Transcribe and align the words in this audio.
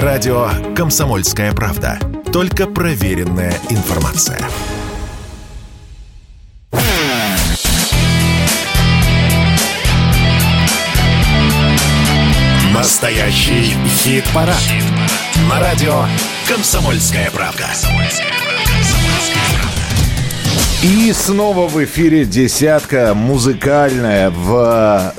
Радио 0.00 0.48
«Комсомольская 0.74 1.52
правда». 1.52 1.98
Только 2.32 2.66
проверенная 2.66 3.52
информация. 3.68 4.40
Настоящий 12.72 13.76
хит-парад. 13.86 14.56
Хит 14.56 14.82
На 15.50 15.60
радио 15.60 16.06
«Комсомольская 16.48 17.30
правда». 17.30 17.66
И 20.82 21.12
снова 21.12 21.68
в 21.68 21.84
эфире 21.84 22.24
десятка 22.24 23.12
музыкальная 23.14 24.30
в 24.30 25.12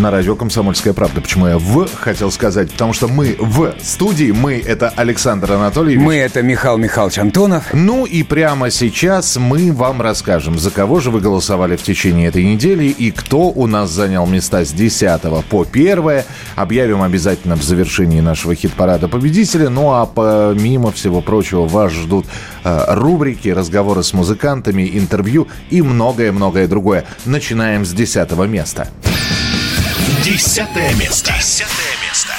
на 0.00 0.10
радио 0.10 0.36
«Комсомольская 0.36 0.92
правда». 0.92 1.20
Почему 1.20 1.46
я 1.46 1.58
«в» 1.58 1.88
хотел 1.94 2.30
сказать? 2.30 2.70
Потому 2.70 2.92
что 2.92 3.08
мы 3.08 3.36
в 3.38 3.74
студии. 3.82 4.30
Мы— 4.30 4.62
это 4.66 4.88
Александр 4.88 5.52
Анатольевич. 5.52 6.02
Мы— 6.02 6.16
это 6.16 6.42
Михаил 6.42 6.78
Михайлович 6.78 7.18
Антонов. 7.18 7.72
Ну 7.72 8.06
и 8.06 8.22
прямо 8.22 8.70
сейчас 8.70 9.36
мы 9.36 9.72
вам 9.72 10.00
расскажем, 10.00 10.58
за 10.58 10.70
кого 10.70 11.00
же 11.00 11.10
вы 11.10 11.20
голосовали 11.20 11.76
в 11.76 11.82
течение 11.82 12.28
этой 12.28 12.44
недели 12.44 12.84
и 12.84 13.10
кто 13.10 13.50
у 13.50 13.66
нас 13.66 13.90
занял 13.90 14.26
места 14.26 14.64
с 14.64 14.72
10 14.72 15.20
по 15.48 15.66
1. 15.70 16.22
Объявим 16.56 17.02
обязательно 17.02 17.56
в 17.56 17.62
завершении 17.62 18.20
нашего 18.20 18.54
хит-парада 18.54 19.08
победителя. 19.08 19.68
Ну 19.68 19.92
а 19.92 20.06
помимо 20.06 20.92
всего 20.92 21.20
прочего 21.20 21.66
вас 21.66 21.92
ждут 21.92 22.26
э, 22.64 22.84
рубрики, 22.88 23.48
разговоры 23.48 24.02
с 24.02 24.12
музыкантами, 24.12 24.90
интервью 24.94 25.48
и 25.70 25.82
многое-многое 25.82 26.66
другое. 26.66 27.04
Начинаем 27.24 27.84
с 27.84 27.92
10 27.92 28.30
места. 28.48 28.88
Десятое 30.24 30.94
место. 30.96 31.32
Десятое 31.32 31.94
место. 32.06 32.32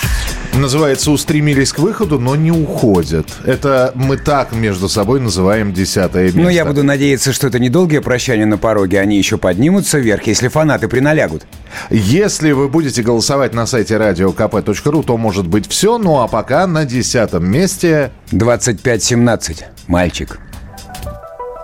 Называется 0.53 1.09
«Устремились 1.09 1.73
к 1.73 1.79
выходу, 1.79 2.19
но 2.19 2.35
не 2.35 2.51
уходят». 2.51 3.27
Это 3.43 3.91
мы 3.95 4.17
так 4.17 4.51
между 4.51 4.87
собой 4.87 5.19
называем 5.19 5.73
десятое 5.73 6.25
место. 6.25 6.41
Ну, 6.41 6.49
я 6.49 6.63
буду 6.65 6.83
надеяться, 6.83 7.33
что 7.33 7.47
это 7.47 7.57
недолгие 7.57 8.01
прощания 8.01 8.45
на 8.45 8.59
пороге. 8.59 8.99
Они 8.99 9.17
еще 9.17 9.39
поднимутся 9.39 9.97
вверх, 9.97 10.27
если 10.27 10.47
фанаты 10.47 10.87
приналягут. 10.87 11.47
Если 11.89 12.51
вы 12.51 12.69
будете 12.69 13.01
голосовать 13.01 13.55
на 13.55 13.65
сайте 13.65 13.95
radiokp.ru, 13.95 15.03
то 15.03 15.17
может 15.17 15.47
быть 15.47 15.67
все. 15.67 15.97
Ну, 15.97 16.19
а 16.19 16.27
пока 16.27 16.67
на 16.67 16.85
десятом 16.85 17.49
месте... 17.49 18.11
25-17. 18.31 19.63
Мальчик. 19.87 20.39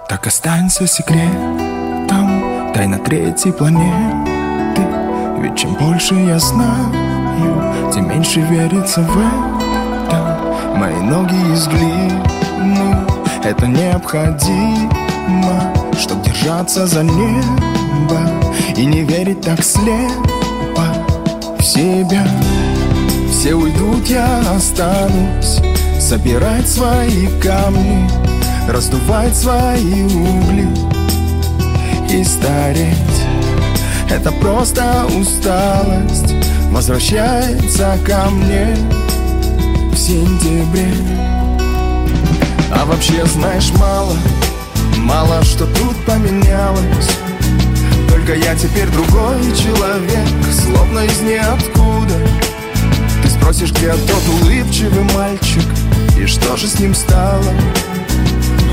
Так 0.09 0.25
останься 0.25 0.87
секретом, 0.87 2.71
тайна 2.73 2.97
третьей 2.97 3.51
планеты 3.51 4.36
чем 5.57 5.73
больше 5.73 6.13
я 6.13 6.37
знаю, 6.37 7.91
тем 7.91 8.07
меньше 8.09 8.41
верится 8.41 9.01
в 9.01 9.17
это. 9.17 10.37
Мои 10.75 10.99
ноги 11.01 11.35
из 11.51 11.67
глины, 11.67 12.95
это 13.43 13.65
необходимо 13.65 14.93
Чтоб 15.99 16.21
держаться 16.21 16.85
за 16.85 17.03
небо 17.03 18.19
и 18.75 18.85
не 18.85 19.01
верить 19.01 19.41
так 19.41 19.63
слепо 19.63 20.83
в 21.57 21.63
себя. 21.63 22.27
Все 23.31 23.55
уйдут, 23.55 24.07
я 24.07 24.41
останусь 24.55 25.59
Собирать 25.99 26.67
свои 26.69 27.27
камни, 27.41 28.07
раздувать 28.69 29.35
свои 29.35 30.03
угли 30.03 30.67
и 32.09 32.23
стареть 32.23 33.26
это 34.09 34.31
просто 34.31 35.05
усталость 35.17 36.33
Возвращается 36.71 37.97
ко 38.05 38.29
мне 38.29 38.75
в 39.91 39.97
сентябре. 39.97 40.93
А 42.71 42.85
вообще 42.85 43.25
знаешь 43.25 43.71
мало 43.79 44.15
Мало 44.97 45.43
что 45.43 45.65
тут 45.65 45.95
поменялось. 46.05 47.17
Только 48.09 48.35
я 48.35 48.55
теперь 48.55 48.87
другой 48.89 49.41
человек 49.55 50.27
Словно 50.51 50.99
из 50.99 51.21
ниоткуда. 51.21 52.15
Ты 53.23 53.29
спросишь, 53.29 53.71
где 53.71 53.91
тот 53.91 54.41
улыбчивый 54.41 55.03
мальчик 55.15 55.63
И 56.19 56.25
что 56.25 56.57
же 56.57 56.67
с 56.67 56.79
ним 56.79 56.93
стало? 56.93 57.53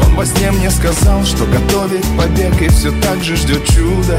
Он 0.04 0.16
во 0.16 0.26
сне 0.26 0.50
мне 0.50 0.70
сказал, 0.70 1.24
что 1.24 1.44
готовит 1.46 2.04
побег 2.18 2.60
И 2.60 2.68
все 2.68 2.90
так 3.00 3.22
же 3.22 3.36
ждет 3.36 3.64
чуда 3.66 4.18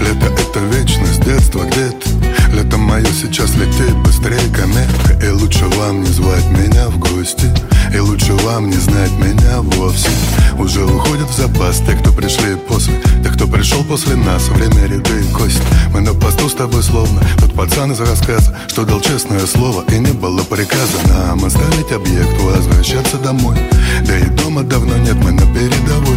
Лето 0.00 0.26
это 0.26 0.60
вечность, 0.60 1.22
детство 1.24 1.64
где-то. 1.64 2.08
Лето 2.52 2.78
мое 2.78 3.06
сейчас 3.06 3.54
летит 3.54 3.96
быстрее 3.98 4.48
комета 4.52 5.24
И 5.24 5.28
лучше 5.30 5.66
вам 5.76 6.02
не 6.02 6.08
звать 6.08 6.44
меня 6.50 6.88
в 6.88 6.98
гости. 6.98 7.46
И 7.94 7.98
лучше 7.98 8.32
вам 8.44 8.68
не 8.68 8.76
знать 8.76 9.12
меня 9.18 9.60
вовсе. 9.60 10.10
Уже 10.58 10.84
уходят 10.84 11.28
в 11.28 11.36
запас 11.36 11.78
те, 11.86 11.92
кто 11.92 12.12
пришли 12.12 12.56
после. 12.56 12.94
Те, 13.22 13.30
кто 13.30 13.46
пришел 13.46 13.84
после 13.84 14.16
нас 14.16 14.48
Время 14.48 14.86
ряды 14.86 15.20
и 15.20 15.32
кость. 15.32 15.62
Мы 15.92 16.00
на 16.00 16.14
посту 16.14 16.48
с 16.48 16.54
тобой 16.54 16.82
словно 16.82 17.22
Тот 17.38 17.54
пацан 17.54 17.92
из 17.92 18.00
рассказа 18.00 18.56
Что 18.68 18.84
дал 18.84 19.00
честное 19.00 19.46
слово 19.46 19.84
И 19.92 19.98
не 19.98 20.12
было 20.12 20.42
приказа. 20.42 20.98
Нам 21.08 21.44
оставить 21.44 21.92
объект 21.92 22.40
Возвращаться 22.40 23.16
домой 23.18 23.56
Да 24.10 24.18
и 24.18 24.24
дома 24.24 24.64
давно 24.64 24.96
нет, 24.96 25.14
мы 25.22 25.30
на 25.30 25.42
передовой. 25.54 26.16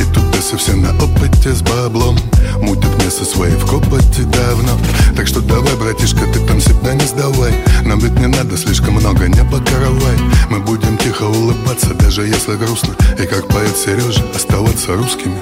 И 0.00 0.02
тут 0.12 0.24
бесы 0.34 0.56
все 0.56 0.74
на 0.74 0.90
опыте 1.00 1.54
с 1.54 1.62
баблом. 1.62 2.18
Мутят 2.60 2.92
место 3.04 3.24
свои 3.24 3.52
в 3.52 3.64
копоте 3.64 4.22
давно. 4.22 4.72
Так 5.14 5.28
что 5.28 5.40
давай, 5.40 5.76
братишка, 5.76 6.26
ты 6.32 6.40
там 6.40 6.60
себя 6.60 6.94
не 6.94 7.06
сдавай. 7.06 7.54
Нам 7.84 8.00
ведь 8.00 8.18
не 8.18 8.26
надо 8.26 8.56
слишком 8.56 8.94
много, 8.94 9.28
не 9.28 9.44
покоровай 9.44 10.18
Мы 10.50 10.58
будем 10.58 10.98
тихо 10.98 11.22
улыбаться, 11.22 11.94
даже 11.94 12.22
если 12.26 12.56
грустно. 12.56 12.94
И 13.16 13.24
как 13.24 13.46
поэт 13.46 13.76
Сережа, 13.76 14.24
оставаться 14.34 14.96
русскими. 14.96 15.36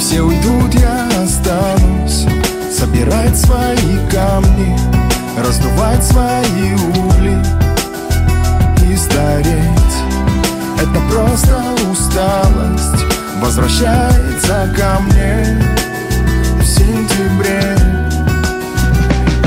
Все 0.00 0.20
уйдут, 0.20 0.74
я 0.74 1.08
останусь. 1.22 2.26
Собирать 2.76 3.38
свои 3.38 4.10
камни 4.10 4.76
Раздувать 5.38 6.02
свои 6.02 6.74
угли. 6.74 7.38
И 8.90 8.96
стареть 8.96 9.82
Это 10.82 11.00
просто 11.08 11.62
усталость 11.88 13.04
Возвращается 13.40 14.68
ко 14.76 15.00
мне 15.02 15.62
сентябре. 16.64 17.76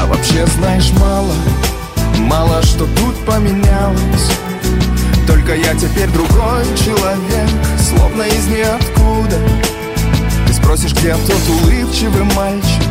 А 0.01 0.06
вообще 0.06 0.45
знаешь 0.57 0.91
мало, 0.94 1.34
мало 2.19 2.62
что 2.63 2.85
тут 2.85 3.16
поменялось. 3.25 4.29
Только 5.28 5.56
я 5.56 5.74
теперь 5.75 6.09
другой 6.09 6.63
человек, 6.78 7.50
словно 7.79 8.24
из 8.24 8.47
ниоткуда. 8.47 9.38
Ты 10.47 10.53
спросишь, 10.53 10.94
где 10.94 11.16
тот 11.16 11.41
улыбчивый 11.50 12.24
мальчик 12.35 12.88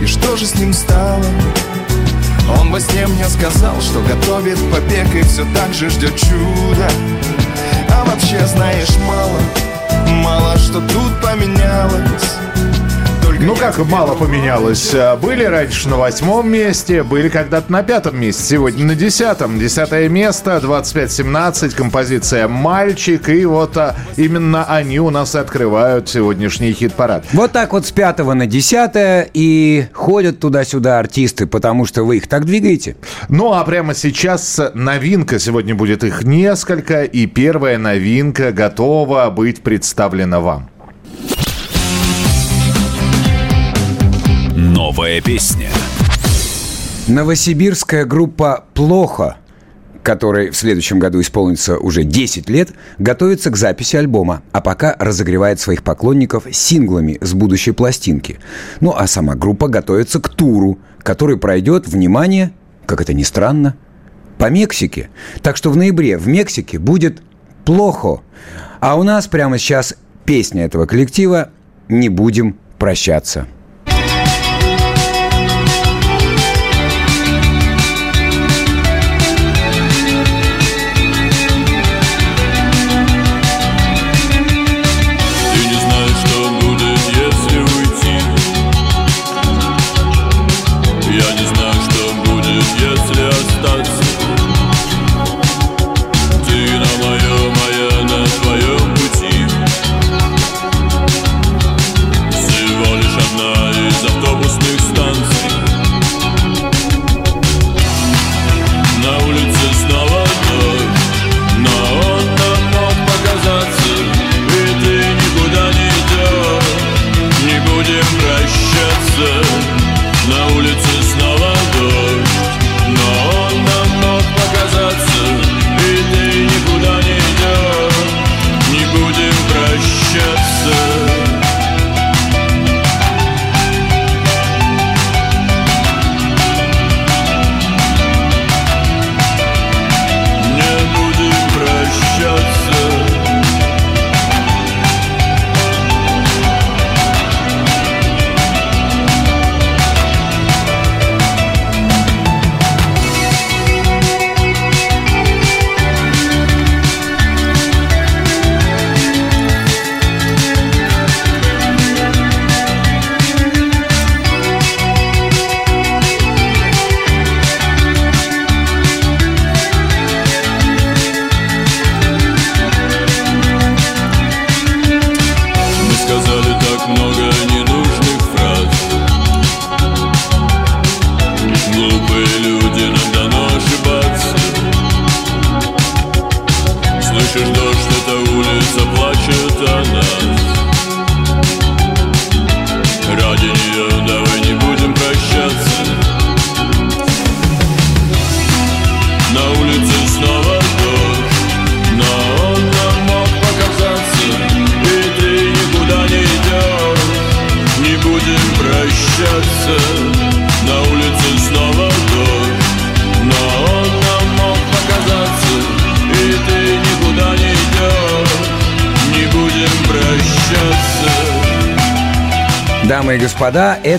И 0.00 0.06
что 0.06 0.36
же 0.36 0.46
с 0.46 0.54
ним 0.56 0.72
стало? 0.72 1.24
Он 2.58 2.70
во 2.70 2.80
сне 2.80 3.06
мне 3.06 3.28
сказал, 3.28 3.80
что 3.80 4.00
готовит 4.00 4.58
побег 4.72 5.14
И 5.14 5.22
все 5.22 5.46
так 5.54 5.72
же 5.72 5.90
ждет 5.90 6.16
чуда. 6.16 6.88
А 6.88 7.33
вообще 8.04 8.44
знаешь 8.46 8.96
мало, 8.98 9.40
мало 10.22 10.56
что 10.58 10.80
тут 10.80 11.20
поменялось 11.22 12.43
ну 13.44 13.54
как 13.56 13.78
мало 13.86 14.14
поменялось. 14.14 14.94
Э, 14.94 15.16
были 15.16 15.44
раньше 15.44 15.88
на 15.88 15.96
восьмом 15.96 16.50
месте, 16.50 17.02
были 17.02 17.28
когда-то 17.28 17.70
на 17.70 17.82
пятом 17.82 18.18
месте. 18.18 18.42
Сегодня 18.42 18.86
на 18.86 18.94
десятом. 18.94 19.58
Десятое 19.58 20.08
место, 20.08 20.60
25-17, 20.62 21.74
композиция 21.74 22.48
«Мальчик». 22.48 23.28
И 23.28 23.44
вот 23.44 23.76
а, 23.76 23.96
именно 24.16 24.64
они 24.64 24.98
у 24.98 25.10
нас 25.10 25.34
открывают 25.34 26.08
сегодняшний 26.08 26.72
хит-парад. 26.72 27.24
Вот 27.32 27.52
так 27.52 27.72
вот 27.72 27.86
с 27.86 27.92
пятого 27.92 28.32
на 28.32 28.46
десятое 28.46 29.28
и 29.34 29.88
ходят 29.92 30.40
туда-сюда 30.40 30.98
артисты, 30.98 31.46
потому 31.46 31.84
что 31.84 32.04
вы 32.04 32.16
их 32.18 32.28
так 32.28 32.46
двигаете. 32.46 32.96
Ну 33.28 33.52
а 33.52 33.62
прямо 33.64 33.94
сейчас 33.94 34.60
новинка. 34.72 35.38
Сегодня 35.38 35.74
будет 35.74 36.02
их 36.02 36.24
несколько. 36.24 37.04
И 37.04 37.26
первая 37.26 37.76
новинка 37.76 38.52
готова 38.52 39.28
быть 39.30 39.62
представлена 39.62 40.40
вам. 40.40 40.73
Новая 44.94 45.20
песня. 45.20 45.70
Новосибирская 47.08 48.04
группа 48.04 48.66
«Плохо», 48.74 49.38
которой 50.04 50.50
в 50.50 50.56
следующем 50.56 51.00
году 51.00 51.20
исполнится 51.20 51.78
уже 51.78 52.04
10 52.04 52.48
лет, 52.48 52.70
готовится 52.98 53.50
к 53.50 53.56
записи 53.56 53.96
альбома, 53.96 54.44
а 54.52 54.60
пока 54.60 54.94
разогревает 54.96 55.58
своих 55.58 55.82
поклонников 55.82 56.46
синглами 56.52 57.18
с 57.20 57.34
будущей 57.34 57.72
пластинки. 57.72 58.38
Ну 58.78 58.94
а 58.96 59.08
сама 59.08 59.34
группа 59.34 59.66
готовится 59.66 60.20
к 60.20 60.28
туру, 60.28 60.78
который 61.02 61.38
пройдет, 61.38 61.88
внимание, 61.88 62.52
как 62.86 63.00
это 63.00 63.14
ни 63.14 63.24
странно, 63.24 63.74
по 64.38 64.48
Мексике. 64.48 65.10
Так 65.42 65.56
что 65.56 65.72
в 65.72 65.76
ноябре 65.76 66.16
в 66.18 66.28
Мексике 66.28 66.78
будет 66.78 67.20
плохо. 67.64 68.20
А 68.78 68.94
у 68.94 69.02
нас 69.02 69.26
прямо 69.26 69.58
сейчас 69.58 69.96
песня 70.24 70.64
этого 70.64 70.86
коллектива 70.86 71.50
«Не 71.88 72.08
будем 72.08 72.56
прощаться». 72.78 73.48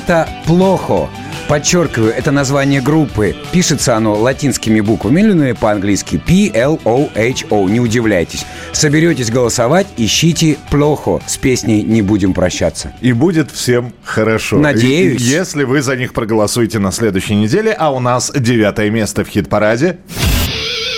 Это 0.05 0.29
плохо. 0.45 1.09
Подчеркиваю, 1.47 2.13
это 2.13 2.31
название 2.31 2.79
группы. 2.81 3.35
Пишется 3.51 3.95
оно 3.95 4.13
латинскими 4.15 4.79
буквами, 4.79 5.21
или 5.21 5.51
по-английски 5.53 6.17
P-L-O-H-O. 6.25 7.67
Не 7.69 7.79
удивляйтесь. 7.79 8.45
Соберетесь 8.71 9.29
голосовать, 9.31 9.87
ищите 9.97 10.57
«Плохо». 10.69 11.21
С 11.27 11.37
песней 11.37 11.81
«Не 11.83 12.01
будем 12.03 12.33
прощаться». 12.33 12.93
И 13.01 13.13
будет 13.13 13.51
всем 13.51 13.93
хорошо. 14.03 14.57
Надеюсь. 14.57 15.21
И- 15.21 15.23
Если 15.23 15.63
вы 15.63 15.81
за 15.81 15.95
них 15.95 16.13
проголосуете 16.13 16.79
на 16.79 16.91
следующей 16.91 17.35
неделе, 17.35 17.71
а 17.73 17.91
у 17.91 17.99
нас 17.99 18.31
девятое 18.35 18.89
место 18.89 19.23
в 19.23 19.27
хит-параде. 19.27 19.97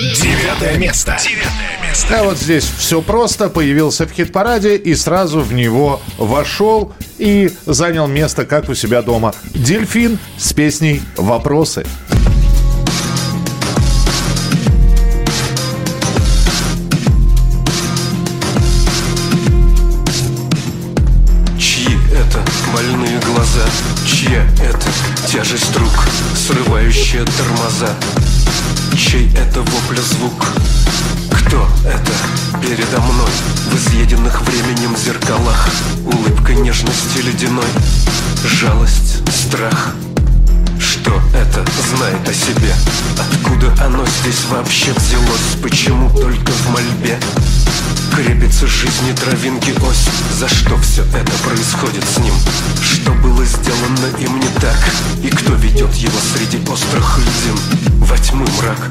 Девятое 0.02 0.78
место. 0.78 1.18
Девятое 1.22 1.38
место. 1.72 1.77
А 2.10 2.24
вот 2.24 2.38
здесь 2.38 2.64
все 2.64 3.02
просто. 3.02 3.50
Появился 3.50 4.08
в 4.08 4.12
хит-параде 4.12 4.76
и 4.76 4.96
сразу 4.96 5.42
в 5.42 5.54
него 5.54 6.02
вошел 6.18 6.94
и 7.18 7.52
занял 7.66 8.08
место, 8.08 8.46
как 8.46 8.70
у 8.70 8.76
себя 8.76 9.02
дома. 9.02 9.34
Дельфин 9.54 10.18
с 10.38 10.54
песней 10.54 11.02
«Вопросы». 11.16 11.86
Чьи 21.60 21.98
это 22.14 22.40
больные 22.74 23.20
глаза? 23.20 23.66
Чья 24.06 24.44
это 24.64 24.88
тяжесть 25.28 25.76
рук, 25.78 26.08
срывающая 26.36 27.26
тормоза? 27.38 27.94
Чей 28.96 29.30
это 29.36 29.62
вопля 29.62 30.02
звук? 30.02 30.48
Кто 31.48 31.66
это 31.86 32.12
передо 32.62 33.00
мной? 33.00 33.32
В 33.72 33.76
изъеденных 33.78 34.42
временем 34.42 34.98
зеркалах 34.98 35.70
Улыбка 36.04 36.54
нежности 36.54 37.20
ледяной 37.20 37.64
Жалость, 38.44 39.24
страх 39.34 39.94
Что 40.78 41.12
это 41.34 41.66
знает 41.96 42.28
о 42.28 42.34
себе? 42.34 42.74
Откуда 43.18 43.74
оно 43.82 44.06
здесь 44.20 44.44
вообще 44.50 44.92
взялось? 44.92 45.56
Почему 45.64 46.10
только 46.10 46.52
в 46.52 46.70
мольбе? 46.70 47.18
Крепится 48.14 48.68
жизни 48.68 49.14
травинки 49.14 49.74
ось 49.88 50.10
За 50.38 50.50
что 50.50 50.78
все 50.80 51.04
это 51.04 51.32
происходит 51.46 52.04
с 52.04 52.18
ним? 52.18 52.34
Что 52.84 53.12
было 53.14 53.46
сделано 53.46 54.08
им 54.20 54.38
не 54.42 54.50
так? 54.60 54.78
И 55.24 55.30
кто 55.30 55.54
ведет 55.54 55.94
его 55.96 56.20
среди 56.34 56.58
острых 56.70 57.20
льдин? 57.20 57.58
Во 58.02 58.18
тьмы 58.18 58.46
мрак 58.58 58.90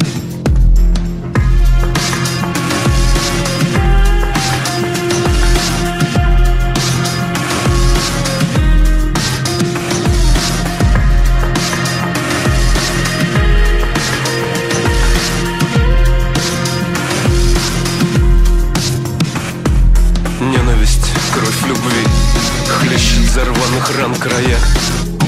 Рваных 23.77 23.97
ран 23.99 24.15
края. 24.15 24.59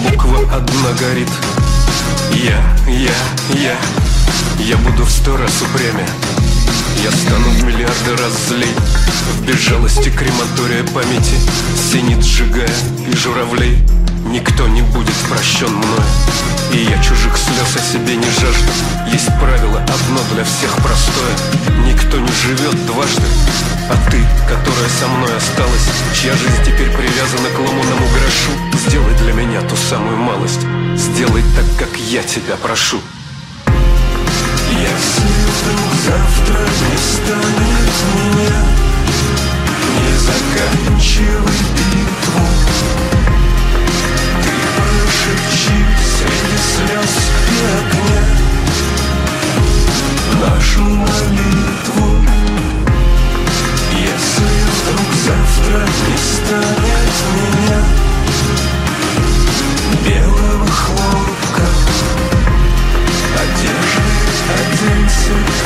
Буква 0.09 0.41
одна 0.55 0.93
горит. 0.99 1.29
Я, 2.33 2.63
я, 2.89 3.61
я. 3.61 3.77
Я 4.59 4.77
буду 4.79 5.05
в 5.05 5.11
сто 5.11 5.37
раз 5.37 5.61
упрямее 5.61 6.09
Я 7.05 7.11
стану 7.11 7.51
в 7.51 7.65
миллиарды 7.65 8.17
раз 8.17 8.33
злей. 8.49 8.75
В 9.35 9.45
безжалости 9.45 10.09
крематория 10.09 10.83
памяти. 10.95 11.37
Синит 11.93 12.25
сжигая 12.25 12.71
и 13.07 13.15
журавлей 13.15 13.77
Никто 14.29 14.69
не 14.69 14.83
будет 14.83 15.15
прощен 15.29 15.73
мною 15.73 16.03
И 16.73 16.79
я 16.85 17.03
чужих 17.03 17.37
слез 17.37 17.77
о 17.77 17.93
себе 17.93 18.17
не 18.17 18.31
жажду. 18.31 18.73
Есть 19.13 19.31
правило 19.41 19.81
одно 19.81 20.21
для 20.33 20.45
всех 20.45 20.75
простое. 20.77 21.35
Никто 21.87 22.19
не 22.19 22.33
живет 22.33 22.87
дважды. 22.87 23.23
А 23.91 24.11
ты, 24.11 24.21
которая 24.47 24.89
со 25.01 25.09
мной 25.09 25.37
осталась 25.37 25.89
Чья 26.15 26.33
жизнь 26.33 26.63
теперь 26.65 26.91
привязана 26.91 27.49
к 27.51 27.59
ломаному 27.59 28.07
грошу 28.09 28.53
Сделай 28.87 29.15
для 29.15 29.33
меня 29.33 29.61
ту 29.63 29.77
самую 29.77 30.17
малость. 30.17 30.67
Сделай 30.97 31.43
так, 31.57 31.89
как 31.89 31.99
я 31.99 32.23
тебя 32.23 32.57
прошу. 32.57 33.01
Вдруг 35.69 35.93
завтра 36.07 36.61
не 36.61 36.97
станет 36.97 37.97
меня. 38.15 38.59
Не 40.01 40.15
заканчивай 40.19 41.59
битву 41.93 42.47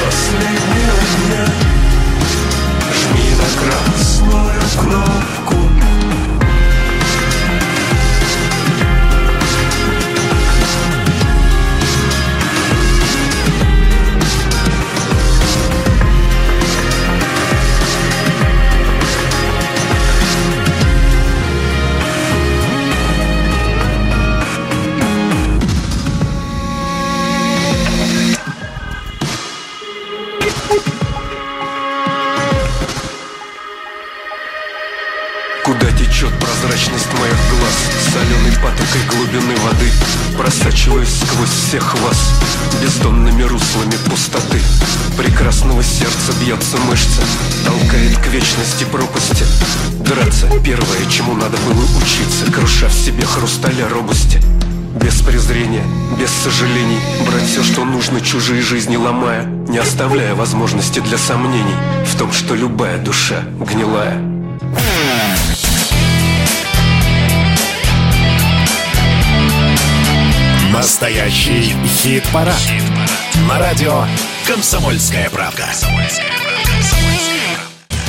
Последнего 0.04 1.02
дня 1.18 1.44
Жми 2.92 3.30
на 3.36 3.48
красную 3.60 4.62
кнопку 4.80 5.56
Патокой 38.92 39.16
глубины 39.16 39.56
воды 39.56 39.90
Просачиваясь 40.36 41.08
сквозь 41.08 41.48
всех 41.48 41.94
вас 42.00 42.34
Бездонными 42.82 43.42
руслами 43.42 43.94
пустоты. 44.08 44.60
Прекрасного 45.16 45.82
сердца 45.82 46.32
бьется 46.40 46.76
мышца 46.78 47.22
Толкает 47.64 48.18
к 48.18 48.26
вечности 48.26 48.84
пропасти. 48.84 49.44
Драться 50.00 50.46
первое, 50.64 51.06
чему 51.10 51.34
надо 51.34 51.56
было 51.58 51.84
учиться 52.02 52.50
Круша 52.52 52.88
в 52.88 52.92
себе 52.92 53.24
хрусталя 53.24 53.88
робости. 53.88 54.40
Без 55.00 55.22
презрения, 55.22 55.84
без 56.18 56.30
сожалений 56.30 56.98
Брать 57.26 57.48
все, 57.48 57.62
что 57.62 57.84
нужно, 57.84 58.20
чужие 58.20 58.60
жизни 58.60 58.96
ломая 58.96 59.46
Не 59.68 59.78
оставляя 59.78 60.34
возможности 60.34 61.00
для 61.00 61.16
сомнений 61.16 61.76
В 62.04 62.18
том, 62.18 62.30
что 62.30 62.54
любая 62.54 62.98
душа 62.98 63.42
гнилая 63.58 64.31
Настоящий 70.82 71.76
хит-парад. 71.86 72.60
На 73.48 73.60
радио 73.60 74.02
«Комсомольская 74.48 75.30
правка». 75.30 75.66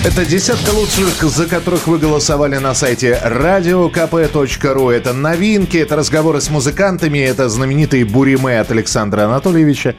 Это 0.04 0.26
десятка 0.26 0.72
лучших, 0.72 1.22
за 1.22 1.46
которых 1.46 1.86
вы 1.86 2.00
голосовали 2.00 2.58
на 2.58 2.74
сайте 2.74 3.22
radiokp.ru. 3.24 4.92
Это 4.92 5.14
новинки, 5.14 5.78
это 5.78 5.96
разговоры 5.96 6.42
с 6.42 6.50
музыкантами, 6.50 7.20
это 7.20 7.48
знаменитые 7.48 8.06
буриме 8.06 8.60
от 8.60 8.72
Александра 8.72 9.26
Анатольевича. 9.26 9.94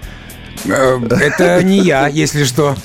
Э, 0.67 0.99
Это 1.21 1.63
не 1.63 1.81
я, 1.81 2.09
если 2.09 2.45
что. 2.45 2.77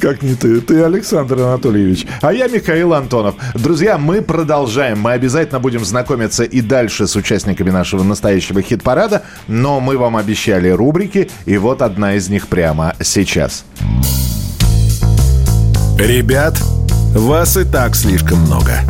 Как 0.00 0.22
не 0.22 0.34
ты? 0.34 0.60
Ты 0.60 0.82
Александр 0.82 1.40
Анатольевич. 1.40 2.06
А 2.20 2.32
я 2.32 2.48
Михаил 2.48 2.94
Антонов. 2.94 3.34
Друзья, 3.54 3.98
мы 3.98 4.22
продолжаем. 4.22 5.00
Мы 5.00 5.12
обязательно 5.12 5.60
будем 5.60 5.84
знакомиться 5.84 6.44
и 6.44 6.60
дальше 6.60 7.06
с 7.06 7.16
участниками 7.16 7.70
нашего 7.70 8.02
настоящего 8.02 8.62
хит-парада. 8.62 9.22
Но 9.48 9.80
мы 9.80 9.98
вам 9.98 10.16
обещали 10.16 10.68
рубрики, 10.68 11.30
и 11.46 11.58
вот 11.58 11.82
одна 11.82 12.14
из 12.14 12.28
них 12.28 12.48
прямо 12.48 12.94
сейчас. 13.02 13.64
Ребят, 15.98 16.58
вас 17.14 17.56
и 17.56 17.64
так 17.64 17.94
слишком 17.94 18.40
много. 18.40 18.80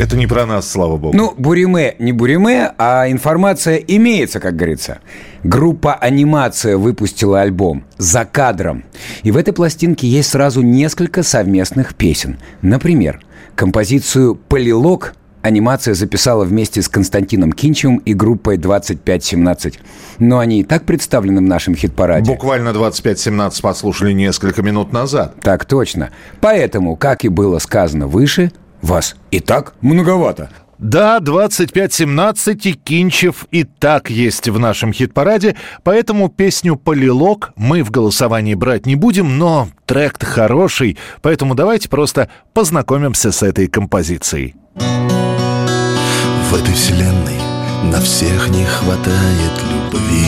Это 0.00 0.16
не 0.16 0.26
про 0.26 0.46
нас, 0.46 0.66
слава 0.66 0.96
богу. 0.96 1.14
Ну, 1.14 1.34
буриме 1.36 1.94
не 1.98 2.12
буриме, 2.12 2.72
а 2.78 3.10
информация 3.10 3.76
имеется, 3.76 4.40
как 4.40 4.56
говорится. 4.56 5.00
Группа 5.44 5.92
«Анимация» 5.92 6.78
выпустила 6.78 7.42
альбом 7.42 7.84
«За 7.98 8.24
кадром». 8.24 8.84
И 9.24 9.30
в 9.30 9.36
этой 9.36 9.52
пластинке 9.52 10.08
есть 10.08 10.30
сразу 10.30 10.62
несколько 10.62 11.22
совместных 11.22 11.94
песен. 11.94 12.38
Например, 12.62 13.20
композицию 13.54 14.36
«Полилог» 14.36 15.12
анимация 15.42 15.92
записала 15.92 16.46
вместе 16.46 16.80
с 16.80 16.88
Константином 16.88 17.52
Кинчевым 17.52 17.98
и 17.98 18.14
группой 18.14 18.56
2517. 18.56 19.80
Но 20.18 20.38
они 20.38 20.60
и 20.60 20.64
так 20.64 20.84
представлены 20.84 21.42
в 21.42 21.44
нашем 21.44 21.74
хит-параде. 21.74 22.24
Буквально 22.30 22.70
25-17 22.70 23.60
послушали 23.60 24.12
несколько 24.12 24.62
минут 24.62 24.94
назад. 24.94 25.34
Так 25.42 25.66
точно. 25.66 26.08
Поэтому, 26.40 26.96
как 26.96 27.26
и 27.26 27.28
было 27.28 27.58
сказано 27.58 28.06
выше, 28.06 28.50
вас 28.82 29.16
и 29.30 29.40
так 29.40 29.74
многовато. 29.80 30.50
Да, 30.80 31.18
25-17 31.18 32.58
и 32.62 32.72
Кинчев 32.72 33.46
и 33.50 33.64
так 33.64 34.08
есть 34.08 34.48
в 34.48 34.58
нашем 34.58 34.94
хит-параде, 34.94 35.56
поэтому 35.82 36.30
песню 36.30 36.76
«Полилог» 36.76 37.52
мы 37.54 37.82
в 37.82 37.90
голосовании 37.90 38.54
брать 38.54 38.86
не 38.86 38.96
будем, 38.96 39.36
но 39.36 39.68
трек 39.84 40.22
хороший, 40.22 40.96
поэтому 41.20 41.54
давайте 41.54 41.90
просто 41.90 42.30
познакомимся 42.54 43.30
с 43.30 43.42
этой 43.42 43.66
композицией. 43.66 44.54
В 44.74 46.54
этой 46.54 46.72
вселенной 46.72 47.38
на 47.84 48.00
всех 48.00 48.48
не 48.48 48.64
хватает 48.64 49.52
любви 49.70 50.26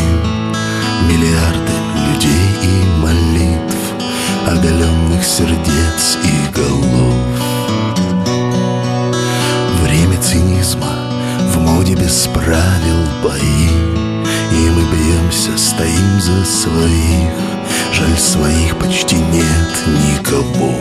Миллиарды 1.09 1.73
людей 2.11 2.49
и 2.63 3.01
молитв 3.01 3.77
Оголенных 4.47 5.25
сердец 5.25 6.19
и 6.23 6.55
голов 6.55 7.32
цинизма 10.23 10.93
в 11.53 11.59
моде 11.59 11.95
без 11.95 12.29
правил 12.29 13.03
бои. 13.23 13.69
И 14.53 14.71
мы 14.71 14.83
бьемся, 14.85 15.57
стоим 15.57 16.21
за 16.21 16.45
своих. 16.45 17.33
Жаль, 17.93 18.19
своих 18.19 18.77
почти 18.79 19.17
нет 19.17 19.73
никого. 20.11 20.75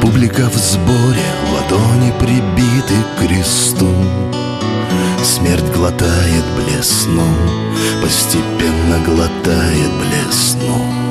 Публика 0.00 0.48
в 0.50 0.56
сборе, 0.56 1.26
ладони 1.52 2.12
прибиты 2.18 2.94
к 3.14 3.20
кресту. 3.20 3.94
Смерть 5.22 5.72
глотает 5.74 6.44
блесну, 6.56 7.26
постепенно 8.02 8.98
глотает 9.04 9.90
блесну 10.00 11.07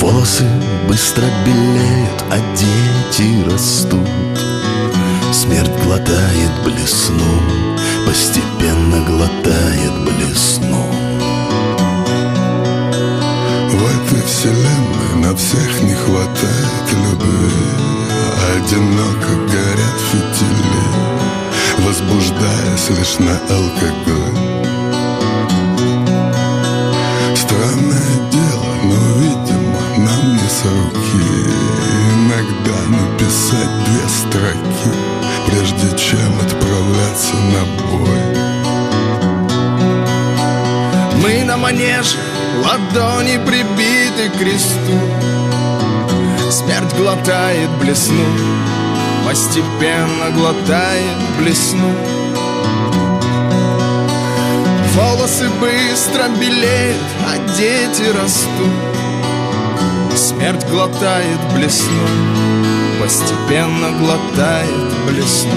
Волосы 0.00 0.48
быстро 0.88 1.24
белеют, 1.44 2.24
а 2.30 2.38
дети 2.56 3.44
растут. 3.50 4.08
Смерть 5.30 5.70
глотает 5.84 6.50
блесну, 6.64 7.42
постепенно 8.06 9.04
глотает 9.06 9.92
блесну. 10.02 10.86
В 13.68 13.84
этой 13.84 14.22
вселенной 14.26 15.26
на 15.28 15.36
всех 15.36 15.82
не 15.82 15.92
хватает 15.92 16.86
любви. 16.92 17.50
Одиноко 18.56 19.34
горят 19.52 20.00
фитили 20.10 20.80
Возбуждаясь 21.86 22.90
лишь 22.90 23.18
на 23.18 23.38
алкоголь 23.54 24.09
ладони 42.90 43.38
прибиты 43.46 44.30
к 44.30 44.38
кресту. 44.38 44.98
Смерть 46.50 46.94
глотает 46.96 47.70
блесну, 47.80 48.24
постепенно 49.26 50.30
глотает 50.34 51.18
блесну. 51.38 51.92
Волосы 54.94 55.48
быстро 55.60 56.28
белеют, 56.40 56.96
а 57.26 57.38
дети 57.56 58.10
растут. 58.10 58.74
Смерть 60.16 60.66
глотает 60.70 61.38
блесну, 61.54 62.06
постепенно 63.00 63.90
глотает 64.00 64.92
блесну. 65.06 65.50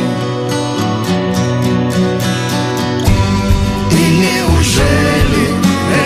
И 3.91 3.95
неужели 3.95 5.47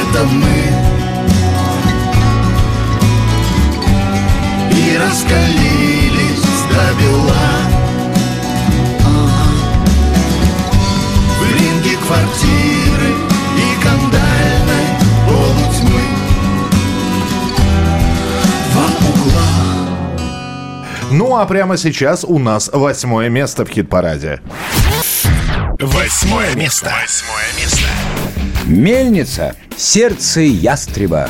это 0.01 0.23
мы 0.25 0.86
раскалились 5.07 6.43
до 6.69 6.93
бела 6.99 7.47
В 11.39 11.41
ринге 11.53 11.97
квартиры 12.05 13.11
и 13.57 13.83
кандальной 13.83 14.87
полутьмы 15.25 16.01
Во 18.73 18.85
углах 19.07 19.89
Ну 21.11 21.37
а 21.37 21.45
прямо 21.45 21.77
сейчас 21.77 22.25
у 22.25 22.37
нас 22.37 22.69
восьмое 22.73 23.29
место 23.29 23.65
в 23.65 23.69
хит-параде. 23.69 24.41
Восьмое 25.79 26.53
место. 26.55 26.91
Восьмое 27.01 27.45
место. 27.57 27.87
Мельница. 28.65 29.55
Сердце 29.77 30.41
ястреба. 30.41 31.29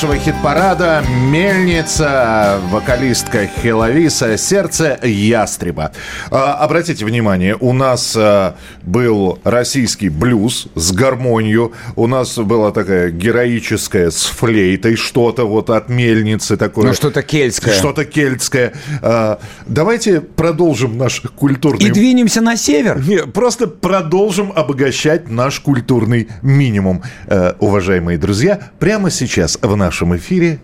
Нашего 0.00 0.16
хит-парада. 0.16 1.04
Мельница, 1.30 2.58
вокалистка 2.70 3.46
Хеловиса, 3.46 4.38
сердце 4.38 4.98
ястреба. 5.02 5.92
А, 6.30 6.54
обратите 6.54 7.04
внимание, 7.04 7.54
у 7.60 7.74
нас 7.74 8.14
а, 8.16 8.56
был 8.80 9.40
российский 9.44 10.08
блюз 10.08 10.68
с 10.74 10.92
гармонию. 10.92 11.74
У 11.96 12.06
нас 12.06 12.38
была 12.38 12.72
такая 12.72 13.10
героическая 13.10 14.10
с 14.10 14.24
флейтой 14.24 14.96
что-то 14.96 15.46
вот 15.46 15.68
от 15.68 15.90
мельницы 15.90 16.56
такое. 16.56 16.86
Ну, 16.86 16.94
что-то 16.94 17.22
кельтское. 17.22 17.74
Что-то 17.74 18.06
кельтское. 18.06 18.72
А, 19.02 19.38
давайте 19.66 20.22
продолжим 20.22 20.96
наш 20.96 21.20
культурный... 21.20 21.88
И 21.88 21.90
двинемся 21.90 22.40
на 22.40 22.56
север. 22.56 23.06
Не, 23.06 23.26
просто 23.26 23.66
продолжим 23.66 24.50
обогащать 24.50 25.28
наш 25.28 25.60
культурный 25.60 26.30
минимум. 26.40 27.02
Э, 27.26 27.52
уважаемые 27.58 28.16
друзья, 28.16 28.70
прямо 28.78 29.10
сейчас 29.10 29.58
в 29.60 29.76
нашем 29.76 29.89
эфире... 30.16 30.60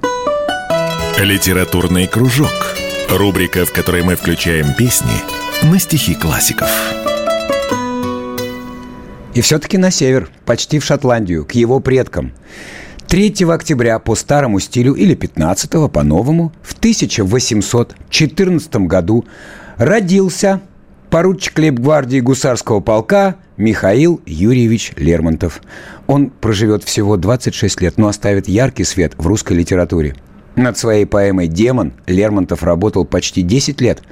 Литературный 1.18 2.06
кружок. 2.06 2.76
Рубрика, 3.10 3.64
в 3.64 3.72
которой 3.72 4.02
мы 4.02 4.16
включаем 4.16 4.74
песни 4.74 5.22
на 5.62 5.78
стихи 5.78 6.14
классиков. 6.14 6.68
И 9.34 9.40
все-таки 9.40 9.78
на 9.78 9.90
север, 9.90 10.28
почти 10.44 10.78
в 10.78 10.84
Шотландию, 10.84 11.44
к 11.44 11.52
его 11.52 11.80
предкам. 11.80 12.32
3 13.08 13.34
октября 13.48 13.98
по 13.98 14.14
старому 14.14 14.60
стилю 14.60 14.94
или 14.94 15.14
15 15.14 15.92
по 15.92 16.02
новому 16.02 16.52
в 16.62 16.74
1814 16.74 18.76
году 18.76 19.24
родился 19.76 20.60
поручик 21.16 21.58
лейбгвардии 21.58 22.20
гусарского 22.20 22.80
полка 22.80 23.36
Михаил 23.56 24.20
Юрьевич 24.26 24.92
Лермонтов. 24.96 25.62
Он 26.06 26.28
проживет 26.28 26.84
всего 26.84 27.16
26 27.16 27.80
лет, 27.80 27.96
но 27.96 28.08
оставит 28.08 28.48
яркий 28.48 28.84
свет 28.84 29.14
в 29.16 29.26
русской 29.26 29.54
литературе. 29.54 30.14
Над 30.56 30.76
своей 30.76 31.06
поэмой 31.06 31.48
«Демон» 31.48 31.94
Лермонтов 32.06 32.62
работал 32.62 33.06
почти 33.06 33.40
10 33.40 33.80
лет. 33.80 34.02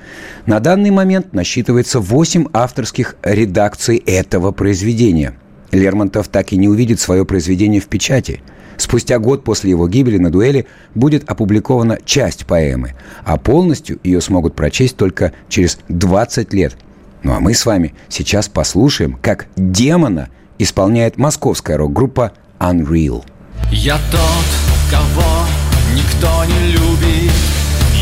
На 0.47 0.61
данный 0.61 0.91
момент 0.91 1.35
насчитывается 1.35 2.01
8 2.01 2.47
авторских 2.55 3.17
редакций 3.23 3.99
этого 3.99 4.53
произведения. 4.53 5.35
Лермонтов 5.73 6.29
так 6.29 6.55
и 6.55 6.57
не 6.57 6.71
увидит 6.71 7.01
свое 7.01 7.27
произведение 7.27 7.83
в 7.83 7.89
печати. 7.89 8.41
Спустя 8.79 9.19
год 9.19 9.45
после 9.45 9.69
его 9.69 9.89
гибели 9.89 10.17
на 10.17 10.31
дуэли 10.31 10.65
будет 10.95 11.29
опубликована 11.29 11.99
часть 12.03 12.47
поэмы, 12.47 12.95
а 13.27 13.37
полностью 13.37 14.01
ее 14.03 14.23
смогут 14.23 14.57
прочесть 14.57 14.97
только 14.97 15.35
через 15.51 15.79
20 15.91 16.55
лет. 16.55 16.75
Ну 17.25 17.33
а 17.33 17.41
мы 17.41 17.55
с 17.55 17.65
вами 17.65 17.95
сейчас 18.11 18.49
послушаем, 18.49 19.19
как 19.21 19.47
«Демона» 19.57 20.29
исполняет 20.59 21.17
московская 21.17 21.79
рок-группа 21.79 22.33
Unreal. 22.61 23.25
Я 23.73 23.97
тот, 24.13 24.47
кого 24.91 25.47
никто 25.95 26.45
не 26.45 26.73
любит. 26.73 27.33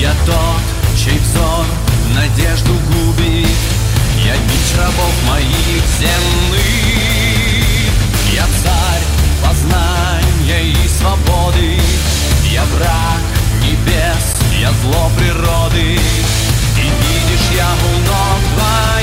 Я 0.01 0.11
тот, 0.27 0.61
чей 0.99 1.17
взор 1.19 1.65
надежду 2.17 2.73
губит. 2.73 3.47
Я 4.27 4.35
бич 4.35 4.77
рабов 4.77 5.15
моих 5.29 5.85
земных. 6.01 6.65
Я 8.35 8.45
царь 8.65 9.03
познания 9.41 10.73
и 10.73 10.89
свободы. 10.89 11.79
Я 12.51 12.65
враг 12.65 13.23
небес, 13.63 14.35
я 14.61 14.73
зло 14.83 15.11
природы. 15.17 15.97
И 16.75 16.85
видишь, 16.85 17.49
я 17.55 17.69
у 17.69 17.99
ног 18.09 18.41
твоих 18.57 19.02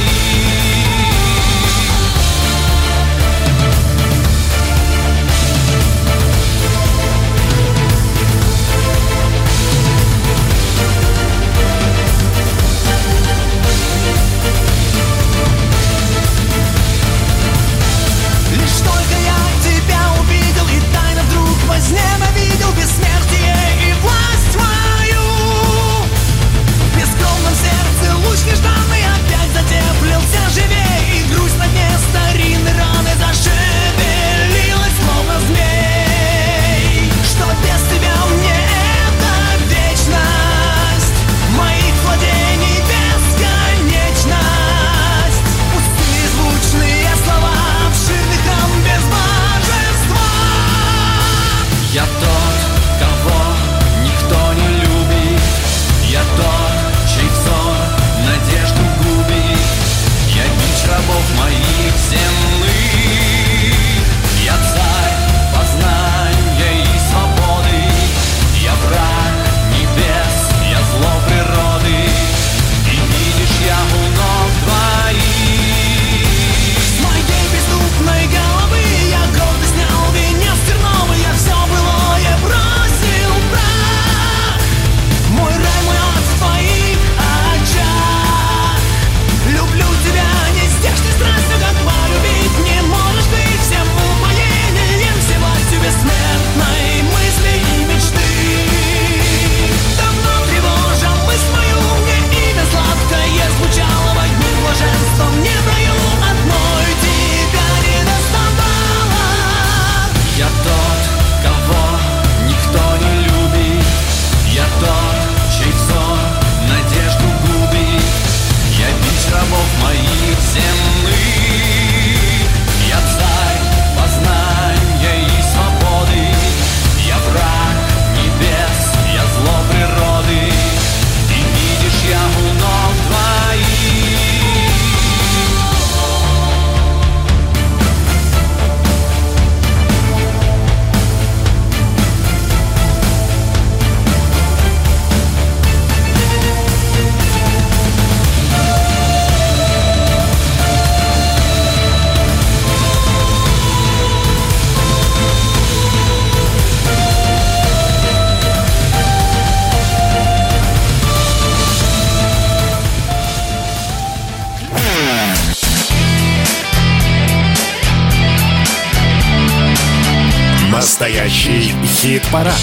Хит-парад. 172.02 172.56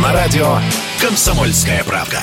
На 0.00 0.12
радио 0.12 0.58
«Комсомольская 1.00 1.82
правда». 1.82 2.20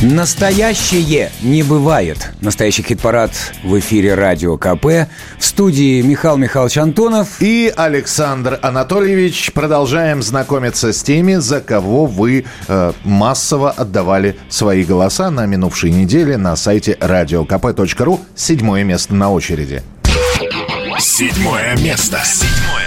Настоящее 0.00 1.32
не 1.42 1.64
бывает. 1.64 2.30
Настоящий 2.40 2.84
хит-парад 2.84 3.32
в 3.64 3.76
эфире 3.80 4.14
Радио 4.14 4.56
КП. 4.58 5.08
В 5.40 5.44
студии 5.44 6.00
Михаил 6.02 6.36
Михайлович 6.36 6.78
Антонов. 6.78 7.42
И 7.42 7.72
Александр 7.76 8.60
Анатольевич. 8.62 9.52
Продолжаем 9.52 10.22
знакомиться 10.22 10.92
с 10.92 11.02
теми, 11.02 11.34
за 11.34 11.60
кого 11.60 12.06
вы 12.06 12.44
э, 12.68 12.92
массово 13.02 13.72
отдавали 13.72 14.36
свои 14.48 14.84
голоса 14.84 15.32
на 15.32 15.46
минувшей 15.46 15.90
неделе 15.90 16.36
на 16.36 16.54
сайте 16.54 16.96
radiokp.ru. 17.00 18.20
Седьмое 18.36 18.84
место 18.84 19.16
на 19.16 19.32
очереди. 19.32 19.82
Седьмое 21.00 21.76
место. 21.78 22.20
Седьмое 22.24 22.83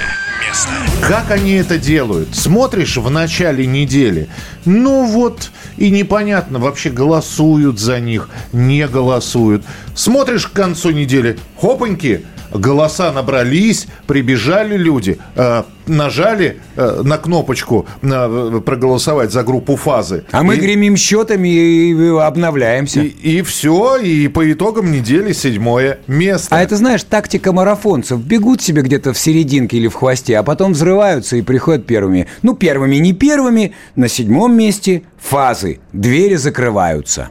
место. 0.58 0.72
Как 1.02 1.32
они 1.32 1.54
это 1.54 1.78
делают? 1.78 2.36
Смотришь 2.36 2.98
в 2.98 3.10
начале 3.10 3.66
недели, 3.66 4.30
ну 4.66 5.06
вот, 5.06 5.52
и 5.78 5.90
непонятно, 5.90 6.60
вообще 6.60 6.90
голосуют 6.90 7.80
за 7.80 8.00
них, 8.00 8.30
не 8.52 8.88
голосуют. 8.88 9.64
Смотришь 9.96 10.48
к 10.48 10.54
концу 10.54 10.92
недели, 10.92 11.38
хопаньки, 11.60 12.26
голоса 12.58 13.12
набрались, 13.12 13.88
прибежали 14.08 14.78
люди, 14.78 15.18
э, 15.36 15.64
нажали 15.88 16.58
э, 16.76 17.02
на 17.04 17.18
кнопочку 17.18 17.86
э, 18.02 18.62
проголосовать 18.66 19.32
за 19.32 19.44
группу 19.44 19.76
фазы. 19.76 20.26
А 20.32 20.44
мы 20.44 20.56
И- 20.56 20.60
гремим 20.60 20.98
счетами 20.98 21.48
и 21.48 22.08
обновляемся. 22.20 23.02
И, 23.02 23.08
и 23.08 23.42
все, 23.42 23.98
и 23.98 24.28
по 24.28 24.52
итогам 24.52 24.92
недели 24.92 25.34
седьмое 25.34 26.00
место. 26.08 26.56
А 26.56 26.62
это, 26.62 26.76
знаешь, 26.76 27.04
тактика 27.04 27.52
марафонцев. 27.52 28.20
Бегут 28.20 28.62
себе 28.62 28.82
где-то 28.82 29.14
в 29.14 29.18
серединке 29.20 29.78
или 29.78 29.88
в 29.88 29.94
хвосте, 29.96 30.38
а 30.38 30.44
потом 30.44 30.74
взрываются 30.74 31.38
и 31.38 31.42
приходят 31.42 31.86
первыми. 31.86 32.28
Ну, 32.42 32.56
первыми 32.56 32.98
не 32.98 33.14
первыми. 33.14 33.74
На 33.96 34.08
седьмом 34.08 34.56
месте 34.58 35.04
фазы. 35.20 35.80
Двери 35.94 36.36
закрываются. 36.36 37.30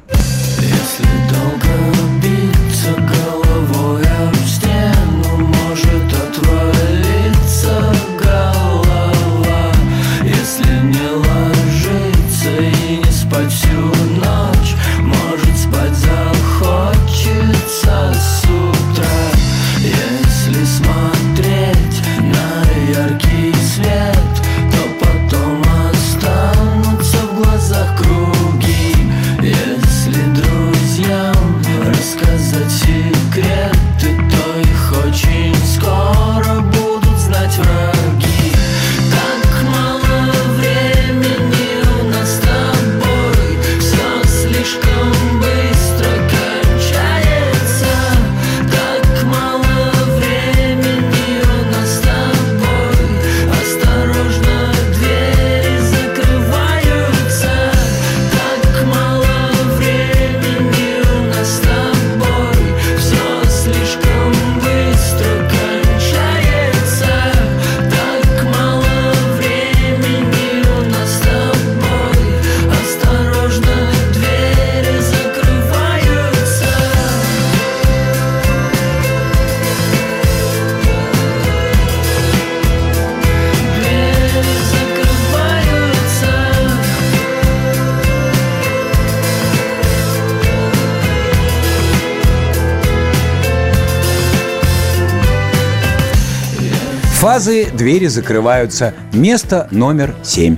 Фазы, 97.36 97.66
двери 97.66 98.06
закрываются. 98.06 98.94
Место 99.12 99.68
номер 99.70 100.14
семь. 100.22 100.56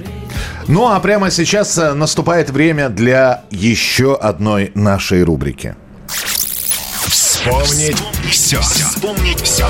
Ну 0.69 0.87
а 0.87 1.01
прямо 1.01 1.29
сейчас 1.33 1.77
э, 1.77 1.93
наступает 1.93 2.51
время 2.51 2.89
для 2.89 3.43
еще 3.51 4.15
одной 4.15 4.71
нашей 4.77 5.25
рубрики. 5.25 5.75
Вспомнить 7.09 7.97
все. 8.31 8.61
Вспомнить 8.61 9.41
все. 9.41 9.67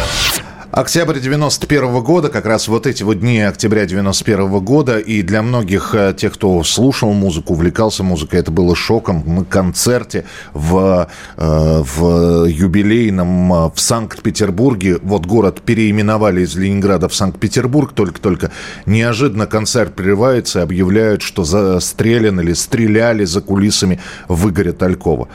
Октябрь 0.78 1.18
91 1.18 2.04
года, 2.04 2.28
как 2.28 2.46
раз 2.46 2.68
вот 2.68 2.86
эти 2.86 3.02
вот 3.02 3.18
дни 3.18 3.40
октября 3.40 3.84
91 3.84 4.60
года, 4.60 5.00
и 5.00 5.22
для 5.22 5.42
многих 5.42 5.92
э, 5.92 6.14
тех, 6.16 6.34
кто 6.34 6.62
слушал 6.62 7.12
музыку, 7.12 7.54
увлекался 7.54 8.04
музыкой, 8.04 8.38
это 8.38 8.52
было 8.52 8.76
шоком. 8.76 9.24
Мы 9.26 9.44
концерте 9.44 10.24
в, 10.52 11.08
э, 11.36 11.82
в 11.82 12.44
юбилейном 12.44 13.52
э, 13.52 13.70
в 13.74 13.80
Санкт-Петербурге, 13.80 14.98
вот 15.02 15.26
город 15.26 15.62
переименовали 15.62 16.42
из 16.42 16.54
Ленинграда 16.54 17.08
в 17.08 17.14
Санкт-Петербург, 17.16 17.92
только-только 17.92 18.52
неожиданно 18.86 19.48
концерт 19.48 19.96
прерывается 19.96 20.60
и 20.60 20.62
объявляют, 20.62 21.22
что 21.22 21.42
застрелен 21.42 22.38
или 22.38 22.52
стреляли 22.52 23.24
за 23.24 23.40
кулисами 23.40 23.98
в 24.28 24.48
Игоря 24.48 24.74
Талькова. 24.74 25.26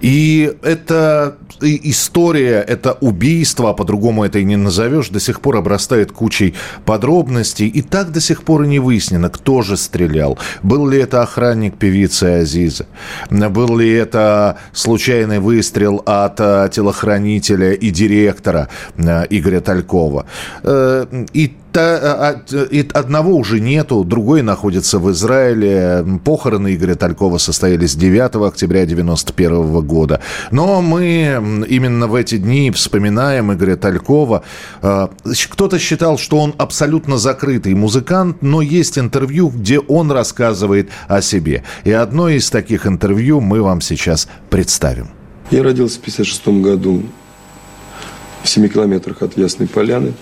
И 0.00 0.52
это 0.62 1.36
история, 1.60 2.64
это 2.66 2.94
убийство, 2.94 3.70
а 3.70 3.74
по-другому 3.74 4.24
это 4.24 4.40
и 4.40 4.44
не 4.44 4.56
назовешь, 4.56 4.87
до 5.10 5.20
сих 5.20 5.40
пор 5.40 5.56
обрастает 5.56 6.12
кучей 6.12 6.54
подробностей. 6.84 7.68
И 7.68 7.82
так 7.82 8.12
до 8.12 8.20
сих 8.20 8.42
пор 8.42 8.62
и 8.62 8.68
не 8.68 8.78
выяснено, 8.78 9.28
кто 9.30 9.62
же 9.62 9.76
стрелял. 9.76 10.38
Был 10.62 10.88
ли 10.88 10.98
это 10.98 11.22
охранник 11.22 11.76
певицы 11.76 12.40
Азиза? 12.42 12.86
Был 13.30 13.78
ли 13.78 13.90
это 13.92 14.56
случайный 14.72 15.38
выстрел 15.38 16.02
от 16.06 16.40
э, 16.40 16.68
телохранителя 16.72 17.72
и 17.72 17.90
директора 17.90 18.68
э, 18.96 19.26
Игоря 19.30 19.60
Талькова? 19.60 20.26
Э, 20.62 21.06
и 21.32 21.54
одного 21.76 23.36
уже 23.36 23.60
нету, 23.60 24.04
другой 24.04 24.42
находится 24.42 24.98
в 24.98 25.10
Израиле. 25.10 26.04
Похороны 26.24 26.74
Игоря 26.74 26.94
Талькова 26.94 27.38
состоялись 27.38 27.94
9 27.94 28.36
октября 28.46 28.86
91 28.86 29.80
года. 29.82 30.20
Но 30.50 30.82
мы 30.82 31.66
именно 31.68 32.06
в 32.06 32.14
эти 32.14 32.38
дни 32.38 32.70
вспоминаем 32.70 33.52
Игоря 33.52 33.76
Талькова. 33.76 34.42
Э, 34.82 35.08
Кто-то 35.50 35.78
считал, 35.78 36.18
что 36.18 36.38
он 36.38 36.54
абсолютно 36.58 37.18
закрытый 37.18 37.74
музыкант, 37.74 38.38
но 38.40 38.62
есть 38.62 38.98
интервью, 38.98 39.48
где 39.48 39.78
он 39.78 40.10
рассказывает 40.10 40.90
о 41.08 41.22
себе. 41.22 41.64
И 41.84 41.92
одно 41.92 42.28
из 42.28 42.50
таких 42.50 42.86
интервью 42.86 43.40
мы 43.40 43.62
вам 43.62 43.80
сейчас 43.80 44.28
представим. 44.50 45.08
Я 45.50 45.62
родился 45.62 45.98
в 45.98 46.02
56 46.02 46.48
году 46.48 47.02
в 48.42 48.48
7 48.48 48.68
километрах 48.68 49.22
от 49.22 49.36
Ясной 49.36 49.66
Поляны. 49.68 50.12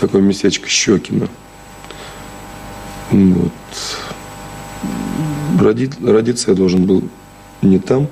Такое 0.00 0.22
местечко 0.22 0.68
Щекино. 0.68 1.28
Вот. 3.10 3.52
Родит- 5.60 6.04
родиться 6.04 6.50
я 6.50 6.56
должен 6.56 6.84
был 6.84 7.02
не 7.62 7.78
там, 7.78 8.08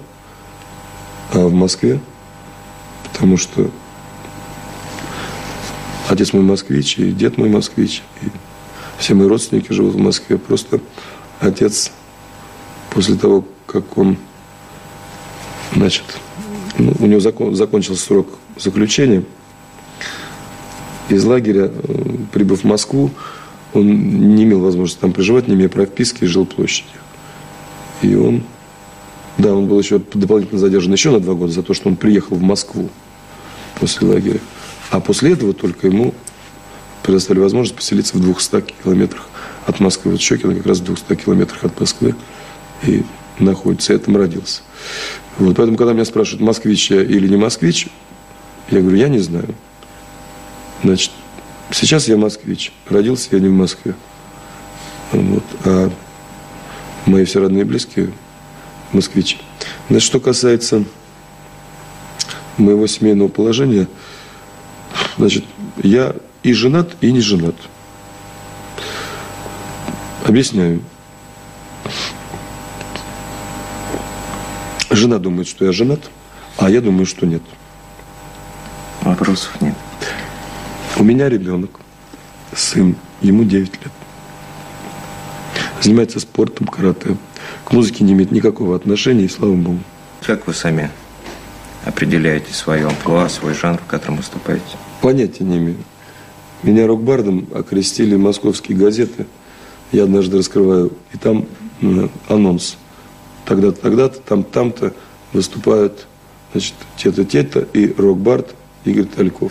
а 1.33 1.47
в 1.47 1.53
Москве. 1.53 2.01
Потому 3.13 3.37
что 3.37 3.71
отец 6.09 6.33
мой 6.33 6.43
москвич, 6.43 6.99
и 6.99 7.11
дед 7.13 7.37
мой 7.37 7.49
москвич, 7.49 8.03
и 8.23 8.27
все 8.99 9.15
мои 9.15 9.27
родственники 9.27 9.73
живут 9.73 9.95
в 9.95 9.99
Москве. 9.99 10.39
Просто 10.39 10.81
отец 11.41 11.91
после 12.91 13.17
того, 13.17 13.45
как 13.67 13.99
он 13.99 14.17
Значит, 15.75 16.05
ну, 16.77 16.93
у 16.99 17.07
него 17.07 17.19
закон- 17.19 17.55
закончился 17.55 18.03
срок 18.05 18.29
заключения. 18.59 19.25
Из 21.09 21.25
лагеря, 21.25 21.71
э, 21.73 22.15
прибыв 22.33 22.61
в 22.61 22.65
Москву, 22.65 23.11
он 23.75 24.35
не 24.35 24.45
имел 24.45 24.61
возможности 24.61 25.01
там 25.01 25.13
проживать, 25.13 25.49
не 25.49 25.55
имея 25.55 25.69
прописки, 25.69 26.25
и 26.25 26.27
жил 26.27 26.47
площадью. 26.47 27.01
И 28.03 28.15
он, 28.15 28.45
да, 29.39 29.55
он 29.55 29.67
был 29.67 29.79
еще 29.79 29.99
дополнительно 29.99 30.59
задержан 30.59 30.93
еще 30.93 31.11
на 31.11 31.21
два 31.21 31.35
года 31.35 31.53
за 31.53 31.63
то, 31.63 31.75
что 31.75 31.89
он 31.89 31.97
приехал 31.97 32.37
в 32.37 32.43
Москву 32.43 32.91
после 33.81 34.07
лагеря. 34.09 34.41
А 34.91 35.01
после 35.01 35.33
этого 35.33 35.55
только 35.55 35.87
ему 35.87 36.15
предоставили 37.03 37.43
возможность 37.43 37.77
поселиться 37.77 38.17
в 38.17 38.21
200 38.21 38.65
километрах 38.83 39.29
от 39.67 39.81
Москвы. 39.81 40.13
Вот 40.13 40.21
Щекино 40.21 40.55
как 40.55 40.67
раз 40.67 40.79
в 40.79 40.85
200 40.85 41.15
километрах 41.17 41.65
от 41.65 41.81
Москвы 41.81 42.15
и 42.87 43.03
находится. 43.39 43.93
Я 43.93 43.99
там 43.99 44.17
родился. 44.17 44.63
Вот, 45.39 45.57
поэтому, 45.57 45.77
когда 45.77 45.93
меня 45.93 46.05
спрашивают, 46.05 46.43
москвич 46.43 46.91
я 46.91 47.03
или 47.03 47.27
не 47.27 47.37
москвич, 47.37 47.89
я 48.71 48.81
говорю, 48.81 48.97
я 48.97 49.09
не 49.09 49.19
знаю. 49.19 49.55
Значит, 50.83 51.13
сейчас 51.71 52.09
я 52.09 52.17
москвич. 52.17 52.73
Родился 52.89 53.29
я 53.33 53.41
не 53.41 53.49
в 53.49 53.53
Москве. 53.53 53.95
Вот, 55.13 55.45
а 55.65 55.91
мои 57.07 57.25
все 57.25 57.41
родные 57.41 57.63
и 57.63 57.65
близкие 57.65 58.13
москвичи. 58.93 59.39
Значит, 59.89 60.07
что 60.07 60.21
касается 60.21 60.85
моего 62.57 62.87
семейного 62.87 63.29
положения, 63.29 63.87
значит, 65.19 65.45
я 65.83 66.17
и 66.43 66.53
женат, 66.53 66.97
и 67.01 67.13
не 67.13 67.21
женат. 67.21 67.55
Объясняю. 70.25 70.83
Жена 74.91 75.19
думает, 75.19 75.49
что 75.49 75.65
я 75.65 75.73
женат, 75.73 76.01
а 76.59 76.71
я 76.71 76.81
думаю, 76.81 77.07
что 77.07 77.27
нет. 77.27 77.43
Вопросов 79.03 79.61
нет. 79.61 79.75
У 81.03 81.05
меня 81.05 81.29
ребенок, 81.29 81.81
сын, 82.55 82.95
ему 83.23 83.43
9 83.43 83.73
лет. 83.73 83.93
Занимается 85.81 86.21
спортом, 86.21 86.69
карате. 86.69 87.17
К 87.65 87.73
музыке 87.73 88.05
не 88.05 88.13
имеет 88.13 88.31
никакого 88.31 88.77
отношения, 88.77 89.25
и 89.25 89.29
слава 89.29 89.53
богу. 89.57 89.81
Как 90.25 90.47
вы 90.47 90.55
сами 90.55 90.93
определяете 91.85 92.55
свое 92.55 92.87
амплуа, 92.87 93.29
свой 93.29 93.53
жанр, 93.53 93.79
в 93.79 93.87
котором 93.87 94.19
выступаете? 94.19 94.63
Понятия 95.01 95.43
не 95.43 95.59
имею. 95.59 95.79
Меня 96.63 96.87
рок-бардом 96.87 97.49
окрестили 97.53 98.15
московские 98.15 98.79
газеты. 98.79 99.27
Я 99.91 100.05
однажды 100.05 100.39
раскрываю, 100.39 100.93
и 101.13 101.19
там 101.19 101.47
м, 101.81 102.13
анонс. 102.29 102.77
Тогда-то, 103.45 103.81
тогда-то, 103.81 104.21
там, 104.21 104.45
там-то 104.45 104.95
выступают, 105.33 106.07
значит, 106.53 106.75
те-то, 106.97 107.25
те-то 107.25 107.59
и 107.73 107.93
рок-бард 107.93 108.55
Игорь 108.85 109.07
Тальков. 109.07 109.51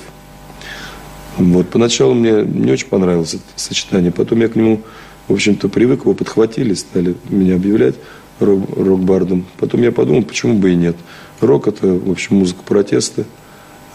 Вот. 1.37 1.69
Поначалу 1.69 2.13
мне 2.13 2.43
не 2.43 2.71
очень 2.71 2.87
понравилось 2.87 3.35
это 3.35 3.43
сочетание. 3.55 4.11
Потом 4.11 4.41
я 4.41 4.49
к 4.49 4.55
нему, 4.55 4.81
в 5.27 5.33
общем-то, 5.33 5.69
привык, 5.69 6.01
его 6.01 6.13
подхватили, 6.13 6.73
стали 6.73 7.15
меня 7.29 7.55
объявлять 7.55 7.95
рок- 8.39 8.69
рок-бардом. 8.75 9.45
Потом 9.57 9.81
я 9.81 9.91
подумал, 9.91 10.23
почему 10.23 10.55
бы 10.55 10.71
и 10.71 10.75
нет. 10.75 10.95
Рок– 11.39 11.67
это, 11.67 11.87
в 11.87 12.11
общем, 12.11 12.37
музыка 12.37 12.61
протеста. 12.63 13.25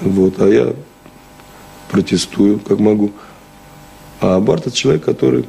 Вот. 0.00 0.40
А 0.40 0.48
я 0.48 0.74
протестую, 1.90 2.58
как 2.58 2.78
могу. 2.78 3.12
А 4.20 4.40
бард– 4.40 4.66
это 4.66 4.76
человек, 4.76 5.04
который 5.04 5.44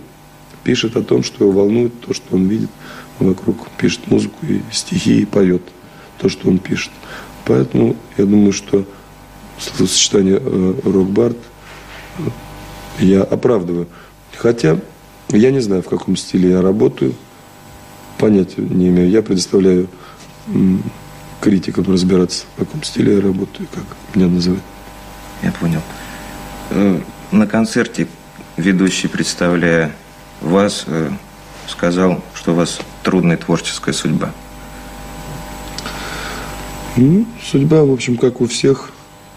пишет 0.63 0.97
о 0.97 1.03
том, 1.03 1.23
что 1.23 1.45
его 1.45 1.61
волнует, 1.61 1.99
то, 2.01 2.13
что 2.13 2.35
он 2.35 2.47
видит 2.47 2.69
вокруг. 3.19 3.69
Пишет 3.77 4.07
музыку 4.07 4.35
и 4.45 4.61
стихи, 4.71 5.21
и 5.21 5.25
поет 5.25 5.61
то, 6.19 6.29
что 6.29 6.49
он 6.49 6.59
пишет. 6.59 6.91
Поэтому 7.45 7.95
я 8.17 8.25
думаю, 8.25 8.51
что 8.51 8.85
словосочетание 9.59 10.39
э, 10.41 10.73
рок-бард 10.83 11.37
я 12.99 13.23
оправдываю. 13.23 13.87
Хотя 14.35 14.77
я 15.29 15.51
не 15.51 15.59
знаю, 15.59 15.81
в 15.83 15.89
каком 15.89 16.15
стиле 16.15 16.51
я 16.51 16.61
работаю, 16.61 17.13
понятия 18.17 18.61
не 18.61 18.89
имею. 18.89 19.09
Я 19.09 19.21
предоставляю 19.21 19.87
критикам 21.41 21.85
разбираться, 21.91 22.45
в 22.55 22.59
каком 22.59 22.83
стиле 22.83 23.15
я 23.15 23.21
работаю, 23.21 23.67
как 23.73 23.83
меня 24.15 24.27
называют. 24.27 24.63
Я 25.43 25.51
понял. 25.51 25.81
Э, 26.71 26.99
На 27.31 27.45
концерте 27.45 28.07
ведущий, 28.55 29.07
представляя 29.07 29.91
вас, 30.41 30.85
э, 30.87 31.09
сказал, 31.67 32.23
что 32.33 32.53
у 32.53 32.55
вас 32.55 32.79
трудная 33.03 33.37
творческая 33.37 33.93
судьба. 33.93 34.31
Ну, 36.95 37.25
судьба, 37.43 37.83
в 37.83 37.91
общем, 37.91 38.17
как 38.17 38.41
у 38.41 38.47
всех 38.47 38.91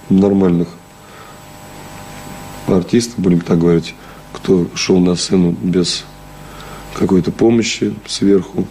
нормальных 0.09 0.69
артистов, 2.77 3.19
будем 3.19 3.41
так 3.41 3.59
говорить, 3.59 3.95
кто 4.33 4.67
шел 4.75 4.99
на 5.01 5.15
сцену 5.17 5.53
без 5.53 6.05
какой-то 6.95 7.33
помощи 7.33 7.95
сверху, 8.07 8.67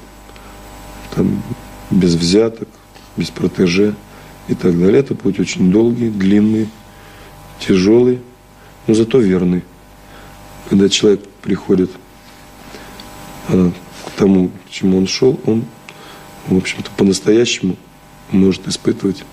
там, 1.16 1.42
без 1.90 2.16
взяток, 2.16 2.68
без 3.18 3.30
протеже 3.30 3.96
и 4.48 4.56
так 4.56 4.78
далее. 4.78 5.00
Это 5.00 5.16
путь 5.16 5.40
очень 5.40 5.72
долгий, 5.72 6.10
длинный, 6.10 6.70
тяжелый, 7.60 8.20
но 8.88 8.94
зато 8.94 9.20
верный. 9.20 9.64
Когда 10.70 10.90
человек 10.90 11.22
приходит 11.42 11.92
а, 13.48 13.72
к 14.06 14.12
тому, 14.12 14.50
к 14.68 14.72
чему 14.72 14.98
он 14.98 15.08
шел, 15.08 15.40
он, 15.46 15.66
в 16.48 16.58
общем-то, 16.58 16.92
по-настоящему 16.96 17.76
может 18.32 18.68
испытывать 18.68 19.24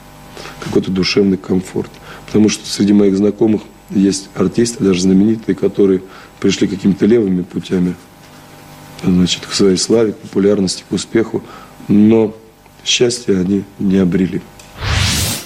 какой-то 0.60 0.90
душевный 0.90 1.36
комфорт. 1.36 1.90
Потому 2.26 2.48
что 2.48 2.66
среди 2.66 2.92
моих 2.92 3.16
знакомых 3.16 3.62
есть 3.90 4.28
артисты, 4.34 4.84
даже 4.84 5.02
знаменитые, 5.02 5.54
которые 5.54 6.02
пришли 6.40 6.66
какими-то 6.66 7.06
левыми 7.06 7.42
путями 7.42 7.94
значит, 9.02 9.46
к 9.46 9.52
своей 9.52 9.76
славе, 9.76 10.12
к 10.12 10.18
популярности, 10.18 10.84
к 10.88 10.92
успеху, 10.92 11.42
но 11.88 12.34
счастья 12.84 13.38
они 13.38 13.64
не 13.78 13.98
обрели. 13.98 14.40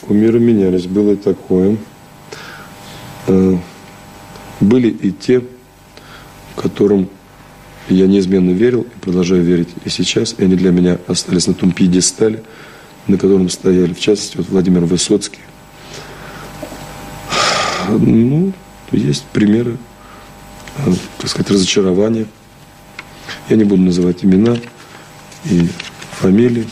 Кумиры 0.01 0.41
менялись, 0.41 0.87
было 0.87 1.13
и 1.13 1.17
такое. 1.17 1.77
Э, 3.27 3.57
Были 4.61 4.89
и 4.89 5.11
те, 5.11 5.43
которым 6.57 7.09
я 7.89 8.07
неизменно 8.07 8.51
верил 8.51 8.83
и 8.83 9.01
продолжаю 9.01 9.43
верить 9.43 9.69
и 9.85 9.89
сейчас. 9.89 10.35
И 10.39 10.45
они 10.45 10.55
для 10.55 10.71
меня 10.71 10.99
остались 11.07 11.47
на 11.47 11.55
том 11.55 11.73
пьедестале, 11.73 12.43
на 13.07 13.17
котором 13.19 13.49
стояли, 13.49 13.95
в 13.95 14.01
частности, 14.01 14.37
вот 14.37 14.49
Владимир 14.49 14.85
Высоцкий. 14.85 15.41
Ну, 17.99 18.53
есть 18.93 19.25
примеры, 19.33 19.77
э, 20.79 20.93
так 21.19 21.31
сказать, 21.31 21.51
разочарования. 21.51 22.27
Я 23.49 23.57
не 23.57 23.65
буду 23.65 23.83
называть 23.83 24.25
имена 24.25 24.57
и 25.45 25.69
фамилии, 26.13 26.67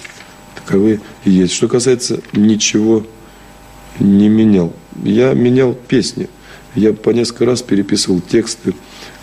таковые 0.54 1.00
и 1.24 1.30
есть. 1.30 1.54
Что 1.54 1.68
касается 1.68 2.20
ничего 2.32 3.06
не 3.98 4.28
менял. 4.28 4.72
Я 5.02 5.32
менял 5.34 5.74
песни. 5.74 6.28
Я 6.74 6.92
по 6.92 7.10
несколько 7.10 7.46
раз 7.46 7.62
переписывал 7.62 8.20
тексты, 8.20 8.74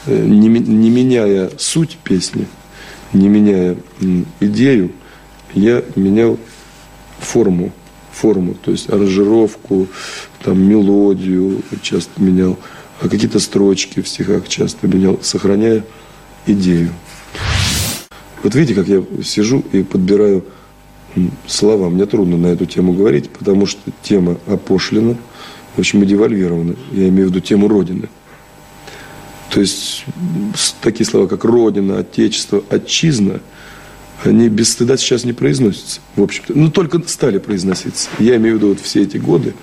э, 0.06 0.26
не, 0.26 0.50
не 0.50 0.90
меняя 0.90 1.52
суть 1.58 1.98
песни, 2.04 2.48
не 3.14 3.30
меняя 3.30 3.78
идею, 4.40 4.92
я 5.54 5.84
менял 5.96 6.38
форму, 7.20 7.72
форму, 8.12 8.56
то 8.56 8.72
есть 8.72 8.90
аранжировку, 8.90 9.88
там, 10.46 10.62
мелодию 10.62 11.64
часто 11.82 12.22
менял, 12.22 12.58
а 13.02 13.10
какие-то 13.10 13.40
строчки 13.40 14.02
в 14.02 14.08
стихах 14.08 14.48
часто 14.48 14.88
менял, 14.88 15.20
сохраняя 15.24 15.84
идею. 16.46 16.92
Вот 18.44 18.54
видите, 18.54 18.76
как 18.76 18.88
я 18.88 19.04
сижу 19.24 19.64
и 19.72 19.82
подбираю 19.82 20.46
слова. 21.48 21.90
Мне 21.90 22.06
трудно 22.06 22.38
на 22.38 22.48
эту 22.48 22.68
тему 22.68 22.94
говорить, 22.94 23.32
потому 23.32 23.66
что 23.66 23.92
тема 24.04 24.38
опошлена, 24.46 25.16
в 25.76 25.80
общем, 25.80 26.04
и 26.04 26.06
девальвирована. 26.06 26.76
Я 26.92 27.10
имею 27.10 27.28
в 27.28 27.32
виду 27.32 27.40
тему 27.40 27.68
Родины. 27.68 28.08
То 29.50 29.62
есть 29.62 30.06
такие 30.82 31.08
слова, 31.08 31.26
как 31.26 31.44
Родина, 31.44 31.98
Отечество, 31.98 32.64
Отчизна, 32.70 33.40
они 34.24 34.50
без 34.50 34.70
стыда 34.70 34.98
сейчас 34.98 35.24
не 35.24 35.34
произносятся, 35.34 36.02
в 36.16 36.22
общем-то. 36.22 36.54
Ну, 36.56 36.70
только 36.70 37.02
стали 37.08 37.40
произноситься. 37.40 38.10
Я 38.20 38.36
имею 38.36 38.56
в 38.56 38.58
виду 38.58 38.68
вот 38.70 38.80
все 38.80 39.02
эти 39.02 39.18
годы, 39.18 39.56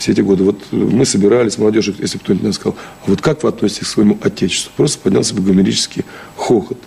все 0.00 0.12
эти 0.12 0.22
годы. 0.22 0.44
Вот 0.44 0.58
мы 0.72 1.04
собирались, 1.04 1.58
молодежь, 1.58 1.92
если 1.98 2.16
кто-нибудь 2.16 2.44
мне 2.44 2.52
сказал, 2.54 2.76
а 3.04 3.10
вот 3.10 3.20
как 3.20 3.42
вы 3.42 3.50
относитесь 3.50 3.86
к 3.86 3.90
своему 3.90 4.18
Отечеству? 4.22 4.72
Просто 4.74 4.98
поднялся 4.98 5.34
бы 5.34 5.42
гомерический 5.42 6.04
хохот. 6.36 6.78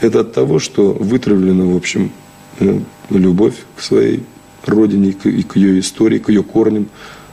Это 0.00 0.20
от 0.20 0.32
того, 0.32 0.60
что 0.60 0.92
вытравлена, 0.92 1.66
в 1.66 1.76
общем, 1.76 2.12
э, 2.60 2.80
любовь 3.10 3.56
к 3.76 3.82
своей 3.82 4.22
родине, 4.64 5.10
и 5.24 5.42
к 5.42 5.56
ее 5.56 5.80
истории, 5.80 6.18
к 6.20 6.28
ее 6.28 6.44
корням. 6.44 6.88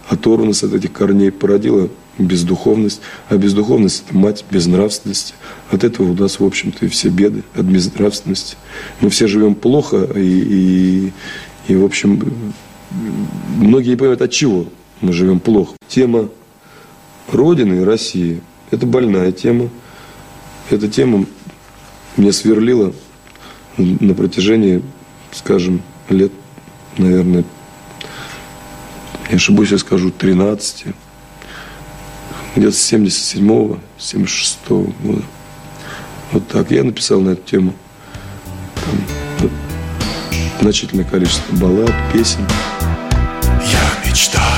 Оторванность 0.10 0.63
от 0.63 0.73
этих 0.73 0.91
корней 0.91 1.32
породила 1.32 1.89
бездуховность. 2.17 3.02
А 3.30 3.38
бездуховность– 3.38 4.06
это 4.08 4.17
мать 4.17 4.43
безнравственности. 4.49 5.36
От 5.69 5.84
этого 5.84 6.12
у 6.12 6.13
нас, 6.15 6.39
в 6.39 6.43
общем-то, 6.43 6.88
и 6.88 6.89
все 6.89 7.10
беды, 7.10 7.43
от 7.54 7.65
безнравственности. 7.65 8.58
Мы 8.99 9.12
все 9.12 9.28
живем 9.28 9.54
плохо, 9.54 10.10
и, 10.15 10.19
и, 10.19 11.13
и, 11.67 11.76
в 11.76 11.86
общем, 11.86 12.54
многие 13.60 13.89
не 13.89 13.95
понимают, 13.95 14.21
от 14.23 14.32
чего 14.32 14.65
мы 15.04 15.12
живем 15.12 15.39
плохо. 15.39 15.76
Тема 15.88 16.30
Родины 17.32 17.82
и 17.82 17.84
России– 17.84 18.42
это 18.72 18.86
больная 18.86 19.32
тема. 19.32 19.70
Эта 20.70 20.88
тема 20.88 21.26
мне 22.16 22.32
сверлила 22.32 22.94
на 23.78 24.13
протяжении, 24.13 24.82
скажем, 25.32 25.82
лет, 26.10 26.32
наверное, 26.98 27.44
не 29.30 29.36
ошибусь, 29.36 29.72
я 29.72 29.78
скажу, 29.78 30.10
13. 30.10 30.86
где-то 32.56 32.76
с 32.76 32.94
77-го, 32.94 33.80
76-го 34.00 34.94
года. 35.04 35.24
Вот 36.32 36.48
так. 36.48 36.72
Я 36.72 36.84
написал 36.84 37.20
на 37.20 37.32
эту 37.32 37.44
тему 37.44 37.74
там, 39.39 39.50
значительное 40.62 41.06
количество 41.06 41.56
баллад, 41.56 41.92
песен. 42.13 42.48
Я 43.42 44.10
мечтаю 44.10 44.53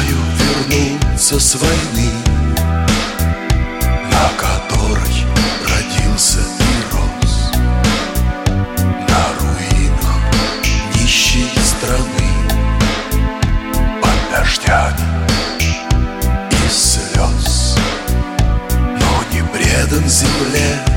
вернуться 0.56 1.40
с 1.40 1.56
войны, 1.56 2.12
на 4.12 4.30
которой 4.38 5.26
родился 5.64 6.40
и 6.40 6.94
рос. 6.94 7.52
На 9.10 9.26
руинах 9.40 10.22
нищей 10.96 11.52
страны, 11.64 12.30
под 14.02 14.20
дождями 14.32 15.08
и 16.52 16.70
слез. 16.70 17.76
Но 18.78 19.24
не 19.34 19.44
предан 19.44 20.08
земле 20.08 20.95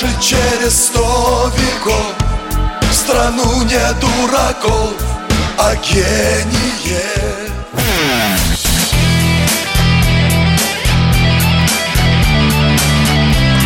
даже 0.00 0.20
через 0.20 0.86
сто 0.86 1.52
веков 1.56 2.14
в 2.82 2.92
страну 2.92 3.62
не 3.62 3.92
дураков, 4.00 4.94
а 5.58 5.74
гениев. 5.76 7.50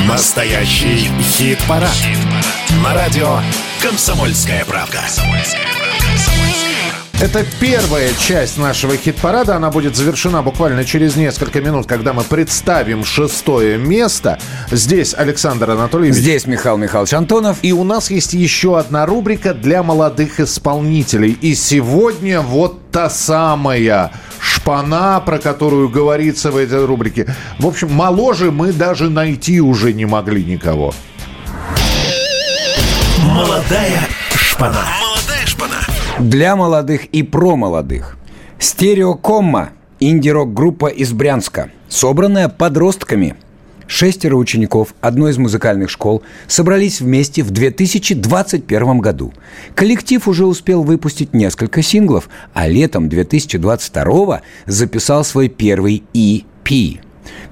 Настоящий 0.07 1.11
хит-парад. 1.21 1.91
На 2.83 2.95
радио 2.95 3.41
«Комсомольская 3.81 4.65
правда». 4.65 5.03
Это 7.25 7.43
первая 7.59 8.13
часть 8.13 8.59
нашего 8.59 8.99
хит-парада. 8.99 9.57
Она 9.57 9.71
будет 9.71 9.97
завершена 9.97 10.43
буквально 10.43 10.85
через 10.85 11.17
несколько 11.17 11.63
минут, 11.63 11.87
когда 11.87 12.13
мы 12.13 12.23
представим 12.23 13.03
шестое 13.03 13.79
место. 13.79 14.39
Здесь 14.71 15.15
Александр 15.15 15.71
Анатольевич. 15.71 16.17
Здесь 16.17 16.47
Михаил 16.47 16.77
Михайлович 16.77 17.15
Антонов. 17.15 17.57
И 17.63 17.73
у 17.73 17.83
нас 17.83 18.11
есть 18.11 18.35
еще 18.35 18.79
одна 18.79 19.07
рубрика 19.07 19.55
для 19.55 19.83
молодых 19.83 20.39
исполнителей. 20.39 21.39
И 21.41 21.55
сегодня 21.55 22.43
вот 22.43 22.91
та 22.91 23.09
самая 23.09 24.13
шпана, 24.39 25.23
про 25.25 25.39
которую 25.39 25.89
говорится 25.89 26.51
в 26.51 26.59
этой 26.59 26.85
рубрике. 26.85 27.35
В 27.59 27.67
общем, 27.67 27.91
моложе 27.91 28.51
мы 28.51 28.71
даже 28.71 29.09
найти 29.09 29.63
уже 29.63 29.95
не 29.95 30.05
могли 30.05 30.45
никого. 30.45 30.93
Молодая 33.23 34.07
шпана. 34.35 35.04
Для 36.21 36.55
молодых 36.55 37.07
и 37.07 37.25
про 37.25 37.57
молодых. 37.57 38.17
Стереокомма. 38.61 39.71
Инди-рок-группа 39.99 40.87
из 40.87 41.13
Брянска. 41.13 41.73
Собранная 41.89 42.49
подростками. 42.49 43.35
Шестеро 43.89 44.37
учеников 44.37 44.95
одной 45.01 45.33
из 45.33 45.39
музыкальных 45.39 45.91
школ 45.91 46.23
собрались 46.47 47.01
вместе 47.01 47.43
в 47.43 47.51
2021 47.51 48.99
году. 48.99 49.35
Коллектив 49.75 50.27
уже 50.29 50.47
успел 50.47 50.85
выпустить 50.85 51.35
несколько 51.35 51.83
синглов, 51.83 52.29
а 52.53 52.69
летом 52.69 53.09
2022 53.09 54.41
записал 54.67 55.25
свой 55.25 55.49
первый 55.49 56.05
EP. 56.15 57.01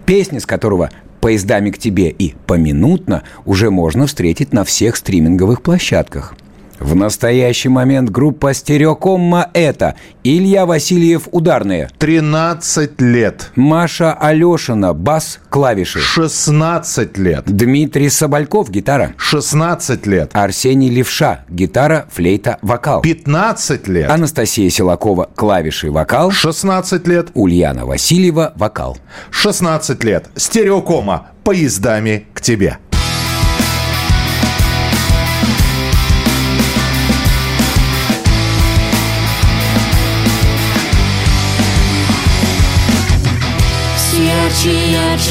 Песни 0.06 0.38
с 0.38 0.46
которого 0.46 0.90
«Поездами 1.20 1.70
к 1.70 1.78
тебе» 1.78 2.10
и 2.10 2.34
«Поминутно» 2.46 3.24
уже 3.44 3.70
можно 3.70 4.06
встретить 4.06 4.52
на 4.52 4.62
всех 4.62 4.94
стриминговых 4.94 5.62
площадках. 5.62 6.36
В 6.82 6.96
настоящий 6.96 7.68
момент 7.68 8.10
группа 8.10 8.52
«Стереокомма»— 8.52 9.48
это 9.54 9.94
Илья 10.24 10.66
Васильев— 10.66 11.28
ударные, 11.30 11.88
13 11.98 13.00
лет. 13.00 13.52
Маша 13.54 14.12
Алешина— 14.12 14.92
бас, 14.94 15.38
клавиши, 15.48 16.00
16 16.00 17.16
лет. 17.18 17.44
Дмитрий 17.46 18.08
Собольков— 18.08 18.68
гитара, 18.70 19.14
16 19.16 20.06
лет. 20.06 20.30
Арсений 20.32 20.90
Левша— 20.90 21.44
гитара, 21.48 22.06
флейта, 22.10 22.58
вокал, 22.62 23.00
15 23.00 23.86
лет. 23.86 24.10
Анастасия 24.10 24.68
Силакова— 24.68 25.28
клавиши, 25.36 25.88
вокал, 25.88 26.32
16 26.32 27.06
лет. 27.06 27.28
Ульяна 27.34 27.86
Васильева— 27.86 28.54
вокал. 28.56 28.98
16 29.30 30.02
лет. 30.02 30.30
Стереокома. 30.34 31.28
Поездами 31.44 32.26
к 32.34 32.40
тебе. 32.40 32.78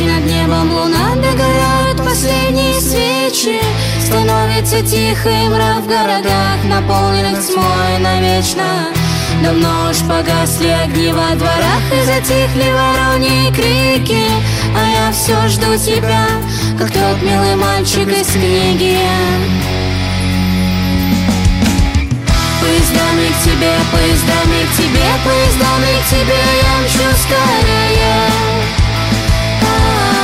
И 0.02 0.06
ярче 0.06 0.14
над 0.14 0.26
небом 0.26 0.72
луна 0.74 1.16
Догорают 1.16 1.98
последние 1.98 2.80
свечи 2.80 3.62
Становится 4.00 4.82
тихий 4.82 5.50
мрак 5.50 5.84
в 5.84 5.88
городах 5.88 6.64
Наполненных 6.66 7.46
тьмой 7.46 8.00
навечно. 8.00 8.88
Давно 9.44 9.90
уж 9.90 9.98
погасли 10.00 10.70
огни 10.70 11.12
во 11.12 11.36
дворах 11.36 11.82
И 11.92 12.06
затихли 12.06 12.72
вороньи 12.72 13.52
крики. 13.52 14.26
А 14.76 15.08
я 15.08 15.12
все 15.12 15.48
жду 15.48 15.78
тебя 15.78 16.26
Как 16.78 16.92
тот 16.92 17.22
милый 17.22 17.56
мальчик 17.56 18.08
из 18.08 18.28
книги. 18.28 18.98
Поездами 22.62 23.28
к 23.28 23.44
тебе, 23.44 23.74
поездами 23.92 24.66
к 24.66 24.78
тебе, 24.78 25.08
поездами 25.26 25.92
к 26.00 26.10
тебе 26.10 26.40
я 26.62 26.86
мчу 26.86 27.18
скорее. 27.18 28.71
А, 29.62 30.21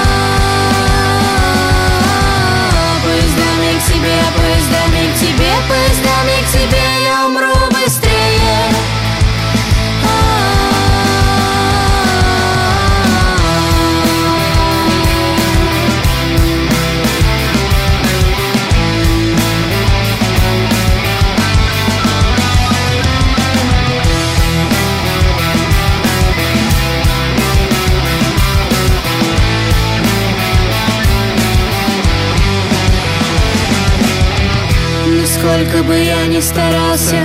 сколько 35.57 35.83
бы 35.83 35.95
я 35.95 36.27
ни 36.27 36.39
старался 36.39 37.15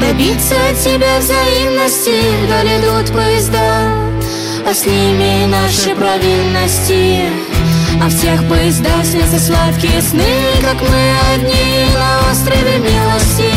Добиться 0.00 0.54
от 0.70 0.78
тебя 0.78 1.18
взаимности. 1.18 2.14
Вдаль 2.44 2.68
идут 2.78 3.12
поезда 3.12 3.88
А 4.68 4.72
с 4.72 4.86
ними 4.86 5.46
наши 5.46 5.94
провинности. 5.94 7.22
А 8.00 8.08
в 8.08 8.20
тех 8.20 8.48
поездах 8.48 9.04
снятся 9.04 9.40
сладкие 9.40 10.00
сны 10.02 10.22
Как 10.62 10.80
мы 10.82 11.14
одни 11.34 11.86
на 11.94 12.30
острове 12.30 12.78
милости. 12.78 13.50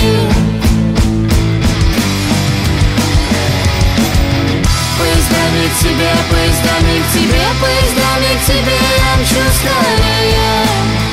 Поездами 4.97 5.68
к 5.68 5.80
тебе, 5.80 6.11
поездами 6.32 7.01
к 7.01 7.13
тебе, 7.13 7.43
поездами 7.61 8.32
к 8.39 8.45
тебе 8.45 8.78
я 8.97 9.22
мчу 9.22 9.41
скорее. 9.59 11.06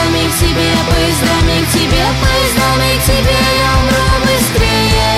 Поездами 0.00 0.28
к 0.28 0.36
тебе, 0.38 0.70
поездами 0.88 1.64
к 1.64 1.72
тебе, 1.72 2.04
поездами 2.22 2.90
к 2.98 3.02
тебе 3.04 3.38
я 3.58 3.70
умру 3.80 4.06
быстрее. 4.22 5.10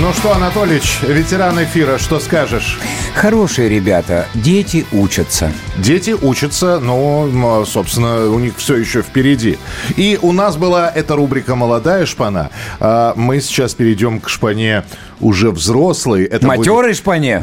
Ну 0.00 0.12
что, 0.14 0.34
Анатолич, 0.34 1.00
ветеран 1.02 1.62
эфира, 1.62 1.98
что 1.98 2.20
скажешь? 2.20 2.78
Хорошие 3.14 3.68
ребята, 3.68 4.26
дети 4.34 4.86
учатся. 4.92 5.52
Дети 5.76 6.12
учатся, 6.12 6.80
но, 6.80 7.64
собственно, 7.66 8.30
у 8.30 8.38
них 8.38 8.54
все 8.56 8.76
еще 8.76 9.02
впереди. 9.02 9.58
И 9.96 10.18
у 10.22 10.32
нас 10.32 10.56
была 10.56 10.90
эта 10.90 11.16
рубрика 11.16 11.54
«Молодая 11.54 12.06
шпана». 12.06 12.50
А 12.78 13.12
Мы 13.14 13.40
сейчас 13.40 13.74
перейдем 13.74 14.20
к 14.20 14.28
шпане 14.28 14.84
уже 15.20 15.50
взрослой. 15.50 16.24
Это 16.24 16.46
Матерой 16.46 16.94
шпане? 16.94 17.42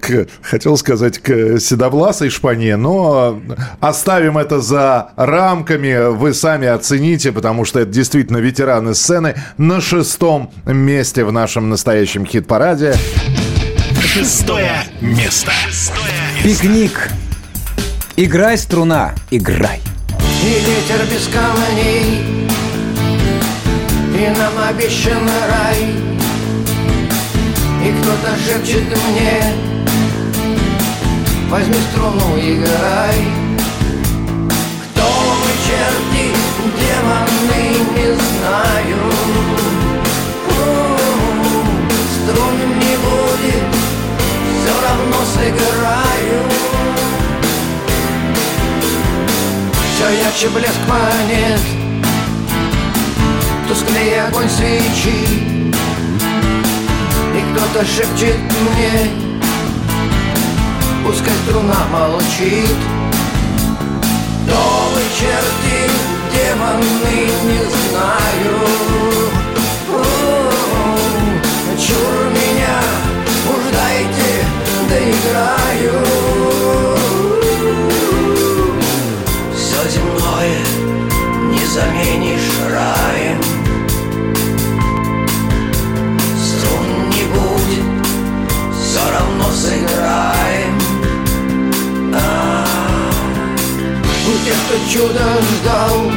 к- 0.00 0.26
хотел 0.42 0.76
сказать, 0.76 1.18
к 1.18 1.58
седовласой 1.58 2.30
шпане, 2.30 2.76
но 2.76 3.40
оставим 3.80 4.38
это 4.38 4.60
за 4.60 5.10
рамками. 5.16 6.10
Вы 6.12 6.34
сами 6.34 6.68
оцените, 6.68 7.32
потому 7.32 7.64
что 7.64 7.80
это 7.80 7.90
действительно 7.90 8.38
ветераны 8.38 8.94
сцены 8.94 9.34
на 9.58 9.80
шестом 9.80 10.50
месте 10.66 11.24
в 11.24 11.32
нашем 11.32 11.68
настоящем 11.68 12.26
хит-параде. 12.26 12.94
Шестое 14.04 14.72
место. 15.00 15.52
Пикник. 16.42 17.08
Играй, 18.16 18.58
струна, 18.58 19.14
играй. 19.30 19.80
И 20.42 20.46
ветер 20.46 21.00
без 21.10 21.28
камней 21.32 22.20
И 24.18 24.38
нам 24.38 24.52
обещан 24.68 25.22
рай 25.48 26.11
Кто-то 28.00 28.36
шепчет 28.44 28.84
мне. 28.84 29.72
Возьми 31.48 31.76
струну, 31.90 32.38
играй. 32.38 33.18
Кто 34.94 35.02
мы, 35.02 35.50
черти, 35.66 36.34
демоны, 36.78 37.62
не 37.94 38.08
знаю. 38.14 38.98
Струн 42.14 42.56
не 42.78 42.96
будет, 42.96 43.64
все 44.58 44.74
равно 44.82 45.18
сыграю. 45.34 46.72
Все 49.94 50.24
ярче 50.24 50.48
блеск 50.48 50.80
монет 50.88 51.60
Тусклее 53.68 54.24
огонь 54.24 54.48
свечи 54.48 55.51
кто-то 57.62 57.84
шепчет 57.86 58.36
мне. 58.36 59.10
Пускай 61.04 61.34
струна 61.44 61.86
молчит. 61.92 62.76
То 64.48 64.90
вы 64.94 65.02
черти, 65.18 65.90
демоны, 66.32 67.18
не 67.44 67.62
знаю. 67.70 68.54
Чур 71.78 72.14
меня, 72.30 72.78
уж 73.48 73.62
дайте, 73.72 74.30
доиграю 74.88 75.94
все 79.56 79.90
земное 79.90 80.58
не 81.50 81.66
заменишь 81.66 82.50
раем 82.70 83.51
тех, 94.44 94.54
кто 94.66 94.74
чудо 94.90 95.24
ждал. 95.42 96.12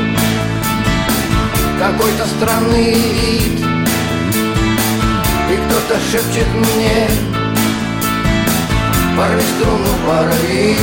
Какой-то 1.80 2.26
странный 2.38 2.93
вид. 2.93 3.65
И 5.51 5.57
кто-то 5.57 5.99
шепчет 6.11 6.47
мне 6.55 7.07
Порви 9.15 9.43
струну, 9.55 9.91
порви 10.07 10.76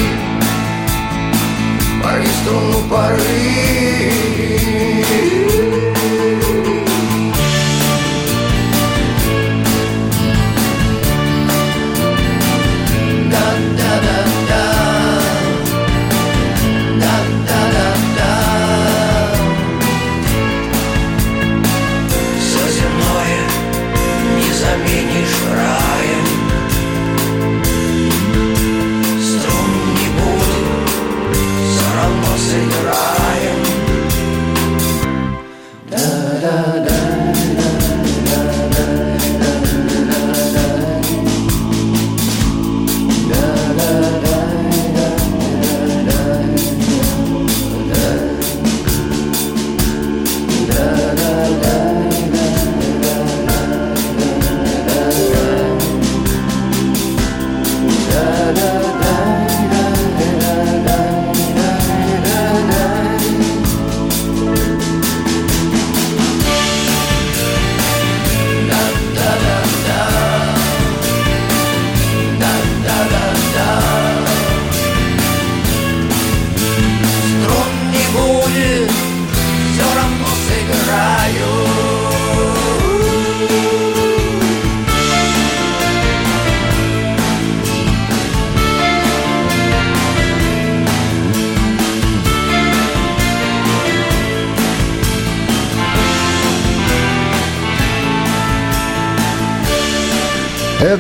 Порви 2.03 2.29
струну, 2.43 2.79
порви 2.89 4.23
заменишь 24.63 25.39
раем. 25.57 26.27
Струн 29.21 29.71
не 29.99 30.09
будет, 30.19 30.89
все 31.69 31.87
равно 31.97 32.37
сыграем 32.37 33.12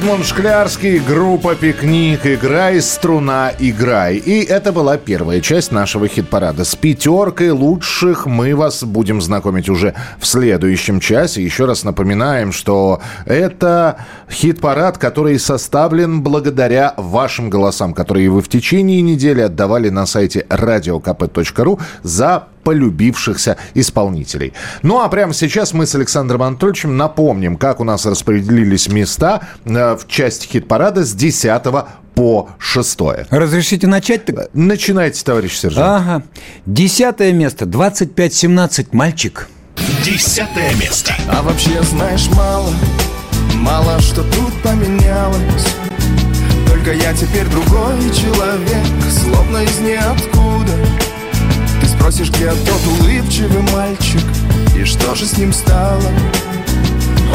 Эдмунд 0.02 0.26
Шклярский, 0.26 0.98
группа 0.98 1.54
«Пикник», 1.54 2.26
«Играй, 2.26 2.82
струна, 2.82 3.52
играй». 3.56 4.16
И 4.16 4.42
это 4.42 4.72
была 4.72 4.96
первая 4.96 5.40
часть 5.40 5.70
нашего 5.70 6.08
хит-парада. 6.08 6.64
С 6.64 6.74
пятеркой 6.74 7.50
лучших 7.50 8.26
мы 8.26 8.56
вас 8.56 8.82
будем 8.82 9.20
знакомить 9.20 9.68
уже 9.68 9.94
в 10.18 10.26
следующем 10.26 10.98
часе. 10.98 11.44
Еще 11.44 11.66
раз 11.66 11.84
напоминаем, 11.84 12.50
что 12.50 13.00
это 13.26 13.98
хит-парад, 14.28 14.98
который 14.98 15.38
составлен 15.38 16.20
благодаря 16.20 16.94
вашим 16.96 17.48
голосам, 17.48 17.94
которые 17.94 18.28
вы 18.28 18.42
в 18.42 18.48
течение 18.48 19.02
недели 19.02 19.42
отдавали 19.42 19.88
на 19.88 20.06
сайте 20.06 20.44
radiokp.ru 20.50 21.80
за 22.02 22.48
полюбившихся 22.62 23.56
исполнителей. 23.74 24.52
Ну 24.82 25.00
а 25.00 25.08
прямо 25.08 25.34
сейчас 25.34 25.72
мы 25.72 25.86
с 25.86 25.94
Александром 25.94 26.42
Анатольевичем 26.42 26.96
напомним, 26.96 27.56
как 27.56 27.80
у 27.80 27.84
нас 27.84 28.06
распределились 28.06 28.88
места 28.88 29.42
э, 29.64 29.96
в 29.96 30.06
части 30.08 30.46
хит-парада 30.46 31.04
с 31.04 31.12
10 31.14 31.62
по 32.14 32.50
6. 32.58 32.98
Разрешите 33.30 33.86
начать? 33.86 34.22
Начинайте, 34.52 35.24
товарищ 35.24 35.56
сержант. 35.56 36.02
Ага. 36.02 36.22
Десятое 36.66 37.32
место, 37.32 37.64
25-17, 37.64 38.88
мальчик. 38.92 39.48
Десятое 40.04 40.74
место. 40.74 41.14
А 41.28 41.42
вообще 41.42 41.82
знаешь 41.82 42.28
мало, 42.30 42.70
мало 43.54 44.00
что 44.00 44.22
тут 44.22 44.52
поменялось 44.62 45.66
Только 46.68 46.92
я 46.92 47.14
теперь 47.14 47.46
другой 47.46 47.98
человек, 48.14 48.84
словно 49.10 49.58
из 49.58 49.78
ниоткуда 49.78 50.72
спросишь, 52.02 52.30
где 52.30 52.50
тот 52.50 52.84
улыбчивый 52.98 53.62
мальчик 53.72 54.24
И 54.76 54.84
что 54.84 55.14
же 55.14 55.24
с 55.24 55.38
ним 55.38 55.52
стало? 55.52 56.02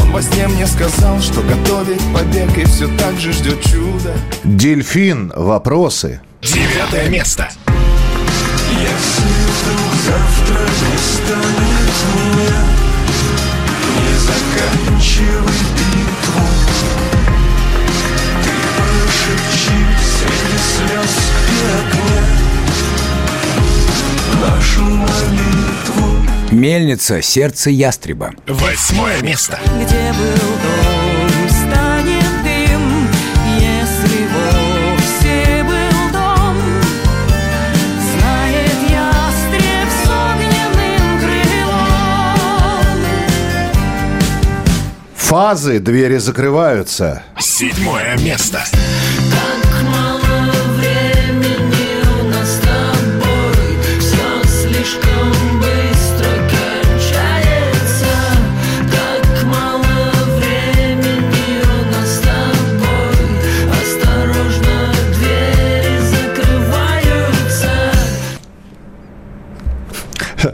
Он 0.01 0.11
во 0.11 0.21
сне 0.21 0.45
мне 0.49 0.67
сказал, 0.67 1.21
что 1.21 1.41
готовит 1.41 2.01
побег 2.13 2.57
И 2.57 2.65
все 2.65 2.89
так 2.97 3.17
же 3.17 3.31
ждет 3.31 3.61
чудо 3.61 4.13
Дельфин, 4.43 5.31
вопросы. 5.35 6.19
Девятое 6.41 7.07
место. 7.07 7.47
Если 8.69 9.23
вдруг 9.55 9.93
завтра 10.05 10.61
не 10.65 10.97
станет 11.15 11.97
меня 12.15 12.59
Не 14.03 14.15
заканчивай 14.19 15.59
битву 15.77 16.43
Ты 18.43 18.51
больше 24.77 25.25
Мельница, 26.51 27.21
сердце 27.21 27.69
ястреба. 27.69 28.31
Восьмое 28.47 29.21
место. 29.21 29.59
Где 29.65 30.13
был 30.13 30.37
дом, 30.63 31.49
станет 31.49 32.43
дым, 32.43 33.07
если 33.59 34.27
вовсе 34.33 35.63
был 35.63 36.11
дом. 36.13 36.57
Знает 37.99 38.77
ястреб 38.89 39.89
с 39.91 40.09
огненным 40.09 41.19
крылом. 41.19 43.01
Фазы, 45.15 45.79
двери 45.79 46.17
закрываются. 46.17 47.23
Седьмое 47.37 48.17
место. 48.17 48.63
Так 48.71 48.79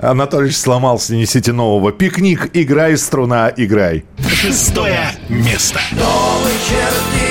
Анатольевич 0.02 0.58
сломался, 0.58 1.16
несите 1.16 1.52
нового. 1.52 1.92
Пикник, 1.92 2.50
играй, 2.54 2.98
струна, 2.98 3.52
играй. 3.56 4.04
Шестое 4.28 5.12
место. 5.30 5.80
Новые 5.92 6.56
черти, 6.68 7.23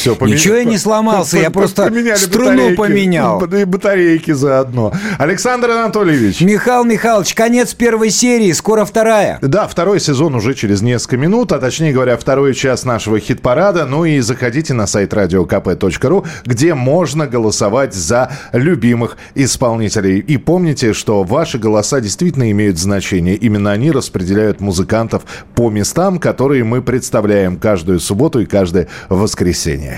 Все, 0.00 0.16
Ничего 0.22 0.54
я 0.54 0.64
не 0.64 0.78
сломался, 0.78 1.36
я 1.36 1.50
просто 1.50 1.92
струну 2.16 2.74
поменял. 2.74 3.44
И 3.44 3.64
батарейки 3.64 4.30
заодно. 4.30 4.94
Александр 5.18 5.72
Анатольевич. 5.72 6.40
Михаил 6.40 6.84
Михайлович, 6.84 7.34
конец 7.34 7.74
первой 7.74 8.08
серии, 8.08 8.50
скоро 8.52 8.86
вторая. 8.86 9.38
Да, 9.42 9.68
второй 9.68 10.00
сезон 10.00 10.34
уже 10.34 10.54
через 10.54 10.80
несколько 10.80 11.18
минут, 11.18 11.52
а 11.52 11.58
точнее 11.58 11.92
говоря, 11.92 12.16
второй 12.16 12.54
час 12.54 12.84
нашего 12.84 13.20
хит-парада. 13.20 13.84
Ну 13.84 14.06
и 14.06 14.20
заходите 14.20 14.72
на 14.72 14.86
сайт 14.86 15.12
radiokp.ru, 15.12 16.26
где 16.46 16.72
можно 16.72 17.26
голосовать 17.26 17.92
за 17.92 18.32
любимых 18.54 19.18
исполнителей. 19.34 20.20
И 20.20 20.38
помните, 20.38 20.94
что 20.94 21.24
ваши 21.24 21.58
голоса 21.58 22.00
действительно 22.00 22.50
имеют 22.50 22.78
значение. 22.78 23.34
Именно 23.34 23.72
они 23.72 23.90
распределяют 23.90 24.62
музыкантов 24.62 25.24
по 25.54 25.68
местам, 25.68 26.18
которые 26.18 26.64
мы 26.64 26.80
представляем 26.80 27.58
каждую 27.58 28.00
субботу 28.00 28.40
и 28.40 28.46
каждое 28.46 28.88
воскресенье. 29.10 29.89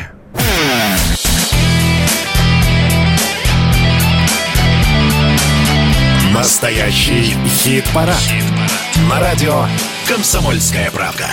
Настоящий 6.42 7.36
хит-парад. 7.46 8.20
На 9.08 9.20
радио 9.20 9.64
«Комсомольская 10.08 10.90
правда». 10.90 11.28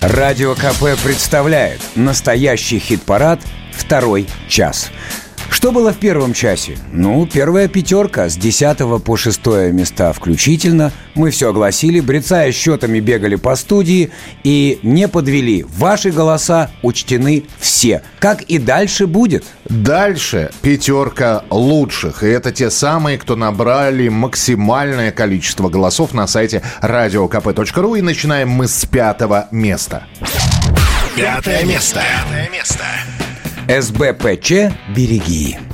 Радио 0.00 0.54
КП 0.54 1.02
представляет 1.02 1.80
настоящий 1.96 2.78
хит-парад 2.78 3.40
«Второй 3.72 4.28
час». 4.46 4.92
Что 5.52 5.70
было 5.70 5.92
в 5.92 5.98
первом 5.98 6.32
часе? 6.32 6.78
Ну, 6.92 7.26
первая 7.26 7.68
пятерка 7.68 8.30
с 8.30 8.36
10 8.36 9.04
по 9.04 9.16
6 9.18 9.46
места 9.70 10.14
включительно. 10.14 10.92
Мы 11.14 11.30
все 11.30 11.50
огласили, 11.50 12.00
брецая 12.00 12.52
счетами 12.52 13.00
бегали 13.00 13.36
по 13.36 13.54
студии 13.54 14.10
и 14.44 14.80
не 14.82 15.08
подвели. 15.08 15.66
Ваши 15.68 16.10
голоса 16.10 16.70
учтены 16.80 17.44
все. 17.58 18.02
Как 18.18 18.40
и 18.42 18.58
дальше 18.58 19.06
будет. 19.06 19.44
Дальше 19.68 20.50
пятерка 20.62 21.44
лучших. 21.50 22.22
И 22.22 22.28
это 22.28 22.50
те 22.50 22.70
самые, 22.70 23.18
кто 23.18 23.36
набрали 23.36 24.08
максимальное 24.08 25.12
количество 25.12 25.68
голосов 25.68 26.14
на 26.14 26.26
сайте 26.26 26.62
radiokp.ru. 26.80 27.98
И 27.98 28.00
начинаем 28.00 28.48
мы 28.48 28.68
с 28.68 28.86
пятого 28.86 29.48
места. 29.50 30.06
Пятое 31.14 31.62
место. 31.64 32.00
Пятое 32.00 32.48
место. 32.48 32.84
СБПЧ 33.68 34.72
«Береги». 34.94 35.71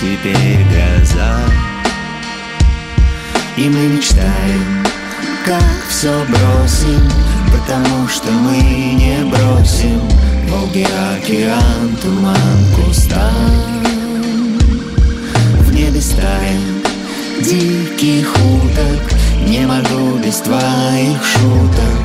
Теперь 0.00 0.64
гроза. 0.70 1.38
И 3.56 3.68
мы 3.70 3.88
мечтаем, 3.88 4.84
как 5.46 5.62
все 5.88 6.12
бросим 6.26 7.10
Потому 7.50 8.06
что 8.06 8.30
мы 8.30 8.58
не 8.58 9.24
бросим. 9.24 10.00
Волги, 10.48 10.86
океан, 11.16 11.96
туман, 12.02 12.36
кустам 12.76 13.82
В 15.60 15.72
небе 15.72 16.00
стая 16.00 16.58
диких 17.40 18.28
уток. 18.36 19.02
Не 19.46 19.66
могу 19.66 20.18
без 20.18 20.36
твоих 20.36 21.24
шуток. 21.24 21.96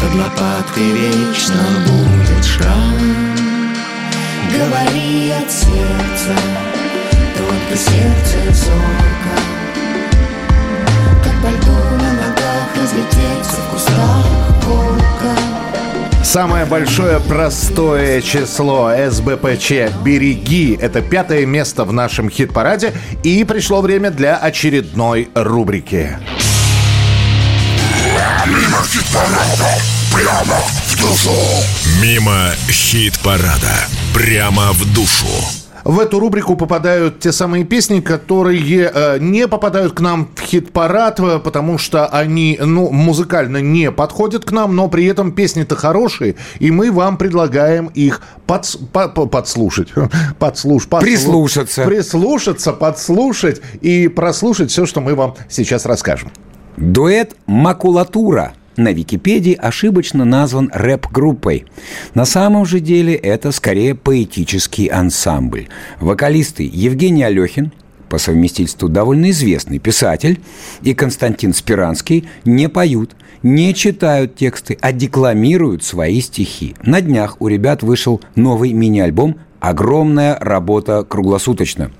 Под 0.00 0.14
лопаткой 0.14 0.90
вечно 0.92 1.62
будет 1.86 2.44
шрам. 2.44 2.98
Говори 4.52 5.30
от 5.30 5.50
сердца 5.50 6.67
Только 7.48 7.76
сердце 7.78 8.36
зорко 8.52 9.40
Как 11.24 11.42
пальто 11.42 11.72
на 11.96 12.12
ногах 12.12 12.68
Разлететься 12.76 13.56
в 13.56 13.72
кустах 13.72 14.26
волка 14.66 15.34
Самое 16.22 16.66
большое 16.66 17.20
простое 17.20 18.20
число 18.20 18.92
СБПЧ 19.10 19.94
«Береги»— 20.04 20.78
это 20.80 21.00
пятое 21.00 21.46
место 21.46 21.84
в 21.84 21.92
нашем 21.94 22.28
хит-параде. 22.28 22.92
И 23.22 23.44
пришло 23.44 23.80
время 23.80 24.10
для 24.10 24.36
очередной 24.36 25.30
рубрики. 25.34 26.18
Мимо 28.44 28.84
хит-парада, 28.84 29.78
прямо 30.12 30.56
в 30.86 31.00
душу. 31.00 31.32
Мимо 32.02 32.50
хит-парада, 32.68 33.86
прямо 34.12 34.72
в 34.72 34.92
душу. 34.92 35.57
В 35.88 36.00
эту 36.00 36.20
рубрику 36.20 36.54
попадают 36.54 37.18
те 37.18 37.32
самые 37.32 37.64
песни, 37.64 38.00
которые 38.00 38.90
э, 38.92 39.18
не 39.20 39.48
попадают 39.48 39.94
к 39.94 40.00
нам 40.02 40.28
в 40.34 40.42
хит-парад, 40.42 41.18
э, 41.18 41.38
потому 41.38 41.78
что 41.78 42.06
они, 42.08 42.58
ну, 42.62 42.90
музыкально 42.90 43.62
не 43.62 43.90
подходят 43.90 44.44
к 44.44 44.52
нам, 44.52 44.76
но 44.76 44.88
при 44.88 45.06
этом 45.06 45.32
песни-то 45.32 45.76
хорошие, 45.76 46.36
и 46.58 46.70
мы 46.70 46.92
вам 46.92 47.16
предлагаем 47.16 47.86
их 47.86 48.20
подс, 48.46 48.76
по, 48.76 49.08
по, 49.08 49.24
подслушать, 49.24 49.88
подслуш, 50.38 50.86
подслу- 50.88 51.00
Прислушаться. 51.00 51.84
прислушаться, 51.86 52.74
подслушать 52.74 53.62
и 53.80 54.08
прослушать 54.08 54.70
все, 54.70 54.84
что 54.84 55.00
мы 55.00 55.14
вам 55.14 55.36
сейчас 55.48 55.86
расскажем. 55.86 56.30
Дуэт 56.76 57.34
«Макулатура» 57.46 58.52
на 58.78 58.92
Википедии 58.92 59.54
ошибочно 59.54 60.24
назван 60.24 60.70
рэп-группой. 60.72 61.66
На 62.14 62.24
самом 62.24 62.64
же 62.64 62.80
деле 62.80 63.14
это 63.14 63.52
скорее 63.52 63.94
поэтический 63.94 64.86
ансамбль. 64.86 65.68
Вокалисты 66.00 66.68
Евгений 66.72 67.24
Алехин, 67.24 67.72
по 68.08 68.18
совместительству 68.18 68.88
довольно 68.88 69.30
известный 69.30 69.78
писатель, 69.78 70.40
и 70.82 70.94
Константин 70.94 71.52
Спиранский 71.52 72.28
не 72.44 72.68
поют, 72.68 73.14
не 73.42 73.74
читают 73.74 74.36
тексты, 74.36 74.78
а 74.80 74.92
декламируют 74.92 75.84
свои 75.84 76.20
стихи. 76.20 76.74
На 76.82 77.00
днях 77.00 77.36
у 77.40 77.48
ребят 77.48 77.82
вышел 77.82 78.20
новый 78.34 78.72
мини-альбом 78.72 79.36
«Огромная 79.60 80.38
работа 80.40 81.04
круглосуточно». 81.04 81.90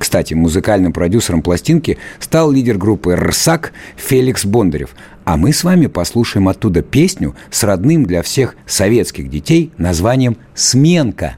Кстати, 0.00 0.32
музыкальным 0.32 0.94
продюсером 0.94 1.42
пластинки 1.42 1.98
стал 2.20 2.50
лидер 2.50 2.78
группы 2.78 3.14
«РСАК» 3.14 3.72
Феликс 3.96 4.46
Бондарев. 4.46 4.96
А 5.30 5.36
мы 5.36 5.52
с 5.52 5.62
вами 5.62 5.86
послушаем 5.86 6.48
оттуда 6.48 6.82
песню 6.82 7.36
с 7.52 7.62
родным 7.62 8.04
для 8.04 8.20
всех 8.22 8.56
советских 8.66 9.30
детей 9.30 9.70
названием 9.78 10.36
«Сменка». 10.56 11.36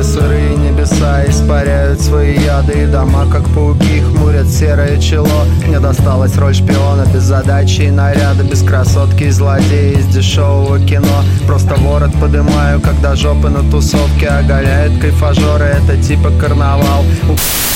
Где 0.00 0.08
сырые 0.08 0.56
небеса 0.56 1.26
испаряют 1.28 2.00
свои 2.00 2.38
яды. 2.38 2.84
И 2.84 2.86
дома, 2.86 3.26
как 3.30 3.46
пауки, 3.50 4.00
хмурят 4.00 4.48
серое 4.48 4.98
чело. 4.98 5.44
Мне 5.66 5.78
досталась 5.78 6.38
роль 6.38 6.54
шпиона 6.54 7.04
без 7.12 7.24
задачи 7.24 7.82
и 7.82 7.90
наряда 7.90 8.42
Без 8.42 8.62
красотки 8.62 9.24
и 9.24 9.30
злодея 9.30 9.98
из 9.98 10.06
дешевого 10.06 10.78
кино. 10.80 11.22
Просто 11.46 11.74
ворот 11.74 12.14
подымаю, 12.18 12.80
когда 12.80 13.14
жопы 13.14 13.50
на 13.50 13.62
тусовке 13.70 14.28
Оголяют 14.28 14.98
кайфажоры, 14.98 15.66
это 15.66 16.02
типа 16.02 16.30
карнавал. 16.40 17.04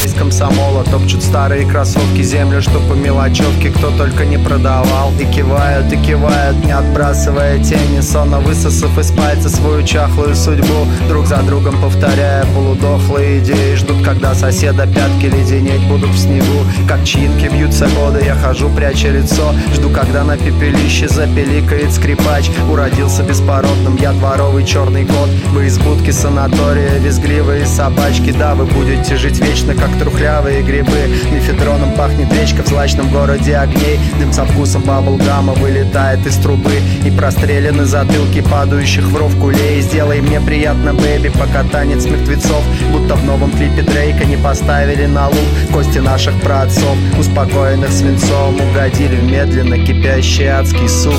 Из 0.04 0.12
комсомола 0.12 0.84
топчут 0.84 1.22
старые 1.22 1.66
кроссовки 1.66 2.22
Землю, 2.22 2.60
что 2.60 2.78
по 2.88 2.92
мелочевке 2.92 3.70
кто 3.70 3.90
только 3.90 4.24
не 4.24 4.38
продавал. 4.38 5.12
И 5.20 5.24
кивают, 5.26 5.92
и 5.92 5.96
кивают, 5.96 6.64
не 6.64 6.72
отбрасывая 6.72 7.58
тени. 7.62 8.00
Сонно 8.00 8.40
высосав 8.40 8.98
из 8.98 9.10
пальца 9.10 9.48
свою 9.50 9.82
чахлую 9.82 10.34
судьбу 10.34 10.86
Друг 11.08 11.26
за 11.26 11.38
другом 11.42 11.74
повторяя 12.14 12.46
полудохлые 12.54 13.40
идеи 13.40 13.74
Ждут, 13.74 14.04
когда 14.04 14.34
соседа 14.34 14.86
пятки 14.86 15.26
леденеть 15.26 15.82
будут 15.88 16.10
в 16.10 16.18
снегу. 16.18 16.64
Как 16.86 17.02
чинки 17.04 17.46
бьются 17.46 17.88
годы, 17.88 18.22
я 18.24 18.36
хожу, 18.36 18.68
пряча 18.68 19.08
лицо. 19.08 19.52
Жду, 19.74 19.90
когда 19.90 20.22
на 20.22 20.36
пепелище 20.36 21.08
запеликает 21.08 21.92
скрипач. 21.92 22.50
Уродился 22.70 23.24
беспородным, 23.24 23.96
я 23.96 24.12
дворовый 24.12 24.64
черный 24.64 25.04
кот. 25.04 25.28
Вы 25.52 25.66
из 25.66 25.78
будки 25.78 26.12
санатория, 26.12 26.98
визгливые 26.98 27.66
собачки. 27.66 28.32
Да, 28.38 28.54
вы 28.54 28.66
будете 28.66 29.16
жить 29.16 29.40
вечно, 29.40 29.74
как 29.74 29.90
трухлявые 29.98 30.62
грибы. 30.62 31.10
Мефедроном 31.32 31.94
пахнет 31.94 32.32
речка 32.32 32.62
в 32.62 32.68
злачном 32.68 33.08
городе 33.10 33.56
огней. 33.56 33.98
Дым 34.20 34.32
со 34.32 34.44
вкусом 34.44 34.82
баблгама 34.82 35.52
вылетает 35.54 36.24
из 36.26 36.36
трубы. 36.36 36.74
И 37.04 37.10
прострелены 37.10 37.86
затылки 37.86 38.40
падающих 38.40 39.04
в 39.04 39.16
ров 39.16 39.34
кулей. 39.40 39.80
Сделай 39.80 40.20
мне 40.20 40.40
приятно, 40.40 40.94
бэби, 40.94 41.30
пока 41.30 41.64
танец 41.64 42.03
мертвецов 42.06 42.62
Будто 42.92 43.14
в 43.14 43.24
новом 43.24 43.50
клипе 43.52 43.82
Дрейка 43.82 44.24
не 44.24 44.36
поставили 44.36 45.06
на 45.06 45.28
лук. 45.28 45.48
Кости 45.72 45.98
наших 45.98 46.38
праотцов, 46.40 46.96
успокоенных 47.18 47.90
свинцом 47.90 48.60
Угодили 48.60 49.16
в 49.16 49.24
медленно 49.24 49.78
кипящий 49.78 50.46
адский 50.46 50.88
суп. 50.88 51.14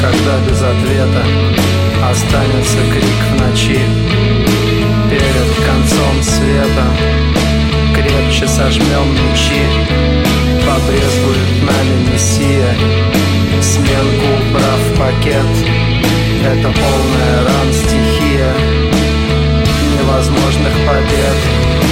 Когда 0.00 0.38
без 0.48 0.60
ответа 0.60 1.22
останется 2.10 2.78
крик 2.90 3.20
в 3.30 3.40
ночи 3.40 3.80
Перед 5.10 5.66
концом 5.66 6.22
света 6.22 6.84
Крепче 7.94 8.48
сожмем 8.48 9.12
мечи 9.12 9.62
Побрезгует 10.66 11.62
нами 11.62 12.12
мессия 12.12 12.74
Сменку 13.62 14.26
убрав 14.50 14.98
пакет. 14.98 15.46
Это 16.44 16.68
полная 16.68 17.44
ран 17.44 17.72
стихия 17.72 18.91
Невозможных 20.02 20.72
побед 20.84 21.91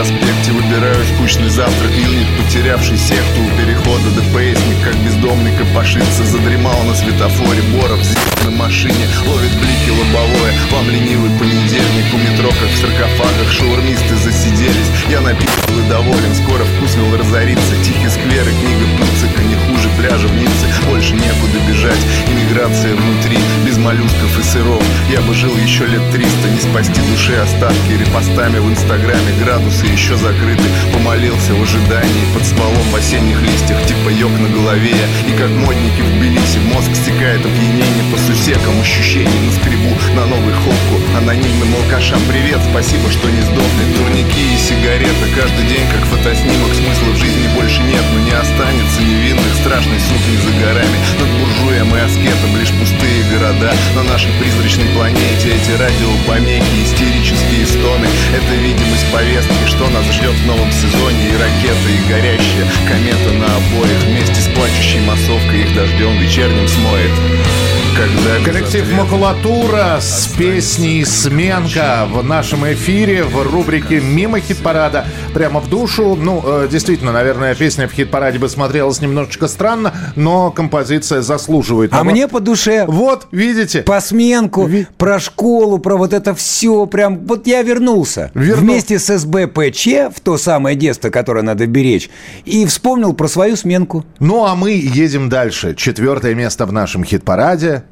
проспекте, 0.00 0.52
выбираю 0.52 1.04
скучный 1.14 1.50
завтрак 1.50 1.90
Юник, 1.92 2.26
потерявший 2.38 2.96
секту 2.96 3.42
у 3.42 3.58
перехода 3.58 4.08
ДПСник 4.16 4.82
Как 4.82 4.96
бездомный 5.04 5.54
копошится, 5.56 6.24
задремал 6.24 6.82
на 6.84 6.94
светофоре 6.94 7.60
Боров 7.74 8.02
на 8.44 8.50
машине, 8.50 9.06
ловит 9.26 9.52
блики 9.58 9.90
лобовое. 9.90 10.52
Вам 10.70 10.88
ленивый 10.90 11.30
понедельник, 11.38 12.14
у 12.14 12.18
метро 12.18 12.48
как 12.48 12.70
в 12.70 12.76
саркофагах 12.76 13.50
Шаурмисты 13.50 14.16
засиделись, 14.16 14.90
я 15.08 15.20
напитал 15.20 15.78
и 15.78 15.88
доволен 15.88 16.34
Скоро 16.34 16.64
вкусвил 16.64 17.16
разорится, 17.16 17.74
тихий 17.82 18.08
сквер 18.08 18.46
и 18.48 18.52
книга 18.52 18.86
Пуцика 18.98 19.42
Не 19.42 19.56
хуже 19.66 19.88
пляжа 19.98 20.28
в 20.28 20.34
Ницце, 20.36 20.66
больше 20.88 21.14
некуда 21.14 21.58
бежать 21.68 22.00
Иммиграция 22.28 22.94
внутри, 22.94 23.38
без 23.66 23.76
моллюсков 23.78 24.38
и 24.38 24.42
сыров. 24.42 24.82
Я 25.10 25.20
бы 25.22 25.34
жил 25.34 25.56
еще 25.56 25.86
лет 25.86 26.02
триста, 26.12 26.48
не 26.48 26.60
спасти 26.60 27.00
души 27.10 27.34
остатки 27.34 27.92
Репостами 27.98 28.58
в 28.58 28.68
инстаграме, 28.70 29.32
градусы 29.42 29.86
еще 29.86 30.16
закрыты 30.16 30.64
Помолился 30.92 31.54
в 31.54 31.62
ожидании. 31.62 32.32
Под 32.34 32.44
стволом 32.44 32.86
в 32.90 32.96
осенних 32.96 33.40
листьях 33.42 33.80
Типа 33.86 34.08
йог 34.08 34.32
на 34.38 34.48
голове. 34.48 34.96
И 35.28 35.32
как 35.32 35.50
модники 35.50 36.00
в 36.00 36.10
Тбилиси 36.16 36.58
мозг 36.72 36.94
стекает 36.94 37.40
опьянение 37.44 38.04
по 38.10 38.18
сусекам 38.30 38.80
Ощущений 38.80 39.40
на 39.46 39.52
скребу 39.52 39.90
на 40.14 40.26
новый 40.26 40.54
холку 40.54 40.96
Анонимным 41.16 41.74
алкашам 41.74 42.20
привет, 42.28 42.60
спасибо, 42.70 43.10
что 43.10 43.28
не 43.28 43.42
сдохли. 43.42 43.84
Турники 43.96 44.54
и 44.54 44.58
сигарета, 44.58 45.26
каждый 45.34 45.66
день 45.66 45.84
как 45.90 46.06
фотоснимок. 46.06 46.72
Смысла 46.74 47.10
в 47.10 47.18
жизни 47.18 47.48
больше 47.54 47.82
нет, 47.82 48.04
но 48.14 48.20
не 48.20 48.30
останется 48.30 49.02
невинных. 49.02 49.52
Страшный 49.60 49.98
суд 49.98 50.22
не 50.30 50.38
за 50.38 50.52
горами. 50.62 50.98
Над 51.18 51.30
буржуем 51.38 51.94
и 51.94 51.98
аскетом 51.98 52.56
лишь 52.56 52.72
пустые 52.72 53.24
города. 53.34 53.72
На 53.94 54.02
нашей 54.04 54.32
призрачной 54.38 54.88
планете 54.94 55.50
эти 55.50 55.72
радиопомехи 55.74 56.86
Истерические 56.86 57.66
стоны. 57.66 58.06
Это 58.30 58.54
видимость 58.54 59.10
повестки, 59.10 59.66
что 59.66 59.90
нас 59.90 60.06
ждет 60.06 60.34
в 60.34 60.46
новом 60.46 60.70
сезоне. 60.70 61.34
И 61.34 61.36
ракеты, 61.36 61.88
и 61.90 62.08
горящая 62.08 62.66
комета 62.86 63.32
на 63.34 63.50
обоих. 63.58 64.00
Вместе 64.06 64.40
с 64.40 64.48
плачущей 64.54 65.00
массовкой 65.00 65.62
их 65.62 65.74
дождем 65.74 66.16
вечерним 66.18 66.68
смоет 66.68 67.79
когда 68.00 68.44
Коллектив 68.44 68.92
«Макулатура» 68.96 69.98
с 70.00 70.26
песней 70.38 71.04
«Сменка» 71.04 72.06
в 72.10 72.24
нашем 72.24 72.64
эфире 72.72 73.24
в 73.24 73.42
рубрике 73.42 74.00
«Мимо 74.00 74.40
хит-парада». 74.40 75.04
Прямо 75.34 75.60
в 75.60 75.68
душу. 75.68 76.16
Ну, 76.16 76.42
э, 76.44 76.68
действительно, 76.70 77.12
наверное, 77.12 77.54
песня 77.54 77.86
в 77.88 77.92
хит-параде 77.92 78.38
бы 78.38 78.48
смотрелась 78.48 79.02
немножечко 79.02 79.48
странно, 79.48 79.92
но 80.16 80.50
композиция 80.50 81.20
заслуживает. 81.20 81.92
А 81.92 81.98
того. 81.98 82.10
мне 82.10 82.26
по 82.26 82.40
душе. 82.40 82.86
Вот, 82.88 83.28
видите? 83.32 83.82
По 83.82 84.00
сменку, 84.00 84.70
про 84.96 85.18
школу, 85.18 85.78
про 85.78 85.96
вот 85.96 86.14
это 86.14 86.34
все. 86.34 86.86
Прям 86.86 87.18
вот 87.26 87.46
я 87.46 87.62
вернулся. 87.62 88.30
Верну- 88.34 88.60
Вместе 88.60 88.98
с 88.98 89.18
СБПЧ 89.18 90.14
в 90.16 90.20
то 90.22 90.38
самое 90.38 90.74
детство, 90.74 91.10
которое 91.10 91.42
надо 91.42 91.66
беречь. 91.66 92.08
И 92.46 92.64
вспомнил 92.64 93.12
про 93.12 93.28
свою 93.28 93.56
сменку. 93.56 94.06
Ну, 94.18 94.46
а 94.46 94.54
мы 94.54 94.70
едем 94.72 95.28
дальше. 95.28 95.74
Четвертое 95.74 96.34
место 96.34 96.64
в 96.64 96.72
нашем 96.72 97.04
хит-параде. 97.04 97.84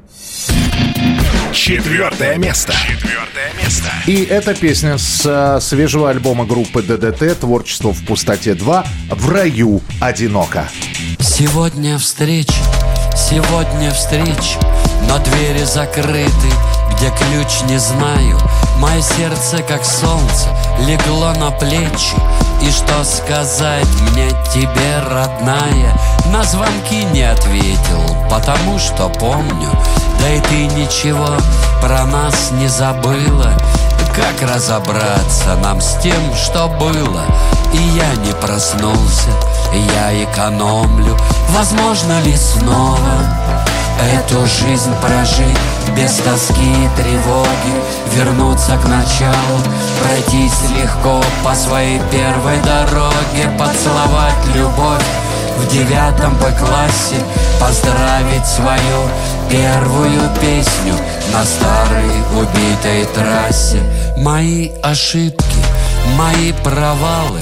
Четвертое 1.51 2.37
место. 2.37 2.73
Четвертое 2.73 3.51
место. 3.61 3.89
И 4.07 4.23
эта 4.23 4.53
песня 4.53 4.97
с 4.97 5.25
э, 5.25 5.59
свежего 5.61 6.09
альбома 6.09 6.45
группы 6.45 6.81
ДДТ 6.81 7.39
«Творчество 7.39 7.91
в 7.91 8.05
пустоте 8.05 8.51
2» 8.51 8.87
«В 9.09 9.29
раю 9.29 9.81
одиноко». 9.99 10.69
Сегодня 11.19 11.97
встреча, 11.97 12.53
сегодня 13.15 13.91
встреч, 13.91 14.57
но 15.07 15.17
двери 15.19 15.63
закрыты, 15.63 16.49
где 16.93 17.09
ключ 17.09 17.61
не 17.69 17.77
знаю. 17.77 18.37
Мое 18.77 19.01
сердце, 19.01 19.63
как 19.63 19.83
солнце, 19.83 20.47
легло 20.87 21.33
на 21.33 21.51
плечи. 21.51 22.15
И 22.61 22.71
что 22.71 23.03
сказать 23.03 23.87
мне 24.11 24.29
тебе, 24.53 24.99
родная? 25.09 25.93
На 26.31 26.43
звонки 26.43 27.03
не 27.05 27.23
ответил, 27.23 28.01
потому 28.29 28.77
что 28.77 29.09
помню. 29.09 29.69
Да 30.19 30.29
и 30.29 30.39
ты 30.41 30.67
ничего 30.67 31.29
про 31.81 32.05
нас 32.05 32.51
не 32.51 32.67
забыла. 32.67 33.53
Как 34.15 34.49
разобраться 34.49 35.55
нам 35.61 35.79
с 35.79 35.95
тем, 36.01 36.35
что 36.35 36.67
было? 36.67 37.23
И 37.71 37.77
я 37.77 38.15
не 38.25 38.33
проснулся, 38.33 39.29
я 39.71 40.23
экономлю 40.23 41.15
Возможно 41.49 42.21
ли 42.21 42.35
снова 42.35 42.99
эту 43.99 44.45
жизнь 44.45 44.93
прожить 45.01 45.57
Без 45.95 46.13
тоски 46.17 46.63
и 46.63 47.01
тревоги 47.01 47.73
Вернуться 48.15 48.77
к 48.77 48.87
началу 48.87 49.59
Пройтись 50.01 50.69
легко 50.75 51.21
по 51.43 51.53
своей 51.55 51.99
первой 52.11 52.57
дороге 52.61 53.49
Поцеловать 53.57 54.55
любовь 54.55 55.03
в 55.57 55.67
девятом 55.67 56.35
Б-классе 56.35 57.15
Поздравить 57.59 58.45
свою 58.45 59.09
первую 59.49 60.21
песню 60.39 60.95
На 61.33 61.43
старой 61.43 62.09
убитой 62.33 63.05
трассе. 63.13 63.81
Мои 64.17 64.71
ошибки, 64.81 65.57
мои 66.17 66.53
провалы 66.63 67.41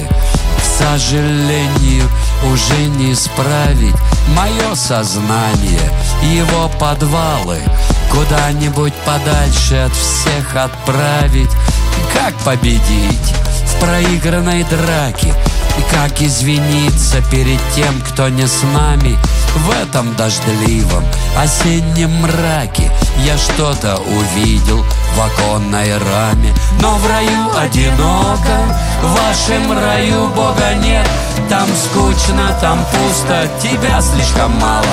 сожалению, 0.78 2.08
уже 2.52 2.76
не 2.96 3.12
исправить 3.12 3.96
Мое 4.36 4.74
сознание, 4.74 5.90
его 6.22 6.70
подвалы 6.78 7.58
Куда-нибудь 8.10 8.94
подальше 9.04 9.76
от 9.76 9.92
всех 9.92 10.56
отправить. 10.56 11.50
Как 12.14 12.34
победить 12.38 13.34
проигранной 13.80 14.64
драке 14.64 15.34
И 15.78 15.94
как 15.94 16.20
извиниться 16.20 17.22
перед 17.30 17.60
тем, 17.74 18.00
кто 18.02 18.28
не 18.28 18.46
с 18.46 18.62
нами 18.62 19.18
В 19.54 19.70
этом 19.82 20.14
дождливом 20.16 21.04
осеннем 21.36 22.10
мраке? 22.22 22.90
Я 23.24 23.36
что-то 23.36 23.96
увидел 23.96 24.84
в 25.14 25.20
оконной 25.20 25.98
раме 25.98 26.52
Но 26.80 26.96
в 26.96 27.06
раю 27.06 27.58
одиноко, 27.58 28.58
в 29.02 29.12
вашем 29.14 29.72
раю 29.72 30.28
Бога 30.28 30.74
нет. 30.82 31.06
Там 31.48 31.66
скучно, 31.76 32.56
там 32.60 32.84
пусто, 32.92 33.48
тебя 33.62 34.00
слишком 34.00 34.52
мало. 34.60 34.84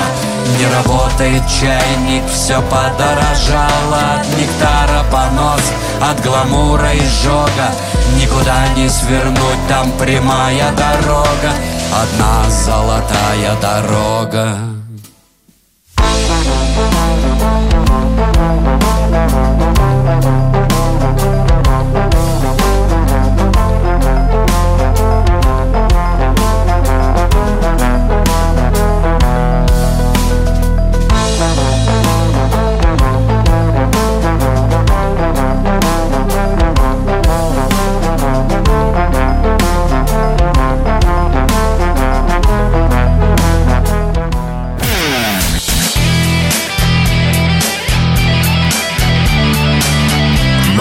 Не 0.58 0.66
работает 0.68 1.42
чайник, 1.48 2.22
все 2.32 2.62
подорожало 2.62 4.14
От 4.14 4.26
нектара 4.38 5.04
понос, 5.10 5.60
от 6.00 6.22
гламура 6.22 6.92
и 6.94 7.02
жога 7.22 7.72
Никуда 8.16 8.68
не 8.76 8.88
свернуть, 8.88 9.68
там 9.68 9.90
прямая 9.92 10.70
дорога 10.72 11.52
Одна 11.92 12.50
золотая 12.50 13.56
дорога 13.60 14.58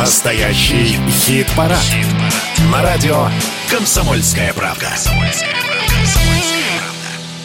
Настоящий 0.05 0.99
хит-парад. 1.09 1.81
На 2.71 2.83
радио 2.83 3.25
«Комсомольская 3.71 4.53
правда». 4.53 4.85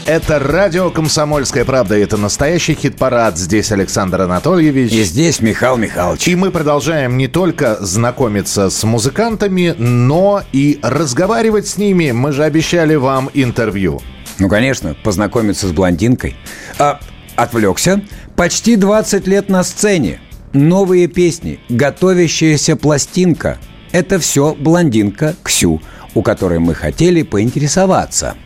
Это 0.04 0.38
радио 0.38 0.90
«Комсомольская 0.90 1.64
правда». 1.64 1.96
и 1.96 2.02
Это 2.02 2.18
настоящий 2.18 2.74
хит-парад. 2.74 3.38
Здесь 3.38 3.72
Александр 3.72 4.20
Анатольевич. 4.20 4.92
И 4.92 5.04
здесь 5.04 5.40
Михаил 5.40 5.78
Михайлович. 5.78 6.28
И 6.28 6.36
мы 6.36 6.50
продолжаем 6.50 7.16
не 7.16 7.28
только 7.28 7.78
знакомиться 7.80 8.68
с 8.68 8.84
музыкантами, 8.84 9.74
но 9.78 10.42
и 10.52 10.78
разговаривать 10.82 11.66
с 11.66 11.78
ними. 11.78 12.10
Мы 12.10 12.32
же 12.32 12.44
обещали 12.44 12.94
вам 12.94 13.30
интервью. 13.32 14.02
Ну, 14.38 14.50
конечно, 14.50 14.94
познакомиться 15.02 15.66
с 15.66 15.72
блондинкой. 15.72 16.36
А, 16.78 17.00
отвлекся. 17.36 18.02
Почти 18.36 18.76
20 18.76 19.26
лет 19.26 19.48
на 19.48 19.64
сцене. 19.64 20.20
Новые 20.52 21.06
песни, 21.06 21.60
готовящаяся 21.68 22.74
пластинка. 22.76 23.58
Это 23.92 24.18
все 24.18 24.54
блондинка 24.54 25.36
Ксю, 25.44 25.80
у 26.14 26.22
которой 26.22 26.58
мы 26.58 26.74
хотели 26.74 27.22
поинтересоваться. 27.22 28.36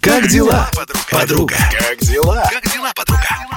Как 0.00 0.28
дела, 0.28 0.68
подруга? 1.10 1.56
Как 1.56 1.98
дела? 1.98 2.48
Как 2.50 2.72
дела, 2.72 2.92
подруга? 2.94 3.49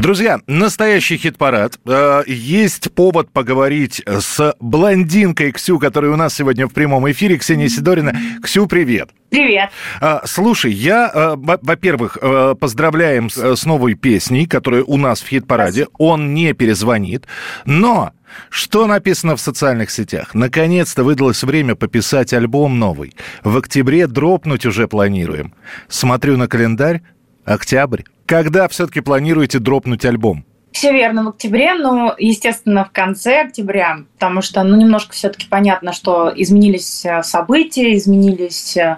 Друзья, 0.00 0.40
настоящий 0.46 1.16
хит-парад. 1.16 1.78
Э, 1.86 2.22
Есть 2.26 2.92
повод 2.92 3.30
поговорить 3.30 4.02
с 4.06 4.54
блондинкой 4.58 5.52
Ксю, 5.52 5.78
которая 5.78 6.10
у 6.12 6.16
нас 6.16 6.34
сегодня 6.34 6.66
в 6.66 6.72
прямом 6.72 7.10
эфире. 7.12 7.36
Ксения 7.38 7.68
Сидорина. 7.68 8.14
Ксю, 8.42 8.66
привет. 8.66 9.10
Привет. 9.30 9.70
А, 10.00 10.22
Слушай, 10.26 10.72
я, 10.72 11.10
э, 11.14 11.34
во- 11.36 11.58
во-первых, 11.62 12.18
э, 12.20 12.54
поздравляем 12.58 13.28
э, 13.36 13.54
с 13.54 13.64
новой 13.64 13.94
песней, 13.94 14.46
которая 14.46 14.82
у 14.82 14.96
нас 14.96 15.20
в 15.20 15.28
хит-параде. 15.28 15.86
Он 15.98 16.34
не 16.34 16.52
перезвонит. 16.52 17.26
Но 17.64 18.12
что 18.50 18.86
написано 18.86 19.36
в 19.36 19.40
социальных 19.40 19.90
сетях? 19.90 20.34
Наконец-то 20.34 21.04
выдалось 21.04 21.42
время 21.44 21.74
пописать 21.76 22.32
альбом 22.32 22.78
новый. 22.78 23.14
В 23.44 23.56
октябре 23.58 24.06
дропнуть 24.06 24.66
уже 24.66 24.88
планируем. 24.88 25.54
Смотрю 25.88 26.36
на 26.38 26.48
календарь. 26.48 27.02
Октябрь. 27.44 28.02
Когда 28.32 28.66
все-таки 28.66 29.02
планируете 29.02 29.58
дропнуть 29.58 30.06
альбом? 30.06 30.46
Все 30.70 30.90
верно 30.90 31.24
в 31.24 31.28
октябре, 31.28 31.74
но, 31.74 32.14
естественно, 32.16 32.86
в 32.86 32.90
конце 32.90 33.42
октября, 33.42 34.04
потому 34.14 34.40
что, 34.40 34.62
ну, 34.62 34.74
немножко 34.74 35.12
все-таки 35.12 35.46
понятно, 35.50 35.92
что 35.92 36.32
изменились 36.34 37.04
э, 37.04 37.22
события, 37.24 37.94
изменились, 37.94 38.78
э, 38.78 38.96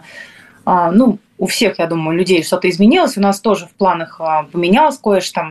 а, 0.65 0.93
ну, 0.93 1.19
у 1.39 1.49
всех, 1.49 1.81
я 1.81 1.89
думаю, 1.89 2.17
людей 2.17 2.45
что-то 2.45 2.71
изменилось. 2.71 3.17
У 3.17 3.21
нас 3.21 3.41
тоже 3.41 3.67
в 3.67 3.71
планах 3.71 4.21
а, 4.21 4.45
поменялось 4.45 4.99
кое-что. 4.99 5.51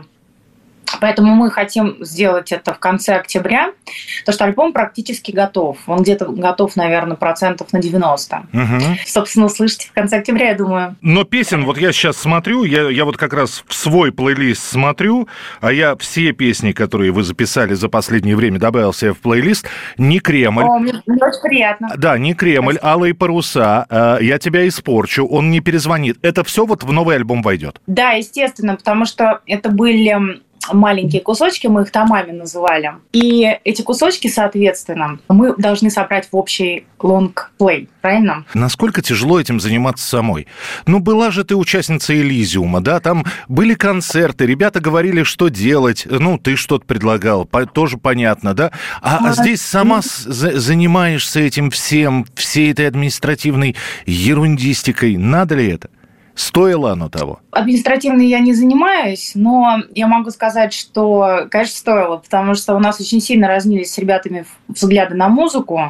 Поэтому 1.00 1.34
мы 1.34 1.50
хотим 1.50 1.96
сделать 2.00 2.52
это 2.52 2.74
в 2.74 2.78
конце 2.78 3.16
октября, 3.16 3.72
потому 4.20 4.34
что 4.34 4.44
альбом 4.44 4.72
практически 4.72 5.32
готов. 5.32 5.78
Он 5.86 6.02
где-то 6.02 6.26
готов, 6.26 6.76
наверное, 6.76 7.16
процентов 7.16 7.72
на 7.72 7.80
90. 7.80 8.36
Угу. 8.52 8.62
Собственно, 9.06 9.46
услышите 9.46 9.88
в 9.88 9.92
конце 9.92 10.18
октября, 10.18 10.50
я 10.50 10.54
думаю. 10.54 10.96
Но 11.00 11.24
песен, 11.24 11.64
вот 11.64 11.78
я 11.78 11.92
сейчас 11.92 12.16
смотрю, 12.16 12.64
я, 12.64 12.88
я 12.88 13.04
вот 13.04 13.16
как 13.16 13.32
раз 13.32 13.64
в 13.66 13.74
свой 13.74 14.12
плейлист 14.12 14.62
смотрю, 14.62 15.28
а 15.60 15.72
я 15.72 15.96
все 15.96 16.32
песни, 16.32 16.72
которые 16.72 17.12
вы 17.12 17.22
записали 17.22 17.74
за 17.74 17.88
последнее 17.88 18.36
время, 18.36 18.58
добавил 18.58 18.92
себе 18.92 19.12
в 19.12 19.18
плейлист. 19.18 19.66
Не 19.98 20.20
Кремль. 20.20 20.64
О, 20.64 20.78
мне, 20.78 20.94
мне 21.06 21.22
очень 21.22 21.42
приятно. 21.42 21.92
Да, 21.96 22.18
не 22.18 22.34
Кремль, 22.34 22.74
Спасибо. 22.74 22.92
Алые 22.92 23.14
паруса, 23.14 23.86
э, 23.88 24.18
Я 24.20 24.38
тебя 24.38 24.66
испорчу, 24.68 25.26
он 25.26 25.50
не 25.50 25.60
перезвонит. 25.60 26.18
Это 26.22 26.44
все 26.44 26.64
вот 26.64 26.82
в 26.82 26.92
новый 26.92 27.16
альбом 27.16 27.42
войдет? 27.42 27.80
Да, 27.86 28.12
естественно, 28.12 28.76
потому 28.76 29.04
что 29.06 29.40
это 29.46 29.70
были 29.70 30.42
маленькие 30.72 31.20
кусочки, 31.22 31.66
мы 31.66 31.82
их 31.82 31.90
томами 31.90 32.32
называли. 32.32 32.92
И 33.12 33.46
эти 33.64 33.82
кусочки, 33.82 34.28
соответственно, 34.28 35.18
мы 35.28 35.54
должны 35.56 35.90
собрать 35.90 36.28
в 36.30 36.36
общий 36.36 36.86
лонгплей, 37.00 37.88
правильно? 38.00 38.44
Насколько 38.54 39.02
тяжело 39.02 39.38
этим 39.40 39.60
заниматься 39.60 40.06
самой? 40.06 40.46
Ну, 40.86 41.00
была 41.00 41.30
же 41.30 41.44
ты 41.44 41.54
участница 41.54 42.14
Элизиума, 42.14 42.80
да, 42.80 43.00
там 43.00 43.24
были 43.48 43.74
концерты, 43.74 44.46
ребята 44.46 44.80
говорили, 44.80 45.22
что 45.22 45.48
делать, 45.48 46.06
ну, 46.08 46.38
ты 46.38 46.56
что-то 46.56 46.86
предлагал, 46.86 47.44
по- 47.44 47.66
тоже 47.66 47.98
понятно, 47.98 48.54
да? 48.54 48.70
А, 49.02 49.18
а 49.28 49.32
здесь 49.32 49.60
сама 49.60 50.00
за- 50.02 50.58
занимаешься 50.58 51.40
этим 51.40 51.70
всем, 51.70 52.26
всей 52.34 52.72
этой 52.72 52.88
административной 52.88 53.76
ерундистикой. 54.06 55.16
Надо 55.16 55.54
ли 55.56 55.68
это? 55.70 55.90
Стоило 56.34 56.92
оно 56.92 57.08
того? 57.08 57.40
Административно 57.52 58.20
я 58.20 58.40
не 58.40 58.52
занимаюсь, 58.52 59.32
но 59.34 59.82
я 59.94 60.08
могу 60.08 60.30
сказать, 60.30 60.72
что, 60.72 61.46
конечно, 61.50 61.76
стоило, 61.76 62.16
потому 62.16 62.54
что 62.54 62.74
у 62.74 62.80
нас 62.80 63.00
очень 63.00 63.20
сильно 63.20 63.46
разнились 63.46 63.92
с 63.92 63.98
ребятами 63.98 64.44
взгляды 64.68 65.14
на 65.14 65.28
музыку, 65.28 65.80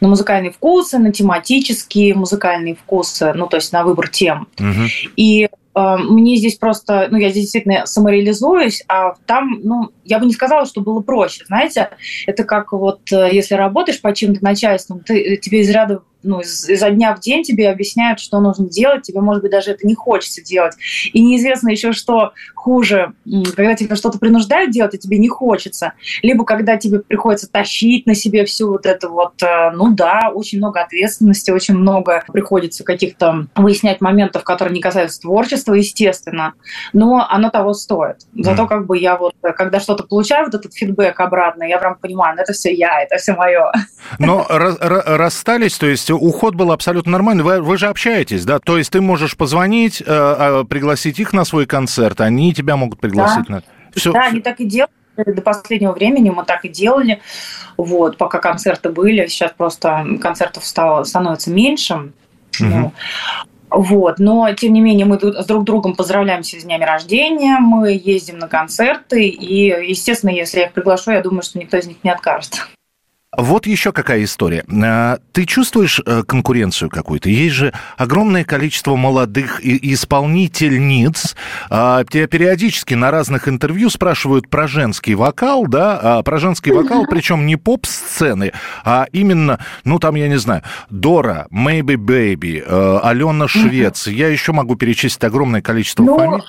на 0.00 0.08
музыкальные 0.08 0.52
вкусы, 0.52 0.98
на 0.98 1.12
тематические 1.12 2.14
музыкальные 2.14 2.76
вкусы, 2.76 3.32
ну, 3.34 3.46
то 3.48 3.56
есть 3.56 3.72
на 3.72 3.82
выбор 3.82 4.08
тем. 4.08 4.46
Угу. 4.58 5.12
И 5.16 5.48
э, 5.74 5.96
мне 5.96 6.36
здесь 6.36 6.56
просто, 6.56 7.08
ну, 7.10 7.18
я 7.18 7.30
здесь 7.30 7.44
действительно 7.44 7.86
самореализуюсь, 7.86 8.84
а 8.86 9.14
там, 9.26 9.60
ну, 9.64 9.90
я 10.04 10.20
бы 10.20 10.26
не 10.26 10.32
сказала, 10.32 10.66
что 10.66 10.82
было 10.82 11.00
проще, 11.00 11.44
знаете, 11.46 11.90
это 12.26 12.44
как 12.44 12.72
вот, 12.72 13.00
э, 13.12 13.30
если 13.32 13.54
работаешь 13.54 14.00
по 14.00 14.14
чьим-то 14.14 14.44
начальством, 14.44 15.00
ты, 15.00 15.36
тебе 15.36 15.62
из 15.62 15.70
ряда 15.70 16.02
ну, 16.22 16.40
изо 16.40 16.90
дня 16.90 17.14
в 17.14 17.20
день 17.20 17.42
тебе 17.42 17.70
объясняют, 17.70 18.20
что 18.20 18.40
нужно 18.40 18.68
делать, 18.68 19.02
тебе, 19.02 19.20
может 19.20 19.42
быть, 19.42 19.52
даже 19.52 19.70
это 19.70 19.86
не 19.86 19.94
хочется 19.94 20.42
делать. 20.42 20.74
И 21.12 21.22
неизвестно 21.22 21.70
еще, 21.70 21.92
что 21.92 22.32
хуже, 22.54 23.12
когда 23.56 23.74
тебе 23.74 23.96
что-то 23.96 24.18
принуждают 24.18 24.70
делать, 24.70 24.94
а 24.94 24.98
тебе 24.98 25.18
не 25.18 25.28
хочется. 25.28 25.94
Либо 26.22 26.44
когда 26.44 26.76
тебе 26.76 27.00
приходится 27.00 27.50
тащить 27.50 28.06
на 28.06 28.14
себе 28.14 28.44
всю 28.44 28.70
вот 28.70 28.86
это 28.86 29.08
вот, 29.08 29.42
э, 29.42 29.70
ну 29.70 29.92
да, 29.94 30.30
очень 30.34 30.58
много 30.58 30.80
ответственности, 30.80 31.50
очень 31.50 31.74
много 31.74 32.24
приходится 32.32 32.84
каких-то 32.84 33.46
выяснять 33.54 34.00
моментов, 34.00 34.44
которые 34.44 34.74
не 34.74 34.80
касаются 34.80 35.20
творчества, 35.20 35.74
естественно, 35.74 36.54
но 36.92 37.26
оно 37.28 37.50
того 37.50 37.72
стоит. 37.72 38.16
Зато 38.34 38.66
как 38.66 38.86
бы 38.86 38.98
я 38.98 39.16
вот, 39.16 39.34
когда 39.56 39.80
что-то 39.80 40.04
получаю, 40.04 40.46
вот 40.46 40.54
этот 40.54 40.74
фидбэк 40.74 41.18
обратно, 41.20 41.64
я 41.64 41.78
прям 41.78 41.96
понимаю, 41.96 42.36
ну 42.36 42.42
это 42.42 42.52
все 42.52 42.72
я, 42.72 43.02
это 43.02 43.16
все 43.16 43.34
мое. 43.34 43.72
Но 44.18 44.46
расстались, 44.48 45.78
то 45.78 45.86
есть 45.86 46.09
уход 46.14 46.54
был 46.54 46.72
абсолютно 46.72 47.12
нормальный. 47.12 47.44
Вы, 47.44 47.60
вы 47.60 47.78
же 47.78 47.88
общаетесь, 47.88 48.44
да? 48.44 48.58
То 48.58 48.78
есть 48.78 48.90
ты 48.90 49.00
можешь 49.00 49.36
позвонить, 49.36 50.02
э, 50.04 50.64
пригласить 50.68 51.18
их 51.18 51.32
на 51.32 51.44
свой 51.44 51.66
концерт, 51.66 52.20
они 52.20 52.54
тебя 52.54 52.76
могут 52.76 53.00
пригласить 53.00 53.46
да. 53.48 53.54
на... 53.56 53.62
Все. 53.94 54.12
Да, 54.12 54.26
они 54.26 54.40
так 54.40 54.60
и 54.60 54.64
делают. 54.64 54.90
До 55.16 55.42
последнего 55.42 55.92
времени 55.92 56.30
мы 56.30 56.44
так 56.44 56.64
и 56.64 56.68
делали, 56.68 57.20
вот, 57.76 58.16
пока 58.16 58.38
концерты 58.38 58.88
были. 58.88 59.26
Сейчас 59.26 59.52
просто 59.54 60.06
концертов 60.20 60.64
стало, 60.64 61.04
становится 61.04 61.50
меньше. 61.50 61.94
Угу. 61.94 62.12
Ну, 62.60 62.92
вот. 63.70 64.18
Но, 64.18 64.52
тем 64.54 64.72
не 64.72 64.80
менее, 64.80 65.06
мы 65.06 65.18
тут 65.18 65.36
с 65.36 65.44
друг 65.46 65.64
другом 65.64 65.94
поздравляемся 65.94 66.58
с 66.58 66.64
днями 66.64 66.84
рождения, 66.84 67.58
мы 67.58 68.00
ездим 68.02 68.38
на 68.38 68.48
концерты, 68.48 69.28
и, 69.28 69.66
естественно, 69.66 70.30
если 70.30 70.60
я 70.60 70.66
их 70.66 70.72
приглашу, 70.72 71.10
я 71.10 71.20
думаю, 71.20 71.42
что 71.42 71.58
никто 71.58 71.76
из 71.76 71.86
них 71.86 71.98
не 72.02 72.10
откажет. 72.10 72.66
Вот 73.36 73.66
еще 73.66 73.92
какая 73.92 74.24
история. 74.24 74.64
А, 74.82 75.18
ты 75.30 75.44
чувствуешь 75.44 76.00
э, 76.04 76.24
конкуренцию 76.24 76.90
какую-то? 76.90 77.28
Есть 77.28 77.54
же 77.54 77.72
огромное 77.96 78.42
количество 78.42 78.96
молодых 78.96 79.60
исполнительниц. 79.64 81.36
А, 81.70 82.02
тебя 82.04 82.26
периодически 82.26 82.94
на 82.94 83.12
разных 83.12 83.48
интервью 83.48 83.88
спрашивают 83.88 84.48
про 84.48 84.66
женский 84.66 85.14
вокал, 85.14 85.68
да, 85.68 86.00
а, 86.02 86.22
про 86.24 86.38
женский 86.38 86.72
вокал, 86.72 87.06
причем 87.08 87.46
не 87.46 87.54
поп-сцены, 87.54 88.52
а 88.84 89.06
именно, 89.12 89.60
ну 89.84 90.00
там, 90.00 90.16
я 90.16 90.26
не 90.26 90.38
знаю, 90.38 90.62
Дора, 90.90 91.46
Maybe 91.52 91.94
Baby, 91.94 92.64
э, 92.66 93.00
Алена 93.00 93.46
Швец. 93.46 94.08
Я 94.08 94.26
еще 94.26 94.50
могу 94.50 94.74
перечислить 94.74 95.22
огромное 95.22 95.62
количество 95.62 96.02
ну, 96.02 96.18
фамилий. 96.18 96.44